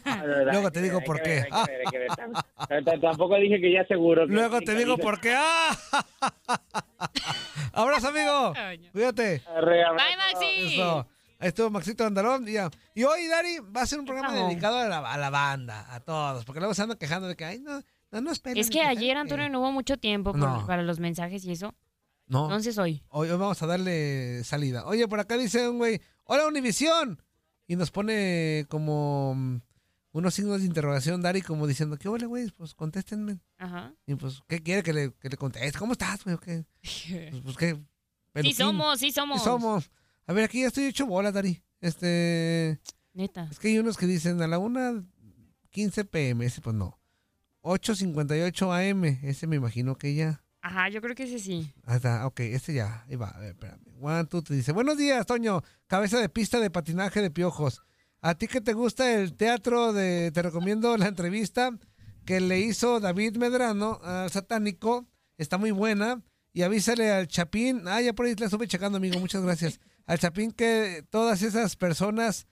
Ah, 0.04 0.22
Luego 0.52 0.70
te 0.70 0.80
digo 0.80 1.00
por 1.04 1.20
qué. 1.20 1.44
Tampoco 3.02 3.36
dije 3.36 3.60
que 3.60 3.72
ya 3.72 3.84
seguro. 3.86 4.26
que- 4.26 4.32
Luego 4.32 4.60
te 4.60 4.74
digo 4.76 4.96
por 4.96 5.20
qué. 5.20 5.36
Abrazo, 7.72 8.08
amigo. 8.08 8.54
Cuídate. 8.92 9.42
Bye, 9.46 10.16
Maxi. 10.16 10.74
Eso. 10.74 11.06
Ahí 11.38 11.48
estuvo 11.48 11.70
Maxito 11.70 12.04
Andalón. 12.04 12.46
Y, 12.48 13.02
hoy, 13.02 13.26
Dari, 13.26 13.58
va 13.58 13.82
a 13.82 13.86
ser 13.86 13.98
un 13.98 14.04
programa 14.06 14.32
dedicado 14.32 14.78
a 14.78 14.88
la, 14.88 14.98
a 14.98 15.18
la 15.18 15.30
banda, 15.30 15.92
a 15.92 16.00
todos. 16.00 16.44
Porque 16.44 16.60
luego 16.60 16.72
se 16.74 16.82
andan 16.82 16.98
quejando 16.98 17.26
de 17.26 17.34
que, 17.34 17.44
ay, 17.44 17.58
no, 17.58 17.82
no, 18.12 18.20
no 18.20 18.30
esperen. 18.30 18.58
Es 18.58 18.70
que 18.70 18.82
ayer, 18.82 19.16
Antonio, 19.16 19.48
no 19.48 19.60
hubo 19.60 19.72
mucho 19.72 19.96
tiempo 19.96 20.32
No. 20.34 20.64
para 20.66 20.82
los 20.82 21.00
mensajes 21.00 21.44
y 21.44 21.52
eso. 21.52 21.74
No. 22.26 22.44
Entonces 22.44 22.78
hoy. 22.78 23.02
Hoy, 23.08 23.28
hoy 23.28 23.38
vamos 23.38 23.60
a 23.62 23.66
darle 23.66 24.44
salida. 24.44 24.86
Oye, 24.86 25.08
por 25.08 25.18
acá 25.18 25.36
dice 25.36 25.68
un 25.68 25.78
güey, 25.78 26.00
hola 26.24 26.46
Univisión. 26.46 27.20
Y 27.66 27.76
nos 27.76 27.90
pone 27.90 28.66
como 28.68 29.34
mm, 29.34 29.56
unos 30.12 30.34
signos 30.34 30.60
de 30.60 30.66
interrogación, 30.66 31.22
Dari, 31.22 31.42
como 31.42 31.66
diciendo, 31.66 31.96
¿qué 31.96 32.08
hola, 32.08 32.26
güey? 32.26 32.50
Pues 32.50 32.74
contéstenme. 32.74 33.40
Ajá. 33.62 33.94
Y 34.06 34.16
pues, 34.16 34.42
¿qué 34.48 34.60
quiere 34.60 34.82
que 34.82 34.92
le, 34.92 35.12
que 35.12 35.28
le 35.28 35.36
conteste? 35.36 35.78
¿Cómo 35.78 35.92
estás, 35.92 36.24
güey? 36.24 36.34
¿O 36.34 36.40
qué? 36.40 36.64
Pues, 37.30 37.42
pues, 37.44 37.56
¿qué? 37.56 37.78
Sí 38.42 38.54
somos, 38.54 38.98
sí 38.98 39.12
somos. 39.12 39.38
Sí 39.38 39.44
somos. 39.44 39.90
A 40.26 40.32
ver, 40.32 40.44
aquí 40.44 40.62
ya 40.62 40.66
estoy 40.66 40.86
hecho 40.86 41.06
bola, 41.06 41.30
Dari. 41.30 41.62
Este. 41.80 42.80
Neta. 43.12 43.46
Es 43.50 43.60
que 43.60 43.68
hay 43.68 43.78
unos 43.78 43.96
que 43.96 44.06
dicen 44.06 44.42
a 44.42 44.48
la 44.48 44.58
1.15 44.58 46.08
pm. 46.08 46.44
Ese, 46.44 46.60
pues 46.60 46.74
no. 46.74 46.98
8.58 47.62 48.90
am. 48.90 49.04
Ese 49.04 49.46
me 49.46 49.56
imagino 49.56 49.96
que 49.96 50.14
ya. 50.14 50.42
Ajá, 50.60 50.88
yo 50.88 51.00
creo 51.00 51.14
que 51.14 51.24
ese 51.24 51.38
sí. 51.38 51.72
Ahí 51.84 51.96
está, 51.96 52.26
ok, 52.26 52.40
este 52.40 52.74
ya. 52.74 53.04
Ahí 53.08 53.14
va, 53.14 53.28
a 53.28 53.38
ver, 53.38 53.50
espérame. 53.50 53.82
One, 54.00 54.24
two, 54.24 54.42
three. 54.42 54.56
Dice: 54.56 54.72
Buenos 54.72 54.96
días, 54.96 55.24
Toño. 55.24 55.62
Cabeza 55.86 56.18
de 56.18 56.28
pista 56.28 56.58
de 56.58 56.70
patinaje 56.70 57.22
de 57.22 57.30
piojos. 57.30 57.82
A 58.22 58.34
ti 58.34 58.48
que 58.48 58.60
te 58.60 58.72
gusta 58.72 59.12
el 59.14 59.34
teatro, 59.34 59.92
de, 59.92 60.32
te 60.32 60.42
recomiendo 60.42 60.96
la 60.96 61.06
entrevista 61.06 61.76
que 62.24 62.40
le 62.40 62.60
hizo 62.60 63.00
David 63.00 63.36
Medrano 63.36 64.00
al 64.02 64.30
satánico. 64.30 65.06
Está 65.38 65.58
muy 65.58 65.70
buena. 65.70 66.22
Y 66.52 66.62
avísale 66.62 67.10
al 67.10 67.28
Chapín. 67.28 67.88
Ah, 67.88 68.00
ya 68.00 68.12
por 68.12 68.26
ahí 68.26 68.34
la 68.34 68.46
estuve 68.46 68.68
checando, 68.68 68.98
amigo. 68.98 69.18
Muchas 69.18 69.42
gracias. 69.42 69.80
Al 70.06 70.18
Chapín 70.18 70.50
que 70.50 71.04
todas 71.10 71.42
esas 71.42 71.76
personas 71.76 72.46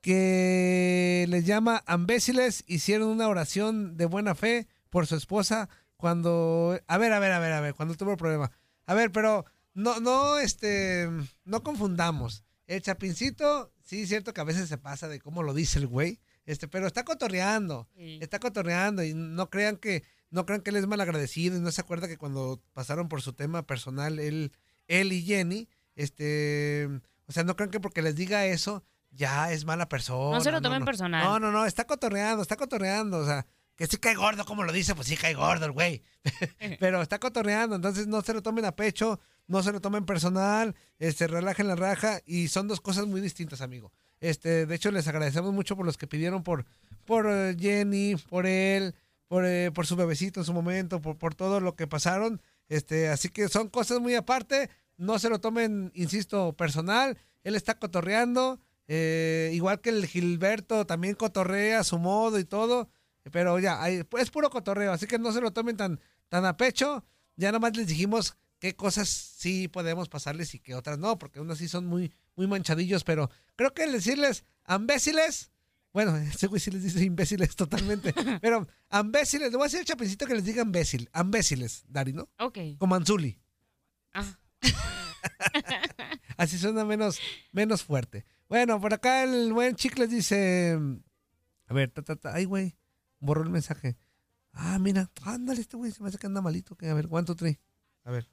que 0.00 1.26
les 1.28 1.44
llama 1.44 1.82
ambéciles 1.86 2.64
hicieron 2.66 3.08
una 3.08 3.28
oración 3.28 3.96
de 3.96 4.06
buena 4.06 4.34
fe 4.34 4.68
por 4.88 5.06
su 5.06 5.16
esposa 5.16 5.68
cuando... 5.96 6.80
A 6.86 6.98
ver, 6.98 7.12
a 7.12 7.18
ver, 7.18 7.32
a 7.32 7.38
ver, 7.38 7.52
a 7.52 7.60
ver, 7.60 7.74
cuando 7.74 7.94
tuvo 7.94 8.12
el 8.12 8.16
problema. 8.16 8.50
A 8.86 8.94
ver, 8.94 9.12
pero 9.12 9.44
no, 9.74 10.00
no, 10.00 10.38
este, 10.38 11.08
no 11.44 11.62
confundamos. 11.62 12.44
El 12.66 12.82
Chapincito, 12.82 13.72
sí 13.84 14.02
es 14.02 14.08
cierto 14.08 14.32
que 14.32 14.40
a 14.40 14.44
veces 14.44 14.68
se 14.68 14.78
pasa 14.78 15.08
de 15.08 15.20
cómo 15.20 15.42
lo 15.42 15.54
dice 15.54 15.78
el 15.78 15.86
güey, 15.86 16.20
este, 16.46 16.68
pero 16.68 16.86
está 16.86 17.04
cotorreando, 17.04 17.88
está 17.96 18.38
cotorreando 18.38 19.02
y 19.02 19.14
no 19.14 19.48
crean 19.50 19.76
que, 19.76 20.02
no 20.30 20.46
crean 20.46 20.62
que 20.62 20.70
él 20.70 20.76
es 20.76 20.86
mal 20.86 21.00
agradecido 21.00 21.56
y 21.56 21.60
no 21.60 21.70
se 21.70 21.80
acuerda 21.80 22.08
que 22.08 22.18
cuando 22.18 22.60
pasaron 22.72 23.08
por 23.08 23.22
su 23.22 23.32
tema 23.32 23.66
personal, 23.66 24.18
él, 24.18 24.52
él 24.88 25.12
y 25.12 25.22
Jenny, 25.22 25.68
este, 25.94 26.88
o 27.26 27.32
sea, 27.32 27.44
no 27.44 27.56
crean 27.56 27.70
que 27.70 27.80
porque 27.80 28.02
les 28.02 28.16
diga 28.16 28.46
eso, 28.46 28.84
ya 29.10 29.52
es 29.52 29.64
mala 29.64 29.88
persona. 29.88 30.36
No 30.36 30.42
se 30.42 30.50
lo 30.50 30.60
tomen 30.60 30.84
personal. 30.84 31.24
No, 31.24 31.38
no, 31.38 31.52
no, 31.52 31.66
está 31.66 31.84
cotorreando, 31.84 32.42
está 32.42 32.56
cotorreando, 32.56 33.18
o 33.18 33.26
sea, 33.26 33.46
que 33.76 33.86
sí 33.86 33.96
cae 33.96 34.14
gordo, 34.14 34.44
como 34.44 34.64
lo 34.64 34.72
dice, 34.72 34.94
pues 34.94 35.08
sí 35.08 35.16
cae 35.16 35.34
gordo 35.34 35.66
el 35.66 35.72
güey. 35.72 36.02
Pero 36.80 37.02
está 37.02 37.18
cotorreando, 37.18 37.76
entonces 37.76 38.06
no 38.06 38.22
se 38.22 38.34
lo 38.34 38.42
tomen 38.42 38.64
a 38.64 38.76
pecho, 38.76 39.20
no 39.46 39.62
se 39.62 39.72
lo 39.72 39.80
tomen 39.80 40.04
personal, 40.04 40.74
este, 40.98 41.26
relajen 41.26 41.68
la 41.68 41.76
raja 41.76 42.20
y 42.26 42.48
son 42.48 42.68
dos 42.68 42.80
cosas 42.80 43.06
muy 43.06 43.20
distintas, 43.20 43.60
amigo. 43.60 43.92
Este, 44.22 44.66
de 44.66 44.74
hecho, 44.76 44.92
les 44.92 45.08
agradecemos 45.08 45.52
mucho 45.52 45.76
por 45.76 45.84
los 45.84 45.98
que 45.98 46.06
pidieron 46.06 46.44
por, 46.44 46.64
por 47.04 47.26
eh, 47.28 47.56
Jenny, 47.58 48.14
por 48.30 48.46
él, 48.46 48.94
por, 49.26 49.44
eh, 49.44 49.72
por 49.74 49.84
su 49.84 49.96
bebecito 49.96 50.40
en 50.40 50.46
su 50.46 50.52
momento, 50.52 51.00
por, 51.02 51.18
por 51.18 51.34
todo 51.34 51.58
lo 51.58 51.74
que 51.74 51.88
pasaron. 51.88 52.40
Este, 52.68 53.08
así 53.08 53.28
que 53.30 53.48
son 53.48 53.68
cosas 53.68 53.98
muy 54.00 54.14
aparte. 54.14 54.70
No 54.96 55.18
se 55.18 55.28
lo 55.28 55.40
tomen, 55.40 55.90
insisto, 55.94 56.52
personal. 56.54 57.18
Él 57.42 57.56
está 57.56 57.78
cotorreando. 57.78 58.60
eh, 58.86 59.50
igual 59.54 59.80
que 59.80 59.90
el 59.90 60.06
Gilberto 60.06 60.86
también 60.86 61.14
cotorrea 61.16 61.80
a 61.80 61.84
su 61.84 61.98
modo 61.98 62.38
y 62.38 62.44
todo. 62.44 62.88
Pero 63.32 63.58
ya, 63.58 63.88
es 63.88 64.30
puro 64.30 64.50
cotorreo. 64.50 64.92
Así 64.92 65.06
que 65.08 65.18
no 65.18 65.32
se 65.32 65.40
lo 65.40 65.50
tomen 65.50 65.76
tan, 65.76 66.00
tan 66.28 66.44
a 66.44 66.56
pecho. 66.56 67.04
Ya 67.36 67.50
nomás 67.50 67.76
les 67.76 67.88
dijimos 67.88 68.36
qué 68.62 68.76
cosas 68.76 69.08
sí 69.08 69.66
podemos 69.66 70.08
pasarles 70.08 70.54
y 70.54 70.60
qué 70.60 70.76
otras 70.76 70.96
no, 70.96 71.18
porque 71.18 71.40
unos 71.40 71.58
sí 71.58 71.66
son 71.66 71.84
muy, 71.84 72.14
muy 72.36 72.46
manchadillos. 72.46 73.02
Pero 73.02 73.28
creo 73.56 73.74
que 73.74 73.90
decirles 73.90 74.44
ambéciles. 74.62 75.50
Bueno, 75.92 76.16
ese 76.32 76.46
güey 76.46 76.60
sí 76.60 76.70
les 76.70 76.84
dice 76.84 77.02
imbéciles 77.02 77.56
totalmente. 77.56 78.14
pero 78.40 78.68
ambéciles, 78.88 79.50
le 79.50 79.56
voy 79.56 79.64
a 79.64 79.66
decir 79.66 79.80
al 79.80 79.84
chapincito 79.84 80.28
que 80.28 80.36
les 80.36 80.44
diga 80.44 80.62
imbécil. 80.62 81.10
Ambéciles, 81.12 81.82
Dari, 81.88 82.12
¿no? 82.12 82.28
Ok. 82.38 82.58
Como 82.78 82.94
Anzuli. 82.94 83.36
Ah. 84.12 84.38
Así 86.36 86.56
suena 86.56 86.84
menos, 86.84 87.18
menos 87.50 87.82
fuerte. 87.82 88.24
Bueno, 88.48 88.80
por 88.80 88.94
acá 88.94 89.24
el 89.24 89.52
buen 89.52 89.74
Chicles 89.74 90.08
dice. 90.08 90.78
A 91.66 91.74
ver, 91.74 91.90
ta, 91.90 92.02
ta, 92.02 92.14
ta. 92.14 92.32
Ay, 92.32 92.44
güey. 92.44 92.76
Borró 93.18 93.42
el 93.42 93.50
mensaje. 93.50 93.96
Ah, 94.52 94.78
mira. 94.78 95.10
Ándale, 95.24 95.62
este 95.62 95.76
güey 95.76 95.90
se 95.90 96.00
me 96.00 96.10
hace 96.10 96.18
que 96.18 96.28
anda 96.28 96.40
malito. 96.40 96.76
Que, 96.76 96.88
a 96.88 96.94
ver, 96.94 97.08
two, 97.08 97.34
three. 97.34 97.58
A 98.04 98.12
ver. 98.12 98.28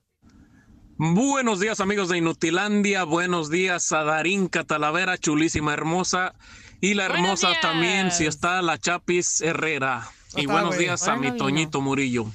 Buenos 1.01 1.61
días 1.61 1.79
amigos 1.79 2.09
de 2.09 2.17
Inutilandia, 2.17 3.05
buenos 3.05 3.49
días 3.49 3.89
a 3.93 4.03
Darinka 4.03 4.65
Talavera, 4.65 5.17
chulísima, 5.17 5.71
hermosa. 5.71 6.33
Y 6.81 6.93
la 6.93 7.05
hermosa 7.05 7.53
también, 7.61 8.11
si 8.11 8.25
está 8.25 8.61
la 8.61 8.77
Chapis 8.77 9.39
Herrera. 9.39 10.09
Y 10.35 10.41
está, 10.41 10.51
buenos 10.51 10.77
días 10.77 11.07
a 11.07 11.15
mi. 11.15 11.31
Toñito 11.31 11.79
Murillo. 11.79 12.25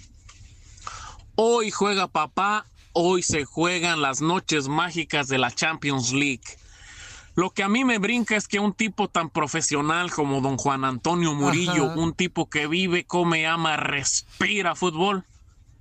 Hoy 1.35 1.71
juega 1.71 2.09
papá, 2.09 2.65
hoy 2.95 3.23
se 3.23 3.45
juegan 3.45 4.01
las 4.01 4.23
noches 4.23 4.67
mágicas 4.67 5.29
de 5.29 5.37
la 5.37 5.51
Champions 5.51 6.15
League. 6.15 6.57
Lo 7.35 7.51
que 7.51 7.65
a 7.65 7.69
mí 7.69 7.85
me 7.85 7.99
brinca 7.99 8.35
es 8.35 8.49
que 8.49 8.61
un 8.61 8.73
tipo 8.73 9.09
tan 9.09 9.29
profesional 9.29 10.11
como 10.11 10.41
don 10.41 10.57
Juan 10.57 10.87
Antonio 10.87 11.35
Murillo, 11.35 11.91
Ajá. 11.91 12.01
un 12.01 12.15
tipo 12.15 12.49
que 12.49 12.67
vive, 12.67 13.05
come, 13.05 13.47
ama, 13.47 13.77
respira 13.77 14.75
fútbol, 14.75 15.27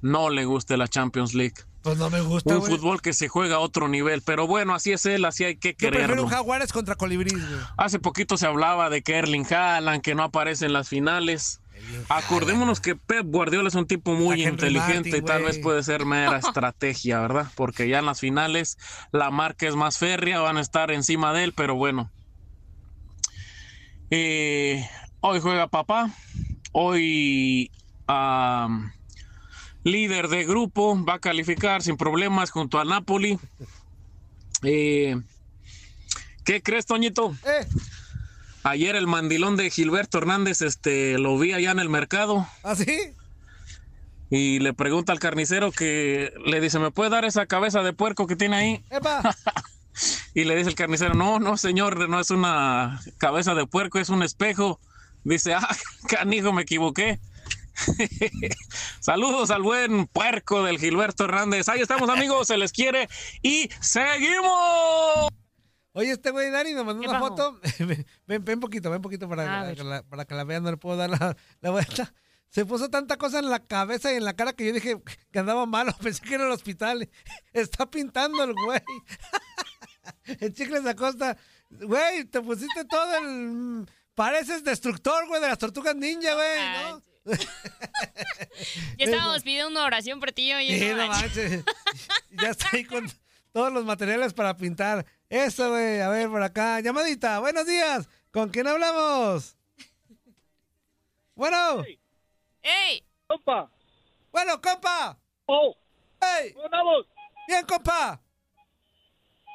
no 0.01 0.29
le 0.29 0.43
guste 0.43 0.75
la 0.75 0.89
Champions 0.89 1.33
League. 1.33 1.63
Pues 1.83 1.97
no 1.97 2.09
me 2.09 2.21
gusta, 2.21 2.53
Un 2.55 2.61
güey. 2.61 2.71
fútbol 2.71 3.01
que 3.01 3.11
se 3.13 3.27
juega 3.27 3.57
a 3.57 3.59
otro 3.59 3.87
nivel, 3.89 4.21
pero 4.21 4.47
bueno, 4.47 4.73
así 4.73 4.91
es 4.93 5.05
él, 5.05 5.25
así 5.25 5.43
hay 5.43 5.57
que 5.57 5.71
Yo 5.71 5.77
prefiero 5.89 5.99
quererlo. 6.07 6.23
un 6.23 6.29
Jaguares 6.29 6.71
contra 6.71 6.95
Colibríes, 6.95 7.45
güey. 7.47 7.61
Hace 7.77 7.99
poquito 7.99 8.37
se 8.37 8.47
hablaba 8.47 8.89
de 8.89 9.01
que 9.03 9.15
Erling 9.15 9.45
Haaland, 9.53 10.01
que 10.01 10.15
no 10.15 10.23
aparece 10.23 10.65
en 10.65 10.73
las 10.73 10.87
finales. 10.87 11.59
Acordémonos 12.07 12.79
que 12.79 12.95
Pep 12.95 13.25
Guardiola 13.25 13.67
es 13.67 13.75
un 13.75 13.85
tipo 13.85 14.13
muy 14.13 14.41
inteligente 14.43 15.09
Martin, 15.09 15.15
y 15.15 15.21
tal 15.21 15.43
vez 15.43 15.59
puede 15.59 15.83
ser 15.83 16.05
mera 16.05 16.37
estrategia, 16.37 17.19
¿verdad? 17.19 17.47
Porque 17.55 17.89
ya 17.89 17.99
en 17.99 18.05
las 18.05 18.21
finales 18.21 18.77
la 19.11 19.29
marca 19.31 19.67
es 19.67 19.75
más 19.75 19.97
férrea, 19.97 20.39
van 20.39 20.55
a 20.55 20.61
estar 20.61 20.89
encima 20.91 21.33
de 21.33 21.43
él, 21.43 21.53
pero 21.53 21.75
bueno. 21.75 22.09
Eh, 24.11 24.87
hoy 25.21 25.39
juega 25.41 25.67
papá, 25.67 26.09
hoy 26.71 27.71
am, 28.07 28.93
líder 29.83 30.27
de 30.27 30.45
grupo, 30.45 31.03
va 31.03 31.15
a 31.15 31.19
calificar 31.19 31.81
sin 31.81 31.97
problemas 31.97 32.51
junto 32.51 32.79
al 32.79 32.89
Napoli. 32.89 33.39
Eh, 34.63 35.19
¿Qué 36.45 36.61
crees, 36.61 36.85
Toñito? 36.85 37.35
Eh. 37.45 37.67
Ayer 38.63 38.95
el 38.95 39.07
mandilón 39.07 39.57
de 39.57 39.69
Gilberto 39.69 40.17
Hernández 40.17 40.61
este, 40.61 41.17
lo 41.17 41.37
vi 41.37 41.53
allá 41.53 41.71
en 41.71 41.79
el 41.79 41.89
mercado. 41.89 42.47
¿Ah, 42.63 42.75
sí? 42.75 43.13
Y 44.29 44.59
le 44.59 44.73
pregunta 44.73 45.11
al 45.11 45.19
carnicero 45.19 45.71
que 45.71 46.33
le 46.45 46.61
dice, 46.61 46.79
¿me 46.79 46.91
puede 46.91 47.09
dar 47.09 47.25
esa 47.25 47.45
cabeza 47.45 47.83
de 47.83 47.93
puerco 47.93 48.25
que 48.25 48.35
tiene 48.35 48.55
ahí? 48.55 48.83
¡Epa! 48.89 49.35
Y 50.33 50.45
le 50.45 50.55
dice 50.55 50.69
el 50.69 50.75
carnicero, 50.75 51.13
no, 51.13 51.39
no, 51.39 51.55
señor, 51.55 52.09
no 52.09 52.19
es 52.19 52.31
una 52.31 52.99
cabeza 53.19 53.53
de 53.53 53.67
puerco, 53.67 53.99
es 53.99 54.09
un 54.09 54.23
espejo. 54.23 54.79
Dice, 55.23 55.53
ah, 55.53 55.67
canijo, 56.07 56.51
me 56.51 56.63
equivoqué. 56.63 57.19
Saludos 58.99 59.51
al 59.51 59.61
buen 59.61 60.07
puerco 60.07 60.63
del 60.63 60.79
Gilberto 60.79 61.25
Hernández. 61.25 61.69
Ahí 61.69 61.81
estamos, 61.81 62.09
amigos, 62.09 62.47
se 62.47 62.57
les 62.57 62.71
quiere 62.71 63.09
y 63.41 63.69
seguimos. 63.81 65.29
Oye, 65.93 66.11
este 66.11 66.31
güey 66.31 66.49
Dani 66.49 66.73
me 66.73 66.83
mandó 66.83 67.01
¿Qué 67.01 67.07
una 67.09 67.19
pasó? 67.19 67.29
foto. 67.35 67.59
ven, 68.27 68.43
ven 68.43 68.59
poquito, 68.59 68.89
ven 68.89 69.01
poquito 69.01 69.29
para, 69.29 69.43
A 69.43 69.61
para 69.63 69.75
que 69.75 69.83
la, 69.83 70.03
para 70.03 70.25
que 70.25 70.35
la 70.35 70.43
vean, 70.43 70.63
no 70.63 70.71
le 70.71 70.77
puedo 70.77 70.97
dar 70.97 71.09
la, 71.09 71.35
la 71.61 71.69
vuelta. 71.69 72.13
Se 72.49 72.65
puso 72.65 72.89
tanta 72.89 73.17
cosa 73.17 73.39
en 73.39 73.49
la 73.49 73.65
cabeza 73.65 74.13
y 74.13 74.17
en 74.17 74.25
la 74.25 74.33
cara 74.33 74.53
que 74.53 74.65
yo 74.65 74.73
dije 74.73 75.01
que 75.31 75.39
andaba 75.39 75.65
malo. 75.65 75.93
Pensé 76.01 76.21
que 76.21 76.35
era 76.35 76.45
el 76.45 76.51
hospital. 76.51 77.09
Está 77.51 77.89
pintando 77.89 78.43
el 78.43 78.53
güey. 78.53 78.81
El 80.39 80.53
Chicles 80.53 80.85
Acosta. 80.85 81.37
Güey, 81.69 82.25
te 82.25 82.41
pusiste 82.41 82.85
todo 82.85 83.17
el... 83.17 83.89
Pareces 84.13 84.63
destructor, 84.63 85.27
güey, 85.27 85.41
de 85.41 85.47
las 85.47 85.57
tortugas 85.57 85.95
ninja, 85.95 86.35
güey, 86.35 86.59
¿no? 86.83 87.01
Ya 88.97 89.05
estábamos 89.05 89.43
pidiendo 89.43 89.69
una 89.69 89.85
oración 89.85 90.19
por 90.19 90.31
ti, 90.31 90.53
oye. 90.53 90.79
Sí, 90.79 90.89
no 90.93 91.07
manches. 91.07 91.63
Ya 92.31 92.49
está 92.49 92.67
ahí 92.73 92.83
con 92.83 93.09
todos 93.51 93.71
los 93.71 93.85
materiales 93.85 94.33
para 94.33 94.57
pintar. 94.57 95.05
Eso, 95.29 95.69
güey. 95.69 96.01
A 96.01 96.09
ver, 96.09 96.29
por 96.29 96.41
acá. 96.41 96.79
Llamadita. 96.79 97.39
Buenos 97.39 97.65
días. 97.65 98.09
¿Con 98.31 98.49
quién 98.49 98.67
hablamos? 98.67 99.55
Bueno. 101.35 101.83
¡Ey! 102.61 103.03
¡Compa! 103.27 103.71
Bueno, 104.31 104.59
compa. 104.61 105.17
¡Oh! 105.45 105.75
¡Ey! 106.39 106.53
¿Cómo 106.53 106.65
andamos? 106.65 107.07
Bien, 107.47 107.65
compa. 107.65 108.21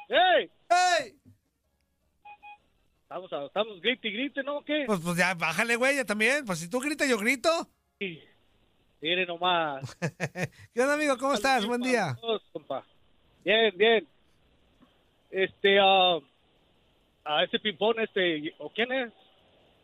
¡Ey! 0.07 0.51
¡Ey! 0.69 1.18
Estamos, 3.11 3.31
estamos 3.47 3.81
grite 3.81 4.07
y 4.07 4.11
grite, 4.11 4.43
¿no? 4.43 4.61
¿Qué? 4.63 4.83
Pues, 4.85 4.99
pues 5.03 5.17
ya, 5.17 5.33
bájale, 5.33 5.75
güey, 5.77 5.95
ya 5.95 6.05
también. 6.05 6.45
Pues 6.45 6.59
si 6.59 6.69
tú 6.69 6.79
gritas, 6.79 7.09
yo 7.09 7.17
grito. 7.17 7.49
Mire 9.01 9.25
nomás. 9.25 9.95
¿Qué 10.75 10.81
onda, 10.81 10.93
amigo? 10.93 11.17
¿Cómo 11.17 11.33
estás? 11.33 11.65
Buen 11.65 11.81
día. 11.81 12.15
Todos, 12.21 12.43
compa. 12.53 12.83
Bien, 13.43 13.75
bien. 13.75 14.07
Este, 15.31 15.79
ah, 15.81 16.19
a 17.25 17.43
ese 17.45 17.57
pimpón, 17.57 17.99
este, 17.99 18.53
¿o 18.59 18.69
quién 18.69 18.91
es? 18.91 19.11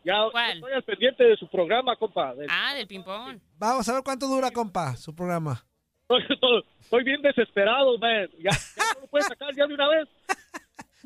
Ya 0.04 0.28
estoy 0.54 0.74
al 0.74 0.84
pendiente 0.84 1.24
de 1.24 1.36
su 1.36 1.48
programa, 1.48 1.96
compa. 1.96 2.36
Del- 2.36 2.48
Ah, 2.52 2.76
del 2.76 2.86
ping-pong. 2.86 3.40
Vamos 3.58 3.90
a 3.90 3.94
ver 3.94 4.04
cuánto 4.04 4.28
dura, 4.28 4.52
compa, 4.52 4.96
su 4.98 5.16
programa. 5.16 5.66
Estoy, 6.08 6.22
estoy- 6.30 6.64
estoy 6.80 7.04
bien 7.04 7.24
desesperado, 7.24 7.98
man. 7.98 8.30
Ya, 8.38 8.52
ya 8.52 8.94
no 8.94 9.02
lo 9.02 9.08
puedes 9.08 9.26
sacar 9.26 9.50
ya 9.56 9.66
de 9.66 9.74
una 9.74 9.88
vez. 9.90 10.08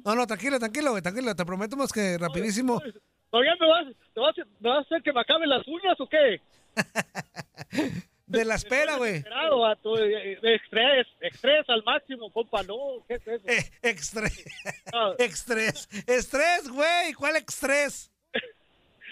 No, 0.05 0.15
no, 0.15 0.27
tranquilo, 0.27 0.59
tranquilo, 0.59 0.91
güey, 0.91 1.01
tranquilo. 1.01 1.35
Te 1.35 1.45
prometemos 1.45 1.91
que 1.91 2.17
rapidísimo. 2.17 2.81
¿Todavía 3.29 3.53
me 3.59 3.67
vas, 3.67 3.85
te 4.13 4.19
vas, 4.19 4.35
me 4.59 4.69
vas 4.69 4.77
a 4.79 4.81
hacer 4.81 5.03
que 5.03 5.13
me 5.13 5.21
acaben 5.21 5.49
las 5.49 5.67
uñas 5.67 5.99
o 5.99 6.07
qué? 6.07 6.41
De 8.29 8.45
la 8.45 8.55
espera, 8.55 8.97
güey. 8.97 9.23
De, 9.23 10.39
de 10.39 10.55
estrés, 10.55 11.07
estrés 11.19 11.67
al 11.67 11.83
máximo, 11.83 12.31
compa, 12.31 12.61
no, 12.61 13.03
¿qué 13.07 13.15
es 13.15 13.27
eso? 13.27 13.43
Eh, 13.47 13.71
Estrés. 13.81 14.45
Estrés. 15.17 15.89
Estrés, 16.05 16.69
güey. 16.69 17.13
¿Cuál 17.13 17.37
estrés? 17.37 18.11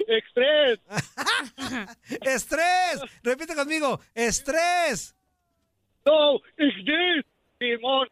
Estrés. 0.08 0.80
Estrés. 2.22 3.02
Repite 3.24 3.56
conmigo. 3.56 4.00
Estrés. 4.14 5.16
No, 6.06 6.40
estrés, 6.56 7.26
Simón. 7.58 8.08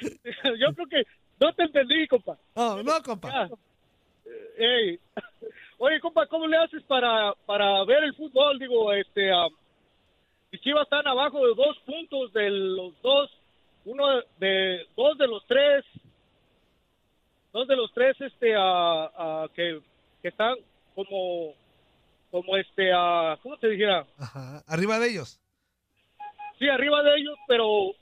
Yo 0.58 0.74
creo 0.74 0.86
que 0.88 1.02
no 1.40 1.52
te 1.52 1.62
entendí, 1.64 2.06
compa. 2.08 2.38
No, 2.54 2.82
no, 2.82 3.02
compa. 3.02 3.48
Oye, 5.78 6.00
compa, 6.00 6.26
¿cómo 6.26 6.46
le 6.46 6.56
haces 6.56 6.82
para, 6.84 7.32
para 7.46 7.84
ver 7.84 8.02
el 8.04 8.14
fútbol? 8.14 8.58
Digo, 8.58 8.92
este, 8.92 9.30
mis 10.50 10.60
Chivas 10.60 10.84
están 10.84 11.06
abajo 11.06 11.38
de 11.46 11.54
dos 11.54 11.78
puntos 11.86 12.32
de 12.32 12.50
los 12.50 13.00
dos, 13.00 13.30
uno 13.84 14.04
de, 14.38 14.86
dos 14.96 15.16
de 15.18 15.28
los 15.28 15.46
tres, 15.46 15.84
dos 17.52 17.68
de 17.68 17.76
los 17.76 17.92
tres, 17.92 18.20
este, 18.20 18.54
ah, 18.56 19.46
que, 19.54 19.80
que 20.20 20.28
están 20.28 20.56
como, 20.94 21.54
como 22.32 22.56
este, 22.56 22.90
ah, 22.92 23.38
¿cómo 23.40 23.56
te 23.58 23.68
dijera? 23.68 24.04
Ajá. 24.18 24.64
Arriba 24.66 24.98
de 24.98 25.10
ellos. 25.10 25.40
Sí, 26.58 26.68
arriba 26.68 27.02
de 27.04 27.20
ellos, 27.20 27.38
pero 27.46 27.92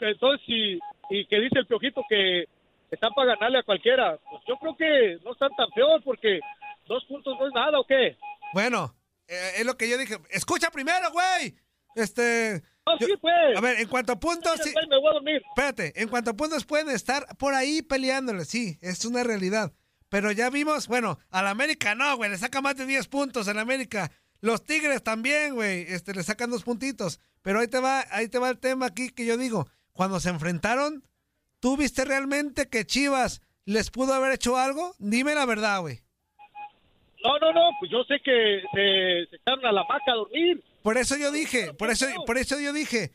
entonces 0.00 0.48
y, 0.48 0.78
y 1.10 1.26
que 1.26 1.40
dice 1.40 1.58
el 1.58 1.66
piojito 1.66 2.02
que 2.08 2.44
están 2.90 3.12
para 3.14 3.34
ganarle 3.34 3.58
a 3.58 3.62
cualquiera. 3.62 4.18
Pues 4.30 4.42
yo 4.48 4.56
creo 4.56 4.76
que 4.76 5.18
no 5.24 5.32
están 5.32 5.50
tan 5.56 5.68
peor 5.74 6.02
porque 6.04 6.40
dos 6.86 7.04
puntos 7.06 7.36
no 7.38 7.46
es 7.46 7.54
nada, 7.54 7.78
¿o 7.80 7.86
qué? 7.86 8.16
Bueno, 8.52 8.94
eh, 9.28 9.52
es 9.58 9.66
lo 9.66 9.76
que 9.76 9.88
yo 9.88 9.98
dije. 9.98 10.16
Escucha 10.30 10.70
primero, 10.70 11.10
güey. 11.12 11.54
Este. 11.96 12.62
yo- 13.00 13.06
sí, 13.06 13.14
pues. 13.20 13.56
A 13.56 13.60
ver, 13.60 13.80
en 13.80 13.88
cuanto 13.88 14.12
a 14.12 14.20
puntos. 14.20 14.60
sí- 14.62 14.72
me 14.88 14.98
voy 14.98 15.10
a 15.10 15.14
dormir. 15.14 15.42
Espérate, 15.48 16.00
en 16.00 16.08
cuanto 16.08 16.30
a 16.30 16.34
puntos 16.34 16.64
pueden 16.64 16.90
estar 16.90 17.26
por 17.38 17.54
ahí 17.54 17.82
peleándole, 17.82 18.44
sí, 18.44 18.78
es 18.80 19.04
una 19.04 19.22
realidad. 19.24 19.72
Pero 20.08 20.30
ya 20.30 20.50
vimos, 20.50 20.86
bueno, 20.86 21.18
al 21.30 21.46
América 21.48 21.94
no, 21.94 22.16
güey, 22.16 22.30
le 22.30 22.38
saca 22.38 22.60
más 22.60 22.76
de 22.76 22.86
10 22.86 23.08
puntos 23.08 23.48
al 23.48 23.58
América. 23.58 24.10
Los 24.40 24.62
Tigres 24.62 25.02
también, 25.02 25.54
güey, 25.54 25.86
este, 25.88 26.12
le 26.14 26.22
sacan 26.22 26.50
dos 26.50 26.62
puntitos. 26.62 27.18
Pero 27.42 27.60
ahí 27.60 27.66
te 27.68 27.80
va, 27.80 28.04
ahí 28.10 28.28
te 28.28 28.38
va 28.38 28.50
el 28.50 28.58
tema 28.58 28.86
aquí 28.86 29.10
que 29.10 29.24
yo 29.24 29.36
digo. 29.36 29.66
Cuando 29.94 30.20
se 30.20 30.28
enfrentaron, 30.28 31.02
¿tú 31.60 31.76
viste 31.78 32.04
realmente 32.04 32.68
que 32.68 32.84
Chivas 32.84 33.40
les 33.64 33.90
pudo 33.90 34.12
haber 34.12 34.32
hecho 34.32 34.56
algo? 34.58 34.94
Dime 34.98 35.34
la 35.34 35.46
verdad, 35.46 35.80
güey. 35.80 36.00
No, 37.24 37.38
no, 37.38 37.52
no, 37.54 37.70
pues 37.80 37.90
yo 37.90 38.04
sé 38.04 38.20
que 38.22 38.60
se, 38.74 39.30
se 39.30 39.36
echaron 39.36 39.64
a 39.64 39.72
la 39.72 39.82
maca 39.84 40.12
a 40.12 40.14
dormir. 40.16 40.62
Por 40.82 40.98
eso 40.98 41.16
yo 41.16 41.30
dije, 41.32 41.72
por 41.72 41.90
eso, 41.90 42.06
por 42.26 42.36
eso 42.36 42.60
yo 42.60 42.74
dije, 42.74 43.12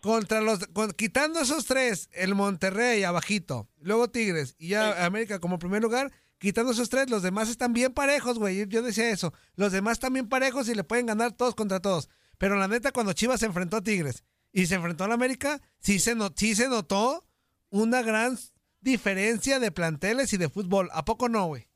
contra 0.00 0.40
los, 0.40 0.66
con- 0.68 0.92
quitando 0.92 1.40
esos 1.40 1.66
tres, 1.66 2.08
el 2.12 2.34
Monterrey 2.34 3.04
abajito, 3.04 3.68
luego 3.80 4.08
Tigres 4.08 4.54
y 4.58 4.68
ya 4.68 5.04
América 5.04 5.38
como 5.38 5.58
primer 5.58 5.82
lugar, 5.82 6.12
quitando 6.38 6.72
esos 6.72 6.88
tres, 6.88 7.10
los 7.10 7.22
demás 7.22 7.50
están 7.50 7.74
bien 7.74 7.92
parejos, 7.92 8.38
güey. 8.38 8.56
Yo- 8.56 8.64
Yo 8.66 8.82
decía 8.82 9.10
eso, 9.10 9.34
los 9.56 9.72
demás 9.72 9.94
están 9.94 10.14
bien 10.14 10.28
parejos 10.30 10.68
y 10.70 10.74
le 10.74 10.84
pueden 10.84 11.04
ganar 11.06 11.32
todos 11.32 11.54
contra 11.54 11.80
todos. 11.80 12.08
Pero 12.38 12.56
la 12.56 12.68
neta, 12.68 12.92
cuando 12.92 13.12
Chivas 13.12 13.40
se 13.40 13.46
enfrentó 13.46 13.76
a 13.78 13.82
Tigres 13.82 14.24
y 14.52 14.66
se 14.66 14.74
enfrentó 14.76 15.04
a 15.04 15.08
la 15.08 15.14
América, 15.14 15.60
sí 15.78 15.98
se, 15.98 16.14
no- 16.14 16.30
sí 16.34 16.54
se 16.54 16.68
notó 16.68 17.24
una 17.70 18.02
gran 18.02 18.36
diferencia 18.80 19.58
de 19.58 19.70
planteles 19.72 20.32
y 20.32 20.36
de 20.38 20.48
fútbol. 20.48 20.88
¿A 20.92 21.04
poco 21.04 21.28
no, 21.28 21.46
güey? 21.46 21.66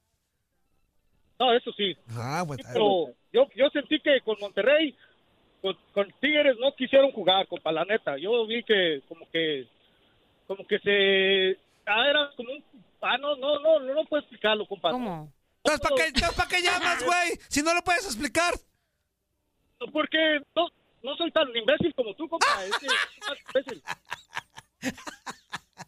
No, 1.39 1.53
eso 1.55 1.73
sí. 1.77 1.97
Ah, 2.11 2.43
güey. 2.47 2.59
Pero 2.73 3.07
yo, 3.33 3.47
yo 3.57 3.69
sentí 3.73 3.99
que 4.01 4.21
con 4.25 4.37
Monterrey, 4.41 4.95
con, 5.63 5.77
con 5.93 6.07
Tigres 6.21 6.57
no 6.61 6.75
quisieron 6.77 7.11
jugar, 7.13 7.47
compa, 7.49 7.73
la 7.73 7.85
neta. 7.85 8.17
Yo 8.19 8.47
vi 8.47 8.63
que 8.63 9.03
como 9.09 9.29
que, 9.31 9.67
como 10.47 10.67
que 10.67 10.79
se, 10.81 11.59
ah, 11.87 12.07
era 12.09 12.31
como 12.37 12.53
un, 12.53 12.65
ah, 13.03 13.17
no, 13.19 13.37
no, 13.37 13.59
no, 13.59 13.81
no, 13.81 13.95
no 13.95 14.05
puedo 14.05 14.21
explicarlo, 14.21 14.67
compa. 14.67 14.91
¿Cómo? 14.91 15.33
Entonces, 15.65 15.81
¿para 15.81 15.97
qué, 15.97 16.37
¿para 16.37 16.49
qué 16.49 16.63
llamas, 16.63 17.05
güey? 17.05 17.39
Si 17.49 17.63
no 17.63 17.75
lo 17.75 17.83
puedes 17.83 18.05
explicar. 18.07 18.55
Porque 19.93 20.41
no, 20.55 20.69
no 21.03 21.17
soy 21.17 21.31
tan 21.33 21.49
imbécil 21.57 21.95
como 21.95 22.15
tú, 22.15 22.29
compa. 22.29 22.65
Es 22.65 22.77
que 22.79 22.87
soy 23.27 23.39
imbécil. 23.49 23.83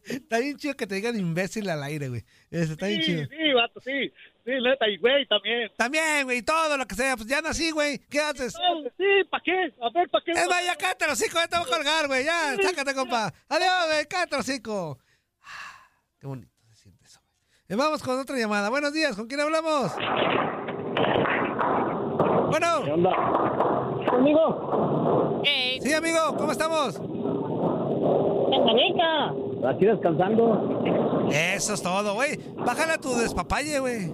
Está 0.04 0.38
bien 0.40 0.56
chido 0.56 0.74
que 0.74 0.86
te 0.86 0.96
digan 0.96 1.16
imbécil 1.18 1.68
al 1.70 1.82
aire, 1.84 2.08
güey. 2.08 2.24
Eso 2.50 2.72
está 2.72 2.86
bien 2.86 3.02
Sí, 3.02 3.06
chido. 3.06 3.26
sí, 3.28 3.52
vato, 3.52 3.80
sí. 3.80 4.12
Sí, 4.44 4.50
neta, 4.60 4.88
y 4.88 4.96
güey, 4.96 5.24
también. 5.26 5.70
También, 5.76 6.24
güey, 6.24 6.42
todo 6.42 6.76
lo 6.76 6.86
que 6.86 6.94
sea. 6.96 7.16
Pues 7.16 7.28
ya 7.28 7.40
nací, 7.40 7.70
güey. 7.70 7.98
¿Qué 8.10 8.20
haces? 8.20 8.52
sí, 8.96 9.04
¿para 9.30 9.42
qué? 9.44 9.72
A 9.80 9.90
ver, 9.90 10.08
¿para 10.10 10.24
qué? 10.24 10.32
Es 10.32 10.48
más, 10.48 10.64
ya 10.64 10.76
cállate 10.76 11.06
los 11.06 11.18
ya 11.18 11.46
te 11.48 11.56
voy 11.56 11.66
a 11.66 11.76
colgar, 11.76 12.06
güey. 12.08 12.24
Ya, 12.24 12.56
sácate, 12.60 12.94
compa. 12.94 13.32
Adiós, 13.48 13.86
güey, 13.86 14.06
cállate 14.06 14.36
los 14.36 14.48
hocico. 14.48 14.98
Ah, 15.44 15.88
Qué 16.18 16.26
bonito 16.26 16.52
se 16.70 16.74
siente 16.74 17.04
eso, 17.04 17.20
güey. 17.20 17.32
Eh, 17.68 17.76
Vamos 17.76 18.02
con 18.02 18.18
otra 18.18 18.36
llamada. 18.36 18.70
Buenos 18.70 18.92
días, 18.92 19.14
¿con 19.14 19.28
quién 19.28 19.40
hablamos? 19.40 19.92
Bueno. 22.50 22.82
¿Qué 22.84 22.90
onda? 22.90 23.10
¿Conmigo? 24.10 24.91
Sí, 25.44 25.92
amigo, 25.92 26.18
¿cómo 26.36 26.52
estamos? 26.52 26.94
¡Canica! 28.66 29.34
Aquí 29.70 29.86
descansando. 29.86 31.28
Eso 31.32 31.74
es 31.74 31.82
todo, 31.82 32.14
güey. 32.14 32.38
Bájale 32.56 32.92
a 32.92 32.98
tu 32.98 33.14
despapalle, 33.14 33.78
güey. 33.80 34.12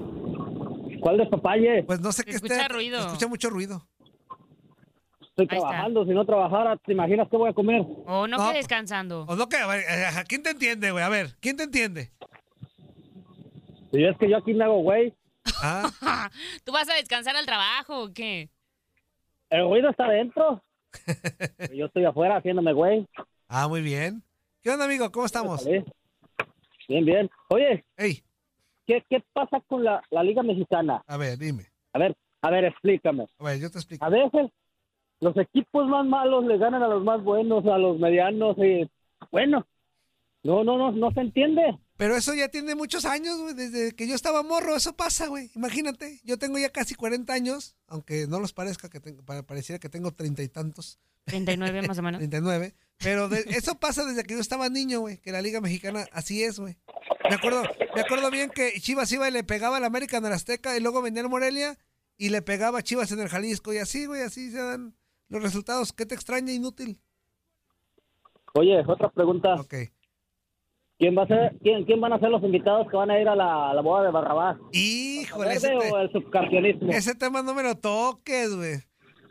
¿Cuál 1.00 1.18
despapalle? 1.18 1.82
Pues 1.84 2.00
no 2.00 2.12
sé 2.12 2.24
qué 2.24 2.32
escucha 2.32 2.62
esté. 2.62 2.68
ruido. 2.72 2.98
Escucha 2.98 3.28
mucho 3.28 3.50
ruido. 3.50 3.82
Estoy 5.20 5.46
Ahí 5.50 5.56
está. 5.58 5.68
trabajando. 5.68 6.04
Si 6.04 6.10
no 6.10 6.24
trabajara, 6.24 6.76
¿te 6.78 6.92
imaginas 6.92 7.28
qué 7.30 7.36
voy 7.36 7.50
a 7.50 7.52
comer? 7.52 7.82
O 8.06 8.26
no, 8.26 8.36
No, 8.38 8.50
que 8.50 8.56
descansando. 8.56 9.24
O 9.28 9.36
no 9.36 9.48
que, 9.48 9.56
a 9.56 9.66
ver, 9.66 9.80
eh, 9.88 10.06
¿quién 10.28 10.42
te 10.42 10.50
entiende, 10.50 10.90
güey? 10.90 11.04
A 11.04 11.08
ver, 11.08 11.36
¿quién 11.40 11.56
te 11.56 11.62
entiende? 11.64 12.10
Y 13.92 14.04
es 14.04 14.16
que 14.18 14.28
yo 14.28 14.38
aquí 14.38 14.52
me 14.54 14.64
hago 14.64 14.80
güey. 14.82 15.14
Ah, 15.62 15.88
¿Tú 16.64 16.72
vas 16.72 16.88
a 16.90 16.94
descansar 16.94 17.36
al 17.36 17.46
trabajo 17.46 18.02
o 18.04 18.12
qué? 18.12 18.50
El 19.50 19.62
ruido 19.68 19.88
está 19.90 20.04
adentro. 20.06 20.62
Yo 21.74 21.86
estoy 21.86 22.04
afuera 22.04 22.36
haciéndome 22.36 22.72
güey. 22.72 23.06
ah, 23.48 23.68
muy 23.68 23.82
bien. 23.82 24.22
¿Qué 24.62 24.70
onda, 24.70 24.84
amigo? 24.84 25.10
¿Cómo 25.10 25.26
estamos? 25.26 25.64
Bien, 25.64 27.04
bien. 27.04 27.30
Oye, 27.50 27.84
Ey, 27.96 28.22
¿qué, 28.86 29.04
qué 29.08 29.22
pasa 29.32 29.60
con 29.66 29.84
la, 29.84 30.02
la 30.10 30.22
Liga 30.22 30.42
Mexicana? 30.42 31.02
a 31.06 31.16
ver, 31.16 31.38
dime. 31.38 31.66
A 31.92 31.98
ver, 31.98 32.16
a 32.42 32.50
ver, 32.50 32.64
explícame. 32.64 33.26
A 33.38 33.44
ver, 33.44 33.58
yo 33.60 33.70
te 33.70 33.78
explico. 33.78 34.04
A 34.04 34.08
veces 34.08 34.50
los 35.20 35.36
equipos 35.36 35.86
más 35.88 36.06
malos 36.06 36.44
le 36.44 36.58
ganan 36.58 36.82
a 36.82 36.88
los 36.88 37.02
más 37.04 37.22
buenos, 37.22 37.66
a 37.66 37.78
los 37.78 37.98
medianos. 37.98 38.56
Y, 38.58 38.88
bueno, 39.30 39.66
no, 40.42 40.64
no, 40.64 40.78
no, 40.78 40.92
no 40.92 41.10
se 41.12 41.20
entiende. 41.20 41.78
Pero 41.98 42.16
eso 42.16 42.32
ya 42.32 42.48
tiene 42.48 42.74
muchos 42.74 43.04
años, 43.04 43.38
güey. 43.40 43.54
Desde 43.54 43.92
que 43.94 44.06
yo 44.08 44.14
estaba 44.14 44.42
morro, 44.42 44.74
eso 44.76 44.94
pasa, 44.96 45.26
güey. 45.26 45.50
Imagínate, 45.54 46.20
yo 46.24 46.38
tengo 46.38 46.56
ya 46.56 46.70
casi 46.70 46.94
40 46.94 47.32
años, 47.34 47.74
aunque 47.88 48.26
no 48.26 48.40
los 48.40 48.52
parezca 48.54 48.88
que 48.88 49.00
tengo, 49.00 49.22
pa- 49.24 49.42
pareciera 49.42 49.78
que 49.80 49.88
tengo 49.90 50.12
treinta 50.12 50.42
y 50.42 50.48
tantos. 50.48 50.98
39 51.24 51.82
más 51.86 51.98
o 51.98 52.02
menos. 52.02 52.20
39. 52.20 52.74
Pero 52.98 53.28
de- 53.28 53.44
eso 53.48 53.78
pasa 53.78 54.04
desde 54.06 54.22
que 54.24 54.34
yo 54.34 54.40
estaba 54.40 54.68
niño, 54.70 55.00
güey. 55.00 55.18
Que 55.18 55.32
la 55.32 55.42
Liga 55.42 55.60
Mexicana 55.60 56.06
así 56.12 56.42
es, 56.42 56.58
güey. 56.58 56.78
Me 57.28 57.34
acuerdo, 57.34 57.62
me 57.94 58.00
acuerdo 58.00 58.30
bien 58.30 58.48
que 58.50 58.80
Chivas 58.80 59.10
iba 59.12 59.28
y 59.28 59.32
le 59.32 59.42
pegaba 59.44 59.76
al 59.76 59.84
América 59.84 60.16
en 60.18 60.24
el 60.26 60.32
Azteca 60.32 60.76
y 60.76 60.80
luego 60.80 61.02
venía 61.02 61.22
al 61.22 61.28
Morelia 61.28 61.76
y 62.16 62.28
le 62.30 62.42
pegaba 62.42 62.78
a 62.78 62.82
Chivas 62.82 63.10
en 63.12 63.18
el 63.20 63.28
Jalisco. 63.28 63.72
Y 63.74 63.78
así, 63.78 64.06
güey, 64.06 64.22
así 64.22 64.50
se 64.52 64.58
dan 64.58 64.94
los 65.28 65.42
resultados. 65.42 65.92
¿Qué 65.92 66.06
te 66.06 66.14
extraña, 66.14 66.52
inútil? 66.52 67.00
Oye, 68.54 68.82
otra 68.86 69.10
pregunta. 69.10 69.54
Ok. 69.56 69.74
¿Quién 70.98 71.16
va 71.16 71.22
a 71.22 71.26
ser, 71.28 71.56
quién, 71.62 71.84
quién 71.84 72.00
van 72.00 72.12
a 72.12 72.18
ser 72.18 72.28
los 72.30 72.42
invitados 72.42 72.88
que 72.90 72.96
van 72.96 73.10
a 73.10 73.20
ir 73.20 73.28
a 73.28 73.36
la, 73.36 73.70
a 73.70 73.74
la 73.74 73.80
boda 73.82 74.04
de 74.04 74.10
Barrabás? 74.10 74.56
Híjole, 74.72 75.48
¿Verde 75.50 75.56
ese 75.58 75.68
te- 75.68 75.92
o 75.92 75.98
el 75.98 76.10
subcampeonismo? 76.12 76.90
Ese 76.92 77.14
tema 77.14 77.42
no 77.42 77.54
me 77.54 77.62
lo 77.62 77.76
toques, 77.76 78.54
güey. 78.56 78.78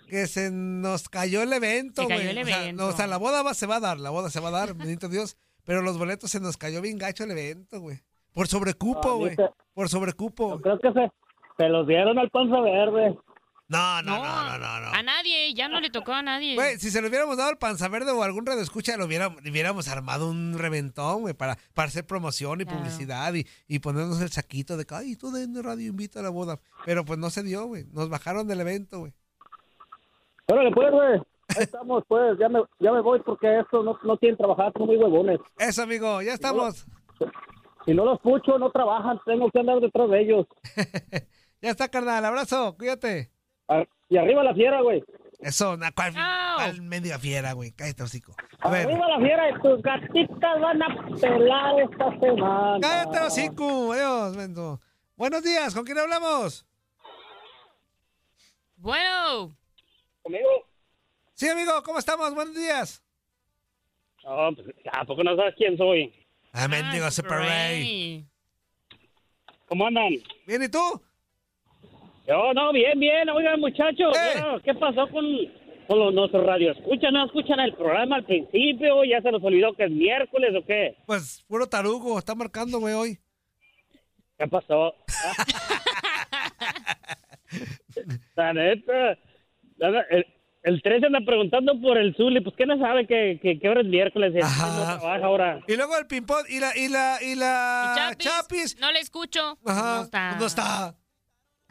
Que 0.08 0.28
se 0.28 0.50
nos 0.52 1.10
cayó 1.10 1.42
el 1.42 1.52
evento, 1.52 2.04
Se 2.04 2.06
güey. 2.06 2.18
cayó 2.20 2.30
el 2.32 2.38
O 2.40 2.46
sea, 2.46 2.64
evento. 2.64 2.84
no, 2.84 2.90
o 2.90 2.92
sea, 2.94 3.08
la 3.08 3.18
boda 3.18 3.44
va- 3.44 3.54
se 3.54 3.68
va 3.68 3.76
a 3.76 3.80
dar, 3.82 4.00
la 4.00 4.10
boda 4.10 4.30
se 4.30 4.40
va 4.40 4.48
a 4.48 4.52
dar, 4.52 4.74
bendito 4.76 5.10
Dios. 5.10 5.36
Pero 5.66 5.82
los 5.82 5.98
boletos 5.98 6.32
se 6.32 6.40
nos 6.40 6.56
cayó 6.56 6.82
bien 6.82 6.98
gacho 6.98 7.26
el 7.26 7.32
evento, 7.32 7.82
güey. 7.82 7.98
Por 8.32 8.48
sobrecupo, 8.48 9.10
Ah, 9.10 9.16
güey. 9.16 9.36
Por 9.74 9.90
sobrecupo. 9.90 10.62
Creo 10.62 10.80
que 10.80 10.94
se, 10.94 11.12
se 11.58 11.68
los 11.68 11.86
dieron 11.86 12.18
al 12.18 12.30
panza 12.30 12.62
verde. 12.62 13.18
No, 13.70 14.02
no, 14.02 14.18
no, 14.18 14.24
no, 14.24 14.58
no, 14.60 14.80
no. 14.80 14.88
A 14.94 15.04
nadie, 15.04 15.54
ya 15.54 15.68
no 15.68 15.82
le 15.82 15.90
tocó 15.90 16.14
a 16.14 16.22
nadie. 16.22 16.56
Güey, 16.56 16.78
si 16.80 16.90
se 16.90 17.02
lo 17.02 17.10
hubiéramos 17.10 17.36
dado 17.36 17.50
al 17.50 17.58
Panza 17.58 17.90
Verde 17.90 18.12
o 18.12 18.24
algún 18.24 18.46
radio 18.46 18.62
escucha, 18.62 18.96
lo 18.96 19.06
hubiéramos, 19.06 19.44
le 19.44 19.52
hubiéramos 19.52 19.90
armado 19.90 20.30
un 20.30 20.58
reventón, 20.58 21.22
güey, 21.22 21.34
para, 21.34 21.58
para 21.74 21.90
hacer 21.90 22.06
promoción 22.06 22.62
y 22.62 22.64
Claro. 22.64 22.80
publicidad 22.80 23.34
y, 23.34 23.46
y 23.68 23.80
ponernos 23.80 24.22
el 24.22 24.30
saquito 24.30 24.78
de 24.78 24.86
que, 24.86 24.96
ay, 24.96 25.16
tú 25.18 25.32
de 25.32 25.62
radio 25.62 25.90
invita 25.90 26.22
a 26.22 26.24
la 26.24 26.30
boda. 26.30 26.60
Pero 26.86 27.04
pues 27.04 27.20
no 27.20 27.30
se 27.30 27.44
dio, 27.44 27.66
güey. 27.66 27.84
Nos 27.92 28.08
bajaron 28.10 28.48
del 28.48 28.62
evento, 28.62 29.00
güey. 29.00 29.14
Órale, 30.48 30.72
pues, 30.72 30.92
güey. 30.92 31.14
Ahí 31.58 31.64
estamos, 31.64 32.04
pues, 32.08 32.38
ya 32.40 32.48
me, 32.50 32.62
ya 32.80 32.92
me 32.94 33.02
voy 33.02 33.20
porque 33.22 33.60
estos 33.60 33.84
no, 33.84 33.98
no 34.04 34.18
quieren 34.18 34.38
trabajar, 34.38 34.72
son 34.78 34.86
muy 34.86 34.96
huevones. 34.98 35.40
Eso, 35.58 35.84
amigo, 35.84 36.22
ya 36.22 36.34
estamos. 36.34 36.86
Si 37.86 37.94
no 37.94 38.06
los 38.06 38.16
escucho, 38.16 38.58
no 38.60 38.70
trabajan, 38.72 39.20
tengo 39.26 39.50
que 39.52 39.60
andar 39.60 39.80
detrás 39.82 40.10
de 40.10 40.22
ellos. 40.22 40.46
Ya 41.60 41.72
está, 41.72 41.88
carnal. 41.90 42.24
Abrazo, 42.24 42.76
cuídate. 42.78 43.32
Y 44.10 44.18
arriba 44.18 44.44
la 44.44 44.54
fiera, 44.54 44.82
güey. 44.82 45.04
Eso, 45.40 45.78
na- 45.78 45.92
¿cuál, 45.92 46.14
cuál 46.14 46.82
media 46.82 47.20
fiera, 47.20 47.54
güey? 47.54 47.72
Cállate, 47.72 48.04
hocico. 48.04 48.34
A 48.62 48.70
ver. 48.70 48.88
Arriba 48.88 49.08
la 49.08 49.18
fiera 49.20 49.50
y 49.50 49.54
tus 49.62 49.82
gatitas 49.82 50.62
van 50.62 50.82
a 50.82 50.88
pelar 51.22 51.80
esta 51.82 52.20
semana. 52.20 52.80
Cállate, 52.82 53.20
hocico. 53.20 53.94
Adiós, 53.94 54.36
Mendo. 54.36 54.80
Buenos 55.16 55.44
días, 55.44 55.74
¿con 55.76 55.84
quién 55.84 55.98
hablamos? 55.98 56.66
Bueno. 58.78 59.56
¿Conmigo? 60.24 60.50
Sí, 61.34 61.48
amigo, 61.50 61.84
¿cómo 61.84 62.00
estamos? 62.00 62.34
Buenos 62.34 62.56
días. 62.56 63.04
No, 64.24 64.50
pues, 64.56 64.68
¿a 64.92 65.06
poco 65.06 65.24
no 65.24 65.36
sabes 65.36 65.56
quién 65.58 65.78
soy? 65.78 66.14
Ah, 66.52 66.68
mendigo 66.68 67.10
Super 67.12 67.40
Ray. 67.40 68.26
¿Cómo 69.68 69.88
andan? 69.88 70.10
Bien, 70.46 70.64
¿y 70.64 70.70
tú? 70.70 70.80
Yo, 72.28 72.54
no, 72.54 72.74
bien, 72.74 73.00
bien. 73.00 73.30
Oigan, 73.30 73.60
muchachos, 73.60 74.14
bueno, 74.36 74.60
¿qué 74.62 74.74
pasó 74.74 75.08
con, 75.10 75.26
con 75.88 76.00
los, 76.00 76.14
nuestros 76.14 76.46
radioescuchas? 76.46 77.12
¿No 77.14 77.26
escuchan 77.26 77.60
el 77.62 77.74
programa 77.74 78.18
al 78.18 78.26
principio? 78.26 79.04
¿Ya 79.06 79.22
se 79.22 79.32
nos 79.32 79.42
olvidó 79.42 79.74
que 79.74 79.86
es 79.86 79.92
miércoles 79.92 80.52
o 80.62 80.66
qué? 80.66 80.98
Pues, 81.06 81.46
puro 81.48 81.68
tarugo, 81.68 82.20
está 82.20 82.36
marcando, 82.36 82.80
güey, 82.80 82.94
hoy. 82.94 83.18
¿Qué 84.38 84.48
pasó? 84.48 84.94
La 88.36 88.54
neta. 88.54 89.18
El, 89.80 90.26
el 90.64 90.82
13 90.82 91.06
anda 91.08 91.20
preguntando 91.26 91.80
por 91.80 91.98
el 91.98 92.16
Zuli. 92.16 92.42
Pues, 92.42 92.56
¿qué 92.58 92.66
no 92.66 92.78
sabe 92.78 93.08
que, 93.08 93.40
que, 93.42 93.60
que 93.60 93.68
ahora 93.68 93.82
es 93.82 93.88
miércoles? 93.88 94.34
y 94.36 94.40
no 94.40 95.00
trabaja 95.00 95.26
ahora. 95.26 95.60
Y 95.68 95.76
luego 95.76 95.98
el 95.98 96.08
ping-pong 96.08 96.46
y 96.50 96.60
la, 96.60 96.76
y 96.78 96.90
la, 96.90 97.18
y 97.22 97.36
la 97.36 97.94
Chapis, 97.96 98.18
Chapis. 98.28 98.78
No 98.80 98.92
le 98.92 99.00
escucho. 99.00 99.58
Ajá, 99.66 99.96
No 99.98 100.02
está. 100.04 100.36
no 100.38 100.46
está. 100.46 100.96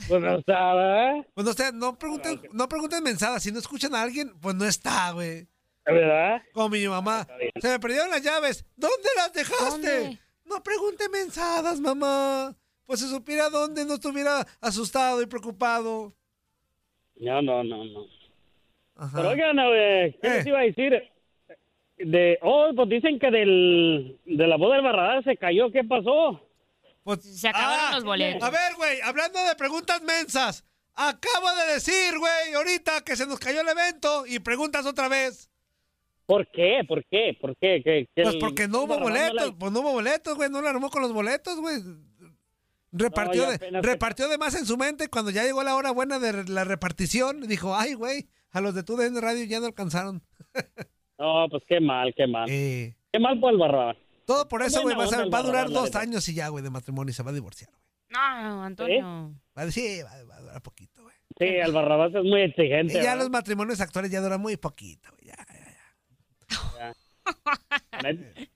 Pues 0.08 0.20
no 0.20 0.38
está, 0.38 0.74
¿verdad? 0.74 1.26
Pues 1.34 1.44
no 1.44 1.50
está, 1.50 1.72
no 1.72 1.98
pregunten, 1.98 2.40
no 2.52 2.68
pregunten 2.68 3.02
mensadas. 3.02 3.42
Si 3.42 3.50
no 3.50 3.58
escuchan 3.58 3.94
a 3.94 4.02
alguien, 4.02 4.38
pues 4.40 4.54
no 4.54 4.64
está, 4.64 5.10
güey. 5.12 5.46
¿Verdad? 5.84 6.42
Como 6.52 6.68
mi 6.70 6.86
mamá. 6.86 7.26
Se 7.60 7.68
me 7.68 7.78
perdieron 7.80 8.10
las 8.10 8.22
llaves. 8.22 8.64
¿Dónde 8.76 9.08
las 9.16 9.32
dejaste? 9.32 9.64
¿Dónde? 10.00 10.18
No 10.44 10.62
pregunte 10.62 11.08
mensadas, 11.08 11.80
mamá. 11.80 12.54
Pues 12.84 13.00
si 13.00 13.08
supiera 13.08 13.48
dónde 13.50 13.84
no 13.84 13.94
estuviera 13.94 14.46
asustado 14.60 15.22
y 15.22 15.26
preocupado. 15.26 16.12
No, 17.16 17.40
no, 17.42 17.64
no, 17.64 17.84
no. 17.84 18.06
Ajá. 18.96 19.16
Pero 19.16 19.28
oigan, 19.30 19.56
¿qué 19.56 20.06
Eh. 20.06 20.18
les 20.22 20.46
iba 20.46 20.58
a 20.60 20.62
decir? 20.62 21.02
De, 21.98 22.38
oh, 22.42 22.70
pues 22.76 22.88
dicen 22.90 23.18
que 23.18 23.30
del, 23.30 24.18
de 24.26 24.46
la 24.46 24.56
boda 24.56 24.74
del 24.76 24.84
Barradar 24.84 25.24
se 25.24 25.36
cayó. 25.36 25.70
¿Qué 25.72 25.82
pasó? 25.82 26.40
Pues, 27.06 27.22
Se 27.40 27.46
acabaron 27.48 27.84
Ah, 27.88 27.92
los 27.94 28.02
boletos. 28.04 28.42
A 28.42 28.50
ver, 28.50 28.74
güey, 28.76 29.00
hablando 29.00 29.38
de 29.44 29.54
preguntas 29.54 30.02
mensas. 30.02 30.64
Acabo 30.92 31.48
de 31.54 31.74
decir, 31.74 32.18
güey, 32.18 32.52
ahorita 32.56 33.02
que 33.02 33.14
se 33.14 33.26
nos 33.26 33.38
cayó 33.38 33.60
el 33.60 33.68
evento 33.68 34.26
y 34.26 34.40
preguntas 34.40 34.84
otra 34.86 35.06
vez. 35.06 35.48
¿Por 36.26 36.50
qué? 36.50 36.80
¿Por 36.88 37.04
qué? 37.08 37.38
¿Por 37.40 37.56
qué? 37.58 37.80
¿Que- 37.84 38.08
que 38.12 38.22
Pues 38.24 38.34
porque 38.40 38.66
no 38.66 38.82
hubo 38.82 38.98
boletos, 38.98 39.50
la- 39.50 39.56
pues 39.56 39.70
no 39.70 39.80
hubo 39.82 39.92
boletos, 39.92 40.34
güey, 40.34 40.50
no 40.50 40.60
lo 40.60 40.68
armó 40.68 40.90
con 40.90 41.00
los 41.00 41.12
boletos, 41.12 41.60
güey. 41.60 41.76
Repartió, 42.90 43.44
No, 43.44 43.50
de, 43.52 43.58
que- 43.60 43.70
repartió 43.82 44.26
de 44.28 44.36
más 44.38 44.56
en 44.56 44.66
su 44.66 44.76
mente 44.76 45.06
cuando 45.08 45.30
ya 45.30 45.44
llegó 45.44 45.62
la 45.62 45.76
hora 45.76 45.92
buena 45.92 46.18
de 46.18 46.42
la 46.48 46.64
repartición. 46.64 47.42
Dijo, 47.46 47.76
ay, 47.76 47.94
güey, 47.94 48.26
a 48.50 48.60
los 48.60 48.74
de 48.74 48.82
tu 48.82 48.96
DN 48.96 49.20
Radio 49.20 49.44
ya 49.44 49.60
no 49.60 49.66
alcanzaron. 49.66 50.24
No, 51.18 51.46
pues 51.50 51.62
qué 51.66 51.80
mal, 51.80 52.12
qué 52.14 52.26
mal. 52.26 52.44
Eh, 52.50 52.94
Qué 53.10 53.18
mal 53.18 53.40
por 53.40 53.50
el 53.52 53.58
Barrabás. 53.58 53.96
Todo 54.26 54.48
por 54.48 54.62
eso, 54.62 54.82
güey, 54.82 54.94
va 54.96 55.06
va 55.06 55.38
a 55.38 55.42
durar 55.42 55.70
dos 55.70 55.94
años 55.94 56.28
y 56.28 56.34
ya, 56.34 56.48
güey, 56.48 56.62
de 56.62 56.70
matrimonio 56.70 57.10
y 57.10 57.14
se 57.14 57.22
va 57.22 57.30
a 57.30 57.34
divorciar. 57.34 57.70
No, 58.10 58.62
Antonio. 58.62 59.32
Va 59.56 59.62
a 59.62 59.66
decir, 59.66 60.04
va, 60.04 60.22
va 60.24 60.36
a 60.36 60.40
durar 60.40 60.62
poquito. 60.62 61.02
Sí, 61.38 61.44
el 61.44 61.72
Barrabás 61.72 62.14
es 62.14 62.24
muy 62.24 62.40
exigente. 62.40 62.92
Y 62.94 62.96
ya 62.96 63.02
¿verdad? 63.02 63.18
los 63.18 63.30
matrimonios 63.30 63.80
actuales 63.80 64.10
ya 64.10 64.20
duran 64.20 64.40
muy 64.40 64.56
poquito, 64.56 65.10
güey. 65.12 65.26
ya. 65.26 65.46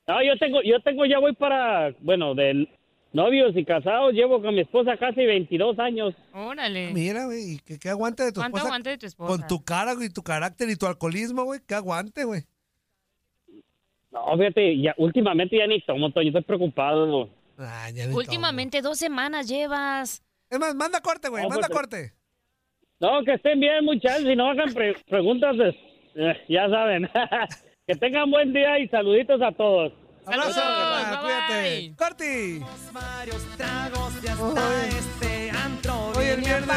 No, 0.06 0.22
yo 0.22 0.36
tengo, 0.38 0.62
yo 0.62 0.80
tengo, 0.82 1.06
ya 1.06 1.18
voy 1.18 1.34
para, 1.34 1.90
bueno, 2.00 2.34
de 2.34 2.68
novios 3.12 3.56
y 3.56 3.64
casados, 3.64 4.12
llevo 4.12 4.40
con 4.40 4.54
mi 4.54 4.60
esposa 4.60 4.96
casi 4.96 5.24
22 5.24 5.78
años. 5.78 6.14
Órale. 6.32 6.92
Mira, 6.92 7.26
güey, 7.26 7.54
y 7.54 7.58
que, 7.58 7.78
que 7.78 7.88
aguante 7.88 8.22
de 8.24 8.32
tu 8.32 8.40
¿Cuánto 8.40 8.58
esposa. 8.58 8.68
aguante 8.68 8.90
de 8.90 8.98
tu 8.98 9.06
esposa? 9.06 9.28
Con 9.28 9.46
tu 9.46 9.64
cara, 9.64 9.94
güey, 9.94 10.10
tu 10.10 10.22
carácter 10.22 10.70
y 10.70 10.76
tu 10.76 10.86
alcoholismo, 10.86 11.44
güey, 11.44 11.60
que 11.66 11.74
aguante, 11.74 12.24
güey. 12.24 12.44
No, 14.10 14.36
fíjate, 14.36 14.80
ya, 14.80 14.94
últimamente 14.98 15.56
ya 15.56 15.66
ni 15.66 15.80
tomo, 15.82 16.10
Toño, 16.10 16.28
estoy 16.28 16.42
preocupado. 16.42 17.30
Ah, 17.58 17.90
ya 17.90 18.06
ni 18.06 18.14
Últimamente 18.14 18.82
dos 18.82 18.98
semanas 18.98 19.48
llevas. 19.48 20.22
Es 20.48 20.58
más, 20.58 20.74
manda 20.74 21.00
corte, 21.00 21.28
güey, 21.28 21.42
No, 21.44 21.48
manda 21.48 21.68
pues, 21.68 21.78
corte. 21.78 22.12
No, 22.98 23.22
que 23.24 23.34
estén 23.34 23.60
bien, 23.60 23.84
muchachos, 23.84 24.24
y 24.24 24.34
no 24.36 24.50
hagan 24.50 24.74
pre- 24.74 24.96
preguntas, 25.08 25.54
pues, 25.56 25.74
eh, 26.16 26.44
ya 26.48 26.68
saben. 26.68 27.08
que 27.86 27.94
tengan 27.94 28.30
buen 28.30 28.52
día 28.52 28.78
y 28.78 28.88
saluditos 28.88 29.40
a 29.42 29.52
todos. 29.52 29.92
Abrazo, 30.26 30.60
carnal, 30.60 31.20
cuídate. 31.20 31.94
Corti. 31.96 32.60
Varios 32.92 33.42
tragos 33.56 34.22
ya 34.22 34.32
está 34.32 34.86
este 34.88 35.50
antro. 35.50 36.12
Hoy 36.16 36.26
el 36.26 36.40
viernes. 36.40 36.76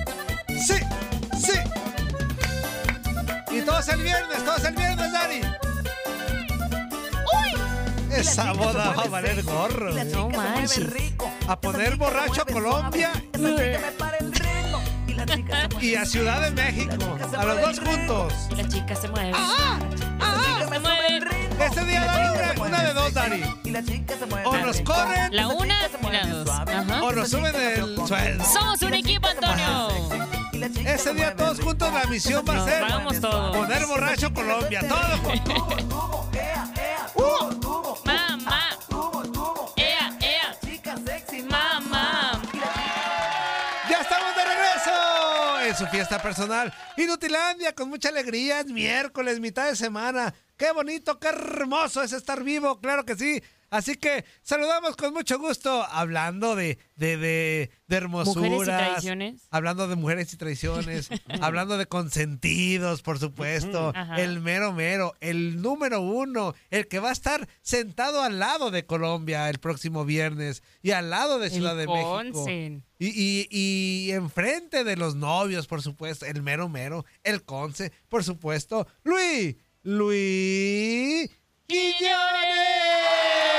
Y 3.81 3.83
todo 3.83 3.93
es 3.93 3.99
el 3.99 4.03
viernes, 4.03 4.45
todo 4.45 4.57
es 4.57 4.63
el 4.63 4.75
viernes, 4.75 5.11
Dari. 5.11 5.41
¡Uy! 7.33 8.15
Esa 8.15 8.51
boda 8.53 8.93
va 8.95 9.03
a 9.03 9.07
valer 9.07 9.41
gorro. 9.41 9.91
güey. 9.91 10.05
No 10.05 10.29
manches. 10.29 10.85
A 11.47 11.59
poner 11.59 11.95
borracho 11.95 12.43
a 12.43 12.45
Colombia 12.45 13.11
y 15.81 15.95
a 15.95 16.05
Ciudad 16.05 16.41
de 16.41 16.51
México. 16.51 17.17
A 17.35 17.45
los 17.45 17.61
dos 17.61 17.79
juntos. 17.79 18.33
La 18.55 18.67
chica 18.67 18.95
se 18.95 19.07
mueve. 19.09 19.33
Se 19.33 20.79
mueve. 20.79 21.27
Este 21.59 21.85
día, 21.85 22.01
Dari, 22.05 22.53
una, 22.55 22.67
una 22.67 22.83
de 22.83 22.93
dos, 22.93 23.13
Dari. 23.15 23.43
O 24.45 24.57
nos 24.57 24.81
corren 24.81 25.35
La 25.35 25.47
una 25.47 25.75
y 26.03 26.11
la 26.11 26.27
dos. 26.27 26.49
Ajá. 26.49 27.03
o 27.03 27.11
nos 27.13 27.29
suben 27.29 27.55
el 27.55 28.07
sueldo. 28.07 28.45
Somos 28.45 28.79
un 28.83 28.93
equipo, 28.93 29.27
Antonio. 29.27 30.40
Ese 30.63 31.13
día 31.15 31.35
todos 31.35 31.59
juntos 31.59 31.91
la 31.91 32.05
misión 32.05 32.45
va 32.47 32.61
a 32.61 32.65
ser 32.65 32.81
vamos 32.83 33.19
todos. 33.19 33.57
poner 33.57 33.85
borracho 33.87 34.31
Colombia. 34.33 34.81
Todos 34.87 35.19
juntos. 35.19 36.31
Mamá. 38.05 38.77
Ea, 39.75 40.17
ea. 40.21 40.57
Mamá. 41.49 42.41
Ya 43.89 44.01
estamos 44.01 44.35
de 44.35 44.45
regreso 44.45 45.61
en 45.65 45.75
su 45.75 45.87
fiesta 45.87 46.21
personal. 46.21 46.71
Inutilandia 46.97 47.73
con 47.73 47.89
mucha 47.89 48.09
alegría. 48.09 48.59
Es 48.59 48.67
miércoles, 48.67 49.39
mitad 49.39 49.67
de 49.67 49.75
semana. 49.75 50.33
Qué 50.57 50.71
bonito, 50.71 51.19
qué 51.19 51.29
hermoso 51.29 52.03
es 52.03 52.13
estar 52.13 52.43
vivo, 52.43 52.79
claro 52.79 53.03
que 53.03 53.15
sí. 53.15 53.41
Así 53.71 53.95
que 53.95 54.25
saludamos 54.41 54.97
con 54.97 55.13
mucho 55.13 55.39
gusto, 55.39 55.85
hablando 55.89 56.57
de, 56.57 56.77
de, 56.97 57.15
de, 57.15 57.71
de 57.87 57.95
hermosuras. 57.95 58.35
Mujeres 58.51 58.61
y 58.61 58.65
tradiciones. 58.65 59.47
Hablando 59.49 59.87
de 59.87 59.95
mujeres 59.95 60.33
y 60.33 60.37
tradiciones. 60.37 61.09
hablando 61.41 61.77
de 61.77 61.85
consentidos, 61.85 63.01
por 63.01 63.17
supuesto. 63.17 63.93
El 64.17 64.41
mero 64.41 64.73
mero, 64.73 65.13
el 65.21 65.61
número 65.61 66.01
uno, 66.01 66.53
el 66.69 66.89
que 66.89 66.99
va 66.99 67.09
a 67.09 67.13
estar 67.13 67.47
sentado 67.61 68.21
al 68.21 68.39
lado 68.39 68.71
de 68.71 68.85
Colombia 68.85 69.49
el 69.49 69.59
próximo 69.59 70.03
viernes 70.03 70.63
y 70.81 70.91
al 70.91 71.09
lado 71.09 71.39
de 71.39 71.49
Ciudad 71.49 71.77
de 71.77 71.87
México. 71.87 72.45
Y, 72.99 73.07
y, 73.07 73.47
y 73.49 74.11
enfrente 74.11 74.83
de 74.83 74.97
los 74.97 75.15
novios, 75.15 75.67
por 75.67 75.81
supuesto, 75.81 76.25
el 76.25 76.41
mero 76.41 76.67
mero, 76.67 77.05
el 77.23 77.43
conce, 77.43 77.93
por 78.09 78.25
supuesto, 78.25 78.85
Luis, 79.03 79.55
Luis 79.83 81.31
Quiñones. 81.67 83.50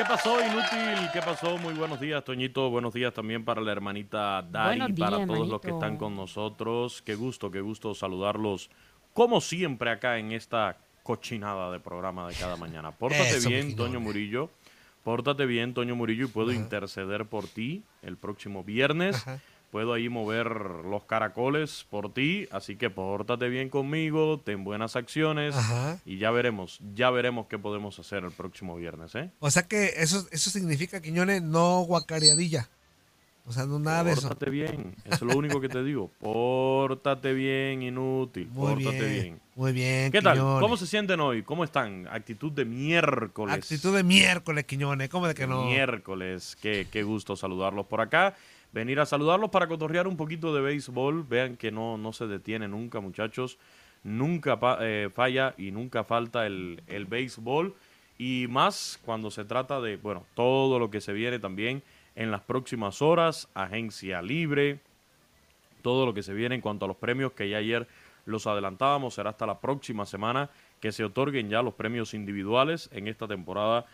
¿Qué 0.00 0.06
pasó, 0.06 0.40
inútil? 0.40 1.10
¿Qué 1.12 1.20
pasó? 1.20 1.58
Muy 1.58 1.74
buenos 1.74 2.00
días, 2.00 2.24
Toñito. 2.24 2.70
Buenos 2.70 2.94
días 2.94 3.12
también 3.12 3.44
para 3.44 3.60
la 3.60 3.70
hermanita 3.70 4.40
Dari, 4.40 4.94
para 4.94 5.26
todos 5.26 5.46
los 5.46 5.60
que 5.60 5.72
están 5.72 5.98
con 5.98 6.16
nosotros. 6.16 7.02
Qué 7.02 7.14
gusto, 7.14 7.50
qué 7.50 7.60
gusto 7.60 7.94
saludarlos, 7.94 8.70
como 9.12 9.42
siempre, 9.42 9.90
acá 9.90 10.16
en 10.16 10.32
esta 10.32 10.78
cochinada 11.02 11.70
de 11.70 11.80
programa 11.80 12.26
de 12.26 12.34
cada 12.34 12.56
mañana. 12.56 12.92
Pórtate 12.92 13.28
Eso, 13.28 13.50
bien. 13.50 13.76
Toño 13.76 14.00
Murillo. 14.00 14.48
Pórtate 15.04 15.44
bien, 15.44 15.74
Toño 15.74 15.94
Murillo, 15.96 16.24
y 16.24 16.28
puedo 16.28 16.50
interceder 16.50 17.26
por 17.26 17.46
ti 17.46 17.82
el 18.00 18.16
próximo 18.16 18.64
viernes. 18.64 19.16
Ajá. 19.16 19.38
Puedo 19.70 19.92
ahí 19.92 20.08
mover 20.08 20.48
los 20.84 21.04
caracoles 21.04 21.86
por 21.90 22.12
ti, 22.12 22.48
así 22.50 22.74
que 22.74 22.90
pórtate 22.90 23.48
bien 23.48 23.68
conmigo, 23.68 24.40
ten 24.44 24.64
buenas 24.64 24.96
acciones 24.96 25.54
Ajá. 25.54 25.98
y 26.04 26.18
ya 26.18 26.32
veremos, 26.32 26.80
ya 26.94 27.10
veremos 27.10 27.46
qué 27.46 27.56
podemos 27.56 27.96
hacer 28.00 28.24
el 28.24 28.32
próximo 28.32 28.76
viernes, 28.76 29.14
¿eh? 29.14 29.30
O 29.38 29.48
sea 29.48 29.62
que 29.62 29.92
eso, 29.98 30.26
eso 30.32 30.50
significa, 30.50 31.00
Quiñones, 31.00 31.42
no 31.42 31.82
guacareadilla. 31.82 32.68
O 33.46 33.52
sea, 33.52 33.64
no 33.64 33.78
nada 33.78 34.04
de 34.04 34.12
eso. 34.12 34.28
Pórtate 34.28 34.50
bien, 34.50 34.94
eso 35.04 35.14
es 35.14 35.22
lo 35.22 35.36
único 35.36 35.60
que 35.60 35.68
te 35.68 35.82
digo. 35.82 36.10
Pórtate 36.20 37.32
bien, 37.32 37.82
inútil. 37.82 38.48
Muy 38.52 38.74
Pórtate 38.74 39.08
bien, 39.08 39.22
bien. 39.22 39.40
Muy 39.54 39.72
bien, 39.72 40.12
¿Qué 40.12 40.22
tal? 40.22 40.38
¿Cómo 40.38 40.76
se 40.76 40.86
sienten 40.86 41.20
hoy? 41.20 41.42
¿Cómo 41.42 41.64
están? 41.64 42.06
Actitud 42.10 42.52
de 42.52 42.64
miércoles. 42.64 43.54
Actitud 43.54 43.96
de 43.96 44.02
miércoles, 44.02 44.64
Quiñones. 44.64 45.08
¿Cómo 45.08 45.26
de 45.26 45.34
que 45.34 45.46
no? 45.46 45.64
Miércoles. 45.64 46.56
Qué, 46.60 46.86
qué 46.90 47.02
gusto 47.02 47.34
saludarlos 47.34 47.86
por 47.86 48.00
acá. 48.00 48.36
Venir 48.72 49.00
a 49.00 49.06
saludarlos 49.06 49.50
para 49.50 49.66
cotorrear 49.66 50.06
un 50.06 50.16
poquito 50.16 50.54
de 50.54 50.60
béisbol. 50.60 51.24
Vean 51.24 51.56
que 51.56 51.72
no, 51.72 51.98
no 51.98 52.12
se 52.12 52.26
detiene 52.26 52.68
nunca, 52.68 53.00
muchachos. 53.00 53.58
Nunca 54.04 54.58
eh, 54.80 55.10
falla 55.12 55.54
y 55.58 55.72
nunca 55.72 56.04
falta 56.04 56.46
el, 56.46 56.82
el 56.86 57.06
béisbol. 57.06 57.74
Y 58.16 58.46
más 58.48 59.00
cuando 59.04 59.30
se 59.30 59.44
trata 59.44 59.80
de, 59.80 59.96
bueno, 59.96 60.24
todo 60.34 60.78
lo 60.78 60.90
que 60.90 61.00
se 61.00 61.12
viene 61.12 61.38
también 61.38 61.82
en 62.14 62.30
las 62.30 62.42
próximas 62.42 63.02
horas. 63.02 63.48
Agencia 63.54 64.22
libre, 64.22 64.80
todo 65.82 66.06
lo 66.06 66.14
que 66.14 66.22
se 66.22 66.34
viene 66.34 66.54
en 66.54 66.60
cuanto 66.60 66.84
a 66.84 66.88
los 66.88 66.96
premios 66.96 67.32
que 67.32 67.48
ya 67.48 67.56
ayer 67.58 67.88
los 68.24 68.46
adelantábamos. 68.46 69.14
Será 69.14 69.30
hasta 69.30 69.46
la 69.46 69.58
próxima 69.60 70.06
semana 70.06 70.50
que 70.80 70.92
se 70.92 71.04
otorguen 71.04 71.48
ya 71.48 71.62
los 71.62 71.74
premios 71.74 72.14
individuales 72.14 72.88
en 72.92 73.08
esta 73.08 73.26
temporada 73.26 73.86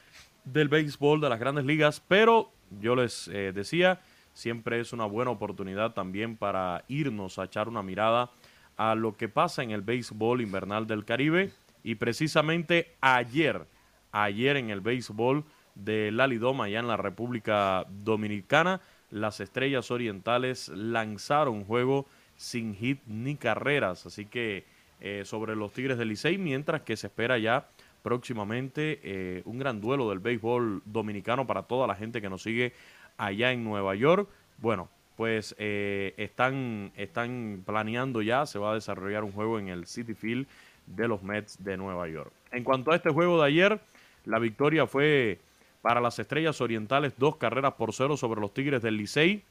del 0.44 0.68
béisbol 0.68 1.20
de 1.20 1.28
las 1.30 1.40
grandes 1.40 1.64
ligas. 1.64 2.02
Pero 2.06 2.50
yo 2.80 2.94
les 2.94 3.28
eh, 3.28 3.52
decía, 3.54 4.00
siempre 4.36 4.78
es 4.80 4.92
una 4.92 5.06
buena 5.06 5.30
oportunidad 5.30 5.94
también 5.94 6.36
para 6.36 6.84
irnos 6.88 7.38
a 7.38 7.44
echar 7.44 7.68
una 7.68 7.82
mirada 7.82 8.30
a 8.76 8.94
lo 8.94 9.16
que 9.16 9.30
pasa 9.30 9.62
en 9.62 9.70
el 9.70 9.80
béisbol 9.80 10.42
invernal 10.42 10.86
del 10.86 11.06
Caribe. 11.06 11.52
Y 11.82 11.94
precisamente 11.94 12.94
ayer, 13.00 13.66
ayer 14.12 14.58
en 14.58 14.68
el 14.68 14.82
béisbol 14.82 15.44
de 15.74 16.12
la 16.12 16.26
Lidoma, 16.26 16.64
allá 16.64 16.80
en 16.80 16.88
la 16.88 16.98
República 16.98 17.86
Dominicana, 17.88 18.82
las 19.10 19.40
Estrellas 19.40 19.90
Orientales 19.90 20.68
lanzaron 20.68 21.64
juego 21.64 22.06
sin 22.36 22.74
hit 22.74 23.00
ni 23.06 23.36
carreras. 23.36 24.04
Así 24.04 24.26
que 24.26 24.66
eh, 25.00 25.22
sobre 25.24 25.56
los 25.56 25.72
Tigres 25.72 25.96
del 25.96 26.08
Licey, 26.08 26.36
mientras 26.36 26.82
que 26.82 26.98
se 26.98 27.06
espera 27.06 27.38
ya 27.38 27.68
próximamente 28.02 29.00
eh, 29.02 29.42
un 29.46 29.58
gran 29.58 29.80
duelo 29.80 30.10
del 30.10 30.18
béisbol 30.18 30.82
dominicano 30.84 31.46
para 31.46 31.62
toda 31.62 31.86
la 31.86 31.94
gente 31.94 32.20
que 32.20 32.28
nos 32.28 32.42
sigue 32.42 32.74
allá 33.16 33.52
en 33.52 33.64
Nueva 33.64 33.94
York. 33.94 34.28
Bueno, 34.58 34.88
pues 35.16 35.54
eh, 35.58 36.14
están, 36.16 36.92
están 36.96 37.62
planeando 37.64 38.22
ya, 38.22 38.46
se 38.46 38.58
va 38.58 38.72
a 38.72 38.74
desarrollar 38.74 39.24
un 39.24 39.32
juego 39.32 39.58
en 39.58 39.68
el 39.68 39.86
City 39.86 40.14
Field 40.14 40.46
de 40.86 41.08
los 41.08 41.22
Mets 41.22 41.62
de 41.62 41.76
Nueva 41.76 42.08
York. 42.08 42.32
En 42.52 42.64
cuanto 42.64 42.92
a 42.92 42.96
este 42.96 43.10
juego 43.10 43.40
de 43.40 43.46
ayer, 43.48 43.80
la 44.24 44.38
victoria 44.38 44.86
fue 44.86 45.38
para 45.82 46.00
las 46.00 46.18
Estrellas 46.18 46.60
Orientales, 46.60 47.14
dos 47.16 47.36
carreras 47.36 47.74
por 47.74 47.92
cero 47.92 48.16
sobre 48.16 48.40
los 48.40 48.52
Tigres 48.52 48.82
del 48.82 48.96
Licey. 48.96 49.42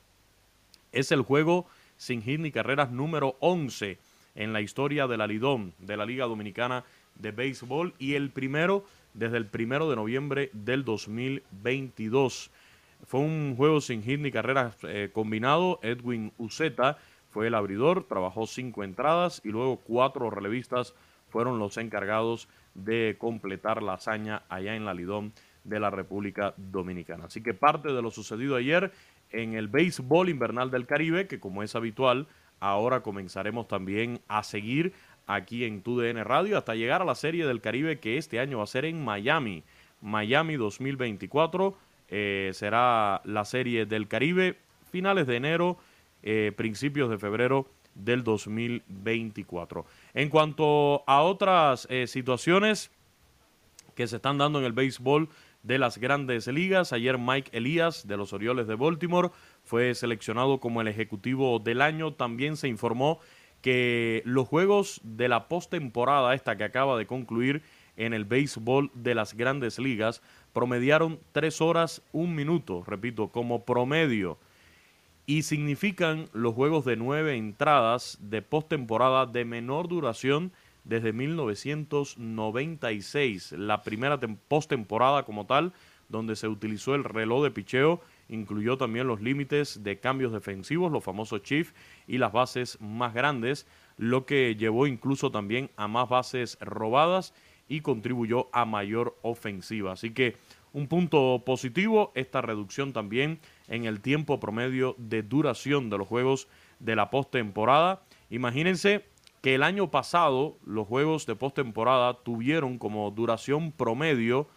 Es 0.92 1.12
el 1.12 1.22
juego 1.22 1.66
sin 1.98 2.22
hit 2.22 2.40
ni 2.40 2.52
carreras 2.52 2.92
número 2.92 3.36
11 3.40 3.98
en 4.36 4.54
la 4.54 4.62
historia 4.62 5.08
de 5.08 5.18
la 5.18 5.28
Lidón, 5.28 5.74
de 5.80 5.98
la 5.98 6.06
Liga 6.06 6.26
Dominicana 6.26 6.84
de 7.16 7.32
Béisbol, 7.32 7.94
y 8.00 8.16
el 8.16 8.30
primero 8.32 8.86
desde 9.14 9.38
el 9.38 9.46
primero 9.46 9.90
de 9.90 9.96
noviembre 9.96 10.50
del 10.54 10.84
2022. 10.84 12.52
Fue 13.06 13.20
un 13.20 13.56
juego 13.56 13.82
sin 13.82 14.04
hit 14.04 14.20
ni 14.20 14.32
carreras 14.32 14.78
eh, 14.84 15.10
combinado. 15.14 15.80
Edwin 15.84 16.32
Uceta 16.38 16.98
fue 17.30 17.48
el 17.48 17.56
abridor, 17.56 18.06
trabajó 18.06 18.48
cinco 18.48 18.84
entradas 18.84 19.42
y 19.44 19.50
luego 19.50 19.78
cuatro 19.78 20.30
relevistas 20.30 20.96
fueron 21.30 21.60
los 21.60 21.78
encargados 21.78 22.48
de 22.74 23.16
completar 23.18 23.84
la 23.84 23.94
hazaña 23.94 24.44
allá 24.50 24.76
en 24.76 24.86
la 24.86 24.94
Lidón 24.94 25.34
de 25.64 25.80
la 25.80 25.90
República 25.90 26.54
Dominicana. 26.58 27.26
Así 27.26 27.42
que 27.42 27.54
parte 27.54 27.92
de 27.92 28.02
lo 28.02 28.12
sucedido 28.12 28.56
ayer 28.56 28.92
en 29.32 29.54
el 29.54 29.68
béisbol 29.68 30.30
invernal 30.30 30.72
del 30.72 30.86
Caribe, 30.86 31.28
que 31.28 31.40
como 31.40 31.64
es 31.64 31.76
habitual, 31.76 32.28
ahora 32.60 33.02
comenzaremos 33.02 33.68
también 33.68 34.22
a 34.28 34.44
seguir 34.44 34.94
aquí 35.28 35.66
en 35.66 35.82
TUDN 35.82 36.24
Radio 36.24 36.58
hasta 36.58 36.76
llegar 36.76 37.02
a 37.02 37.06
la 37.06 37.16
Serie 37.16 37.46
del 37.46 37.62
Caribe 37.62 38.00
que 38.00 38.18
este 38.18 38.40
año 38.40 38.60
va 38.60 38.64
a 38.64 38.68
ser 38.68 38.86
en 38.86 39.04
Miami. 39.04 39.64
Miami 40.02 40.56
2024 40.56 41.76
eh, 42.10 42.52
será 42.54 43.22
la 43.26 43.46
Serie 43.46 43.86
del 43.86 44.08
Caribe 44.08 44.58
finales 44.92 45.28
de 45.28 45.36
enero, 45.36 45.78
eh, 46.24 46.54
principios 46.56 47.10
de 47.10 47.18
febrero 47.18 47.68
del 47.96 48.24
2024. 48.24 49.86
En 50.14 50.30
cuanto 50.30 51.04
a 51.08 51.22
otras 51.22 51.88
eh, 51.90 52.08
situaciones 52.08 52.92
que 53.96 54.08
se 54.08 54.18
están 54.18 54.38
dando 54.38 54.60
en 54.60 54.66
el 54.66 54.74
béisbol 54.74 55.30
de 55.64 55.80
las 55.80 55.98
grandes 55.98 56.48
ligas, 56.48 56.94
ayer 56.94 57.18
Mike 57.18 57.58
Elías 57.58 58.08
de 58.08 58.18
los 58.18 58.34
Orioles 58.34 58.68
de 58.68 58.76
Baltimore 58.76 59.32
fue 59.64 59.96
seleccionado 59.96 60.60
como 60.60 60.82
el 60.82 60.88
ejecutivo 60.88 61.60
del 61.60 61.82
año. 61.82 62.14
También 62.14 62.56
se 62.56 62.68
informó 62.68 63.20
que 63.62 64.22
los 64.26 64.48
juegos 64.48 65.02
de 65.04 65.28
la 65.28 65.48
postemporada, 65.48 66.36
esta 66.36 66.56
que 66.56 66.66
acaba 66.66 66.98
de 66.98 67.08
concluir 67.08 67.64
en 67.98 68.14
el 68.14 68.26
béisbol 68.26 68.92
de 68.94 69.16
las 69.16 69.34
grandes 69.36 69.80
ligas, 69.80 70.22
promediaron 70.54 71.20
tres 71.32 71.62
horas 71.62 72.02
un 72.12 72.36
minuto, 72.36 72.84
repito, 72.86 73.30
como 73.30 73.64
promedio. 73.66 74.38
Y 75.28 75.42
significan 75.44 76.28
los 76.34 76.54
juegos 76.54 76.84
de 76.86 76.98
nueve 76.98 77.36
entradas 77.36 78.18
de 78.22 78.42
postemporada 78.42 79.26
de 79.26 79.46
menor 79.46 79.88
duración 79.88 80.52
desde 80.84 81.14
1996, 81.14 83.54
la 83.54 83.82
primera 83.82 84.20
tem- 84.20 84.38
postemporada 84.48 85.24
como 85.24 85.46
tal, 85.46 85.74
donde 86.10 86.36
se 86.36 86.48
utilizó 86.48 86.94
el 86.94 87.04
reloj 87.04 87.44
de 87.44 87.50
picheo, 87.52 88.02
incluyó 88.30 88.78
también 88.78 89.08
los 89.08 89.22
límites 89.22 89.84
de 89.84 90.00
cambios 90.00 90.32
defensivos, 90.32 90.92
los 90.92 91.04
famosos 91.04 91.42
chief 91.42 91.72
y 92.08 92.20
las 92.20 92.32
bases 92.32 92.80
más 92.80 93.16
grandes, 93.16 93.66
lo 93.98 94.28
que 94.28 94.56
llevó 94.56 94.86
incluso 94.86 95.32
también 95.32 95.72
a 95.78 95.88
más 95.88 96.08
bases 96.10 96.60
robadas 96.62 97.34
y 97.68 97.82
contribuyó 97.82 98.50
a 98.54 98.66
mayor 98.66 99.18
ofensiva. 99.22 99.94
Así 99.94 100.12
que 100.12 100.36
un 100.74 100.88
punto 100.88 101.44
positivo, 101.46 102.12
esta 102.16 102.42
reducción 102.42 102.92
también 102.92 103.40
en 103.68 103.86
el 103.86 104.02
tiempo 104.02 104.40
promedio 104.40 104.96
de 104.98 105.24
duración 105.24 105.90
de 105.90 105.98
los 105.98 106.08
juegos 106.08 106.48
de 106.80 106.96
la 106.96 107.10
postemporada. 107.10 108.04
Imagínense 108.30 109.06
que 109.42 109.56
el 109.56 109.64
año 109.64 109.90
pasado 109.90 110.58
los 110.66 110.88
juegos 110.88 111.26
de 111.26 111.36
postemporada 111.36 112.16
tuvieron 112.24 112.78
como 112.78 113.10
duración 113.12 113.72
promedio 113.72 114.48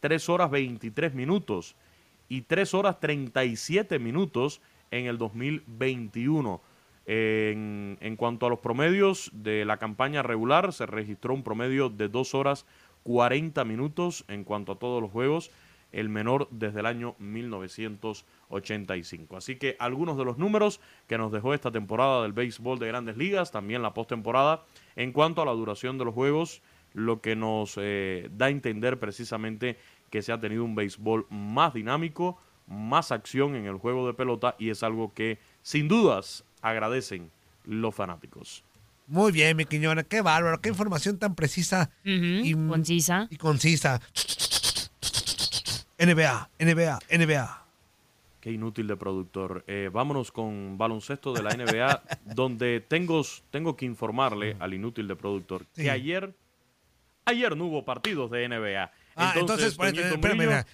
3 0.00 0.28
horas 0.28 0.50
23 0.50 1.14
minutos 1.14 1.76
y 2.28 2.42
3 2.42 2.74
horas 2.74 2.98
37 2.98 3.98
minutos 3.98 4.60
en 4.90 5.06
el 5.06 5.18
2021. 5.18 6.60
En, 7.10 8.16
cuanto 8.18 8.44
a 8.44 8.50
los 8.50 8.58
promedios 8.58 9.30
de 9.32 9.64
la 9.64 9.78
campaña 9.78 10.22
regular, 10.22 10.74
se 10.74 10.84
registró 10.84 11.32
un 11.32 11.42
promedio 11.42 11.88
de 11.88 12.10
2 12.10 12.34
horas 12.34 12.66
40 13.04 13.64
minutos 13.64 14.26
en 14.28 14.44
cuanto 14.44 14.72
a 14.72 14.78
todos 14.78 15.00
los 15.00 15.10
juegos, 15.10 15.50
el 15.90 16.10
menor 16.10 16.48
desde 16.50 16.80
el 16.80 16.86
año 16.86 17.14
1985. 17.18 19.38
Así 19.38 19.56
que 19.56 19.74
algunos 19.78 20.18
de 20.18 20.26
los 20.26 20.36
números 20.36 20.82
que 21.06 21.16
nos 21.16 21.32
dejó 21.32 21.54
esta 21.54 21.72
temporada 21.72 22.24
del 22.24 22.34
béisbol 22.34 22.78
de 22.78 22.88
grandes 22.88 23.16
ligas, 23.16 23.52
también 23.52 23.80
la 23.80 23.94
postemporada, 23.94 24.66
en 24.94 25.12
cuanto 25.12 25.40
a 25.40 25.46
la 25.46 25.52
duración 25.52 25.96
de 25.96 26.04
los 26.04 26.12
juegos, 26.12 26.60
lo 26.92 27.22
que 27.22 27.36
nos 27.36 27.78
eh, 27.80 28.28
da 28.32 28.44
a 28.46 28.50
entender 28.50 28.98
precisamente 28.98 29.78
que 30.10 30.20
se 30.20 30.30
ha 30.30 30.40
tenido 30.40 30.62
un 30.62 30.74
béisbol 30.74 31.26
más 31.30 31.72
dinámico, 31.72 32.36
más 32.66 33.12
acción 33.12 33.54
en 33.54 33.64
el 33.64 33.78
juego 33.78 34.06
de 34.06 34.12
pelota 34.12 34.56
y 34.58 34.68
es 34.68 34.82
algo 34.82 35.14
que 35.14 35.38
sin 35.62 35.88
dudas 35.88 36.44
agradecen 36.62 37.30
los 37.64 37.94
fanáticos. 37.94 38.64
Muy 39.06 39.32
bien, 39.32 39.56
mi 39.56 39.64
Quiñones, 39.64 40.06
qué 40.06 40.20
bárbaro, 40.20 40.60
qué 40.60 40.68
información 40.68 41.18
tan 41.18 41.34
precisa 41.34 41.90
y 42.04 42.52
concisa. 42.54 43.26
Y 43.30 43.36
concisa. 43.36 44.00
NBA, 45.98 46.50
NBA, 46.58 46.98
NBA. 47.10 47.64
Qué 48.40 48.52
inútil 48.52 48.86
de 48.86 48.96
productor. 48.96 49.64
Eh, 49.66 49.90
vámonos 49.92 50.30
con 50.30 50.78
baloncesto 50.78 51.32
de 51.32 51.42
la 51.42 51.50
NBA, 51.56 52.02
donde 52.34 52.80
tengo, 52.86 53.22
tengo 53.50 53.76
que 53.76 53.84
informarle 53.86 54.56
al 54.60 54.74
inútil 54.74 55.08
de 55.08 55.16
productor 55.16 55.66
Sí. 55.72 55.82
que 55.82 55.90
ayer, 55.90 56.34
ayer 57.24 57.56
no 57.56 57.64
hubo 57.66 57.84
partidos 57.84 58.30
de 58.30 58.48
NBA. 58.48 58.92
Ah, 59.16 59.34
entonces, 59.36 59.74
por- 59.74 59.86
Toñito 59.86 60.06
espérame, 60.14 60.38
mira. 60.38 60.66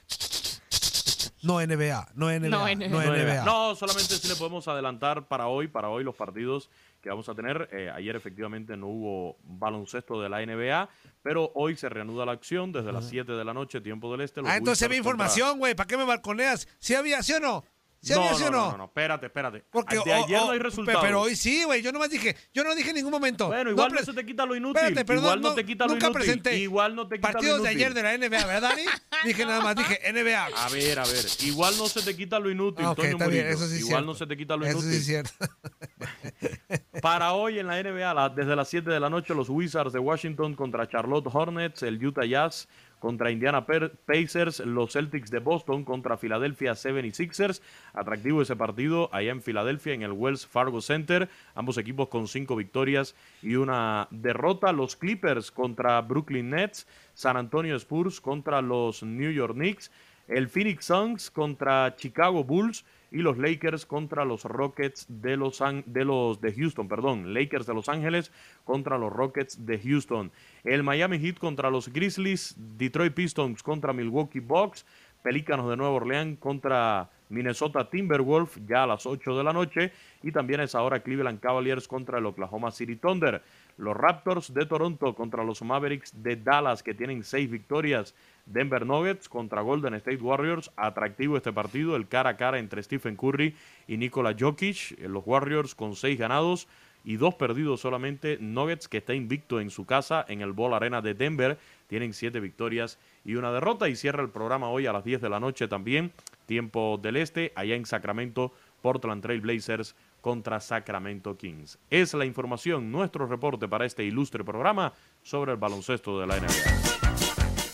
No 1.45 1.61
NBA, 1.61 2.09
no 2.15 2.27
NBA, 2.31 2.49
no 2.49 2.67
NBA. 2.67 3.45
No 3.45 3.75
solamente 3.75 4.15
si 4.17 4.29
le 4.29 4.35
podemos 4.37 4.67
adelantar 4.69 5.29
para 5.29 5.47
hoy, 5.49 5.69
para 5.69 5.89
hoy 5.89 6.03
los 6.05 6.15
partidos 6.15 6.71
que 7.01 7.11
vamos 7.11 7.29
a 7.29 7.35
tener. 7.35 7.69
Eh, 7.73 7.91
ayer 7.95 8.17
efectivamente 8.17 8.77
no 8.77 8.87
hubo 8.89 9.37
baloncesto 9.45 10.21
de 10.21 10.29
la 10.29 10.41
NBA, 10.45 10.89
pero 11.23 11.53
hoy 11.55 11.77
se 11.77 11.89
reanuda 11.89 12.25
la 12.27 12.33
acción 12.33 12.73
desde 12.73 12.93
las 12.93 13.09
7 13.09 13.33
de 13.33 13.45
la 13.45 13.53
noche, 13.55 13.81
tiempo 13.81 14.11
del 14.11 14.23
este. 14.23 14.41
los 14.41 14.51
Ah, 14.51 14.57
entonces 14.57 14.87
contra- 14.89 14.97
información, 14.99 15.59
güey. 15.59 15.75
¿Para 15.75 15.87
qué 15.87 15.97
me 15.97 16.05
balconeas? 16.05 16.67
¿Sí 16.79 16.95
había, 16.95 17.23
sí 17.23 17.33
o 17.35 17.41
no? 17.41 17.65
¿Sí 18.05 18.13
no, 18.13 18.21
no, 18.21 18.37
o 18.37 18.39
no, 18.39 18.51
no? 18.51 18.71
no, 18.73 18.77
no, 18.79 18.85
espérate, 18.85 19.27
espérate. 19.27 19.65
Porque 19.71 19.99
de 20.05 20.13
ayer 20.13 20.39
no 20.41 20.51
hay 20.51 20.59
resultados. 20.59 21.03
Pero 21.03 21.23
hoy 21.23 21.35
sí, 21.37 21.65
güey. 21.65 21.81
Yo 21.83 21.91
nomás 21.91 22.11
dije, 22.11 22.37
yo 22.53 22.63
no 22.63 22.75
dije 22.75 22.91
en 22.91 22.97
ningún 22.97 23.11
momento. 23.13 23.47
Bueno, 23.47 23.71
igual 23.71 23.93
no, 23.93 23.99
se 24.03 24.13
te 24.13 24.27
quita 24.27 24.45
lo 24.45 24.55
inútil. 24.55 24.77
Espérate, 24.83 25.05
pero 25.07 25.21
igual 25.21 25.41
no, 25.41 25.49
no- 25.49 25.55
te 25.55 25.65
quita 25.65 25.87
lo 25.87 25.93
nunca 25.95 26.07
inútil. 26.09 26.23
presenté 26.23 26.57
Igual 26.59 26.95
no 26.95 27.09
te 27.09 27.17
quita 27.17 27.33
Partidos 27.33 27.59
lo 27.59 27.65
de 27.65 27.73
inútil. 27.73 27.87
ayer 27.87 27.95
de 27.95 28.03
la 28.03 28.19
NBA, 28.29 28.47
¿verdad, 28.47 28.71
Dani? 28.71 28.83
dije 29.25 29.47
nada 29.47 29.61
más, 29.63 29.77
dije 29.77 30.01
NBA. 30.13 30.45
A 30.55 30.69
ver, 30.69 30.99
a 30.99 31.05
ver. 31.05 31.25
Igual 31.45 31.75
no 31.79 31.89
se 31.89 32.03
te 32.03 32.15
quita 32.17 32.39
lo 32.39 32.51
inútil, 32.51 32.85
Ah, 32.87 32.91
está 32.91 33.03
bien, 33.03 33.17
Murillo. 33.19 33.43
eso 33.49 33.67
sí 33.67 33.77
Igual 33.77 33.87
cierto. 33.89 34.07
no 34.07 34.15
se 34.15 34.27
te 34.27 34.37
quita 34.37 34.57
lo 34.57 34.67
Eso 34.67 34.79
inútil. 34.79 34.91
sí 34.93 34.97
es 34.99 35.05
cierto. 35.07 35.33
Para 37.03 37.33
hoy 37.33 37.59
en 37.59 37.67
la 37.67 37.83
NBA, 37.83 38.29
desde 38.31 38.57
las 38.57 38.69
7 38.69 38.91
de 38.91 39.01
la 39.01 39.11
noche, 39.11 39.35
los 39.35 39.49
Wizards 39.49 39.93
de 39.93 39.99
Washington 39.99 40.55
contra 40.55 40.89
Charlotte 40.89 41.27
Hornets, 41.33 41.83
el 41.83 42.05
Utah 42.05 42.25
Jazz 42.25 42.69
contra 43.05 43.31
Indiana 43.31 43.67
Pacers, 43.67 44.61
los 44.61 44.95
Celtics 44.95 45.31
de 45.31 45.39
Boston 45.39 45.85
contra 45.85 46.17
Philadelphia 46.17 46.73
76ers. 46.73 47.61
Atractivo 47.93 48.41
ese 48.41 48.57
partido 48.57 49.11
allá 49.13 49.31
en 49.31 49.43
Filadelfia, 49.43 49.93
en 49.93 50.01
el 50.01 50.13
Wells 50.13 50.47
Fargo 50.47 50.81
Center. 50.81 51.29
Ambos 51.55 51.77
equipos 51.77 52.09
con 52.09 52.29
cinco 52.29 52.57
victorias 52.57 53.15
y 53.43 53.57
una 53.57 54.09
derrota. 54.11 54.73
Los 54.73 54.97
Clippers 54.97 55.51
contra 55.51 56.01
Brooklyn 56.01 56.49
Nets, 56.49 56.87
San 57.13 57.37
Antonio 57.37 57.77
Spurs 57.77 58.23
contra 58.23 58.63
los 58.63 59.03
New 59.03 59.31
York 59.31 59.53
Knicks, 59.53 59.91
el 60.29 60.49
Phoenix 60.49 60.87
Suns 60.87 61.31
contra 61.31 61.95
Chicago 61.97 62.45
Bulls 62.45 62.85
y 63.11 63.18
los 63.18 63.39
Lakers 63.39 63.87
contra 63.87 64.25
los 64.25 64.45
Rockets 64.45 65.07
de 65.09 65.37
los, 65.37 65.62
de 65.87 66.05
los 66.05 66.41
de 66.41 66.53
Houston, 66.53 66.89
perdón, 66.89 67.33
Lakers 67.33 67.64
de 67.64 67.75
Los 67.75 67.89
Ángeles 67.89 68.33
contra 68.64 68.99
los 68.99 69.12
Rockets 69.12 69.64
de 69.64 69.79
Houston. 69.79 70.33
El 70.64 70.83
Miami 70.83 71.20
Heat 71.20 71.39
contra 71.39 71.70
los 71.70 71.93
Grizzlies, 71.93 72.57
Detroit 72.77 73.14
Pistons 73.14 73.62
contra 73.62 73.93
Milwaukee 73.93 74.41
Bucks, 74.41 74.85
Pelícanos 75.22 75.70
de 75.70 75.77
Nueva 75.77 75.95
Orleans 75.95 76.39
contra 76.39 77.09
Minnesota 77.29 77.89
Timberwolves 77.89 78.61
ya 78.66 78.83
a 78.83 78.87
las 78.87 79.07
8 79.07 79.39
de 79.39 79.45
la 79.45 79.53
noche 79.53 79.93
y 80.22 80.33
también 80.33 80.61
es 80.61 80.75
ahora 80.75 81.01
Cleveland 81.01 81.41
Cavaliers 81.41 81.89
contra 81.89 82.18
el 82.18 82.27
Oklahoma 82.27 82.70
City 82.70 82.97
Thunder. 82.97 83.43
Los 83.77 83.97
Raptors 83.97 84.55
de 84.55 84.66
Toronto 84.66 85.14
contra 85.14 85.43
los 85.43 85.62
Mavericks 85.62 86.22
de 86.22 86.37
Dallas 86.37 86.83
que 86.83 86.95
tienen 86.95 87.25
seis 87.25 87.51
victorias. 87.51 88.14
Denver 88.47 88.87
Nuggets 88.87 89.29
contra 89.29 89.62
Golden 89.62 89.95
State 89.95 90.22
Warriors. 90.22 90.70
Atractivo 90.77 91.37
este 91.37 91.53
partido, 91.53 91.97
el 91.97 92.07
cara 92.07 92.31
a 92.31 92.37
cara 92.37 92.59
entre 92.59 92.83
Stephen 92.83 93.16
Curry 93.16 93.57
y 93.89 93.97
Nikola 93.97 94.37
Jokic. 94.39 94.93
Eh, 94.99 95.09
Los 95.09 95.25
Warriors 95.27 95.75
con 95.75 95.97
seis 95.97 96.18
ganados 96.18 96.68
y 97.05 97.16
dos 97.16 97.35
perdidos 97.35 97.81
solamente. 97.81 98.39
Nuggets 98.41 98.89
que 98.89 98.99
está 98.99 99.14
invicto 99.14 99.61
en 99.61 99.70
su 99.70 99.87
casa 99.87 100.25
en 100.29 100.41
el 100.41 100.53
Ball 100.53 100.75
Arena 100.75 101.03
de 101.03 101.14
Denver. 101.14 101.59
Tienen 101.89 102.12
siete 102.12 102.41
victorias 102.41 102.99
y 103.25 103.35
una 103.35 103.53
derrota. 103.53 103.89
Y 103.89 103.97
cierra 103.97 104.22
el 104.22 104.31
programa 104.31 104.68
hoy 104.68 104.87
a 104.87 104.93
las 104.93 105.05
10 105.05 105.20
de 105.20 105.29
la 105.29 105.41
noche 105.41 105.68
también. 105.68 106.12
Tiempo 106.47 106.99
del 107.03 107.16
Este, 107.16 107.53
allá 107.57 107.75
en 107.75 107.87
Sacramento, 107.87 108.53
Portland 108.83 109.22
Trail 109.22 109.41
Blazers 109.41 109.97
contra 110.25 110.59
Sacramento 110.59 111.37
Kings. 111.37 111.77
Es 111.91 112.14
la 112.14 112.25
información, 112.25 112.91
nuestro 112.91 113.27
reporte 113.27 113.68
para 113.68 113.85
este 113.85 114.05
ilustre 114.05 114.43
programa 114.43 114.95
sobre 115.22 115.53
el 115.53 115.59
baloncesto 115.59 116.18
de 116.18 116.27
la 116.27 116.41
NBA. 116.41 116.95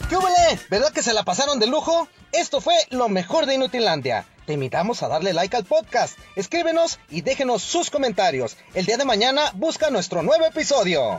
¿Qué? 0.08 0.16
¿Verdad 0.68 0.92
que 0.92 1.04
se 1.04 1.14
la 1.14 1.22
pasaron 1.22 1.60
de 1.60 1.68
lujo? 1.68 2.08
Esto 2.32 2.60
fue 2.60 2.74
lo 2.90 3.08
mejor 3.08 3.46
de 3.46 3.54
Inutilandia. 3.54 4.26
Te 4.46 4.54
invitamos 4.54 5.04
a 5.04 5.08
darle 5.08 5.32
like 5.32 5.56
al 5.56 5.64
podcast, 5.64 6.18
escríbenos 6.34 6.98
y 7.08 7.20
déjenos 7.20 7.62
sus 7.62 7.88
comentarios. 7.88 8.56
El 8.74 8.84
día 8.84 8.96
de 8.96 9.04
mañana 9.04 9.52
busca 9.54 9.90
nuestro 9.90 10.24
nuevo 10.24 10.44
episodio. 10.44 11.18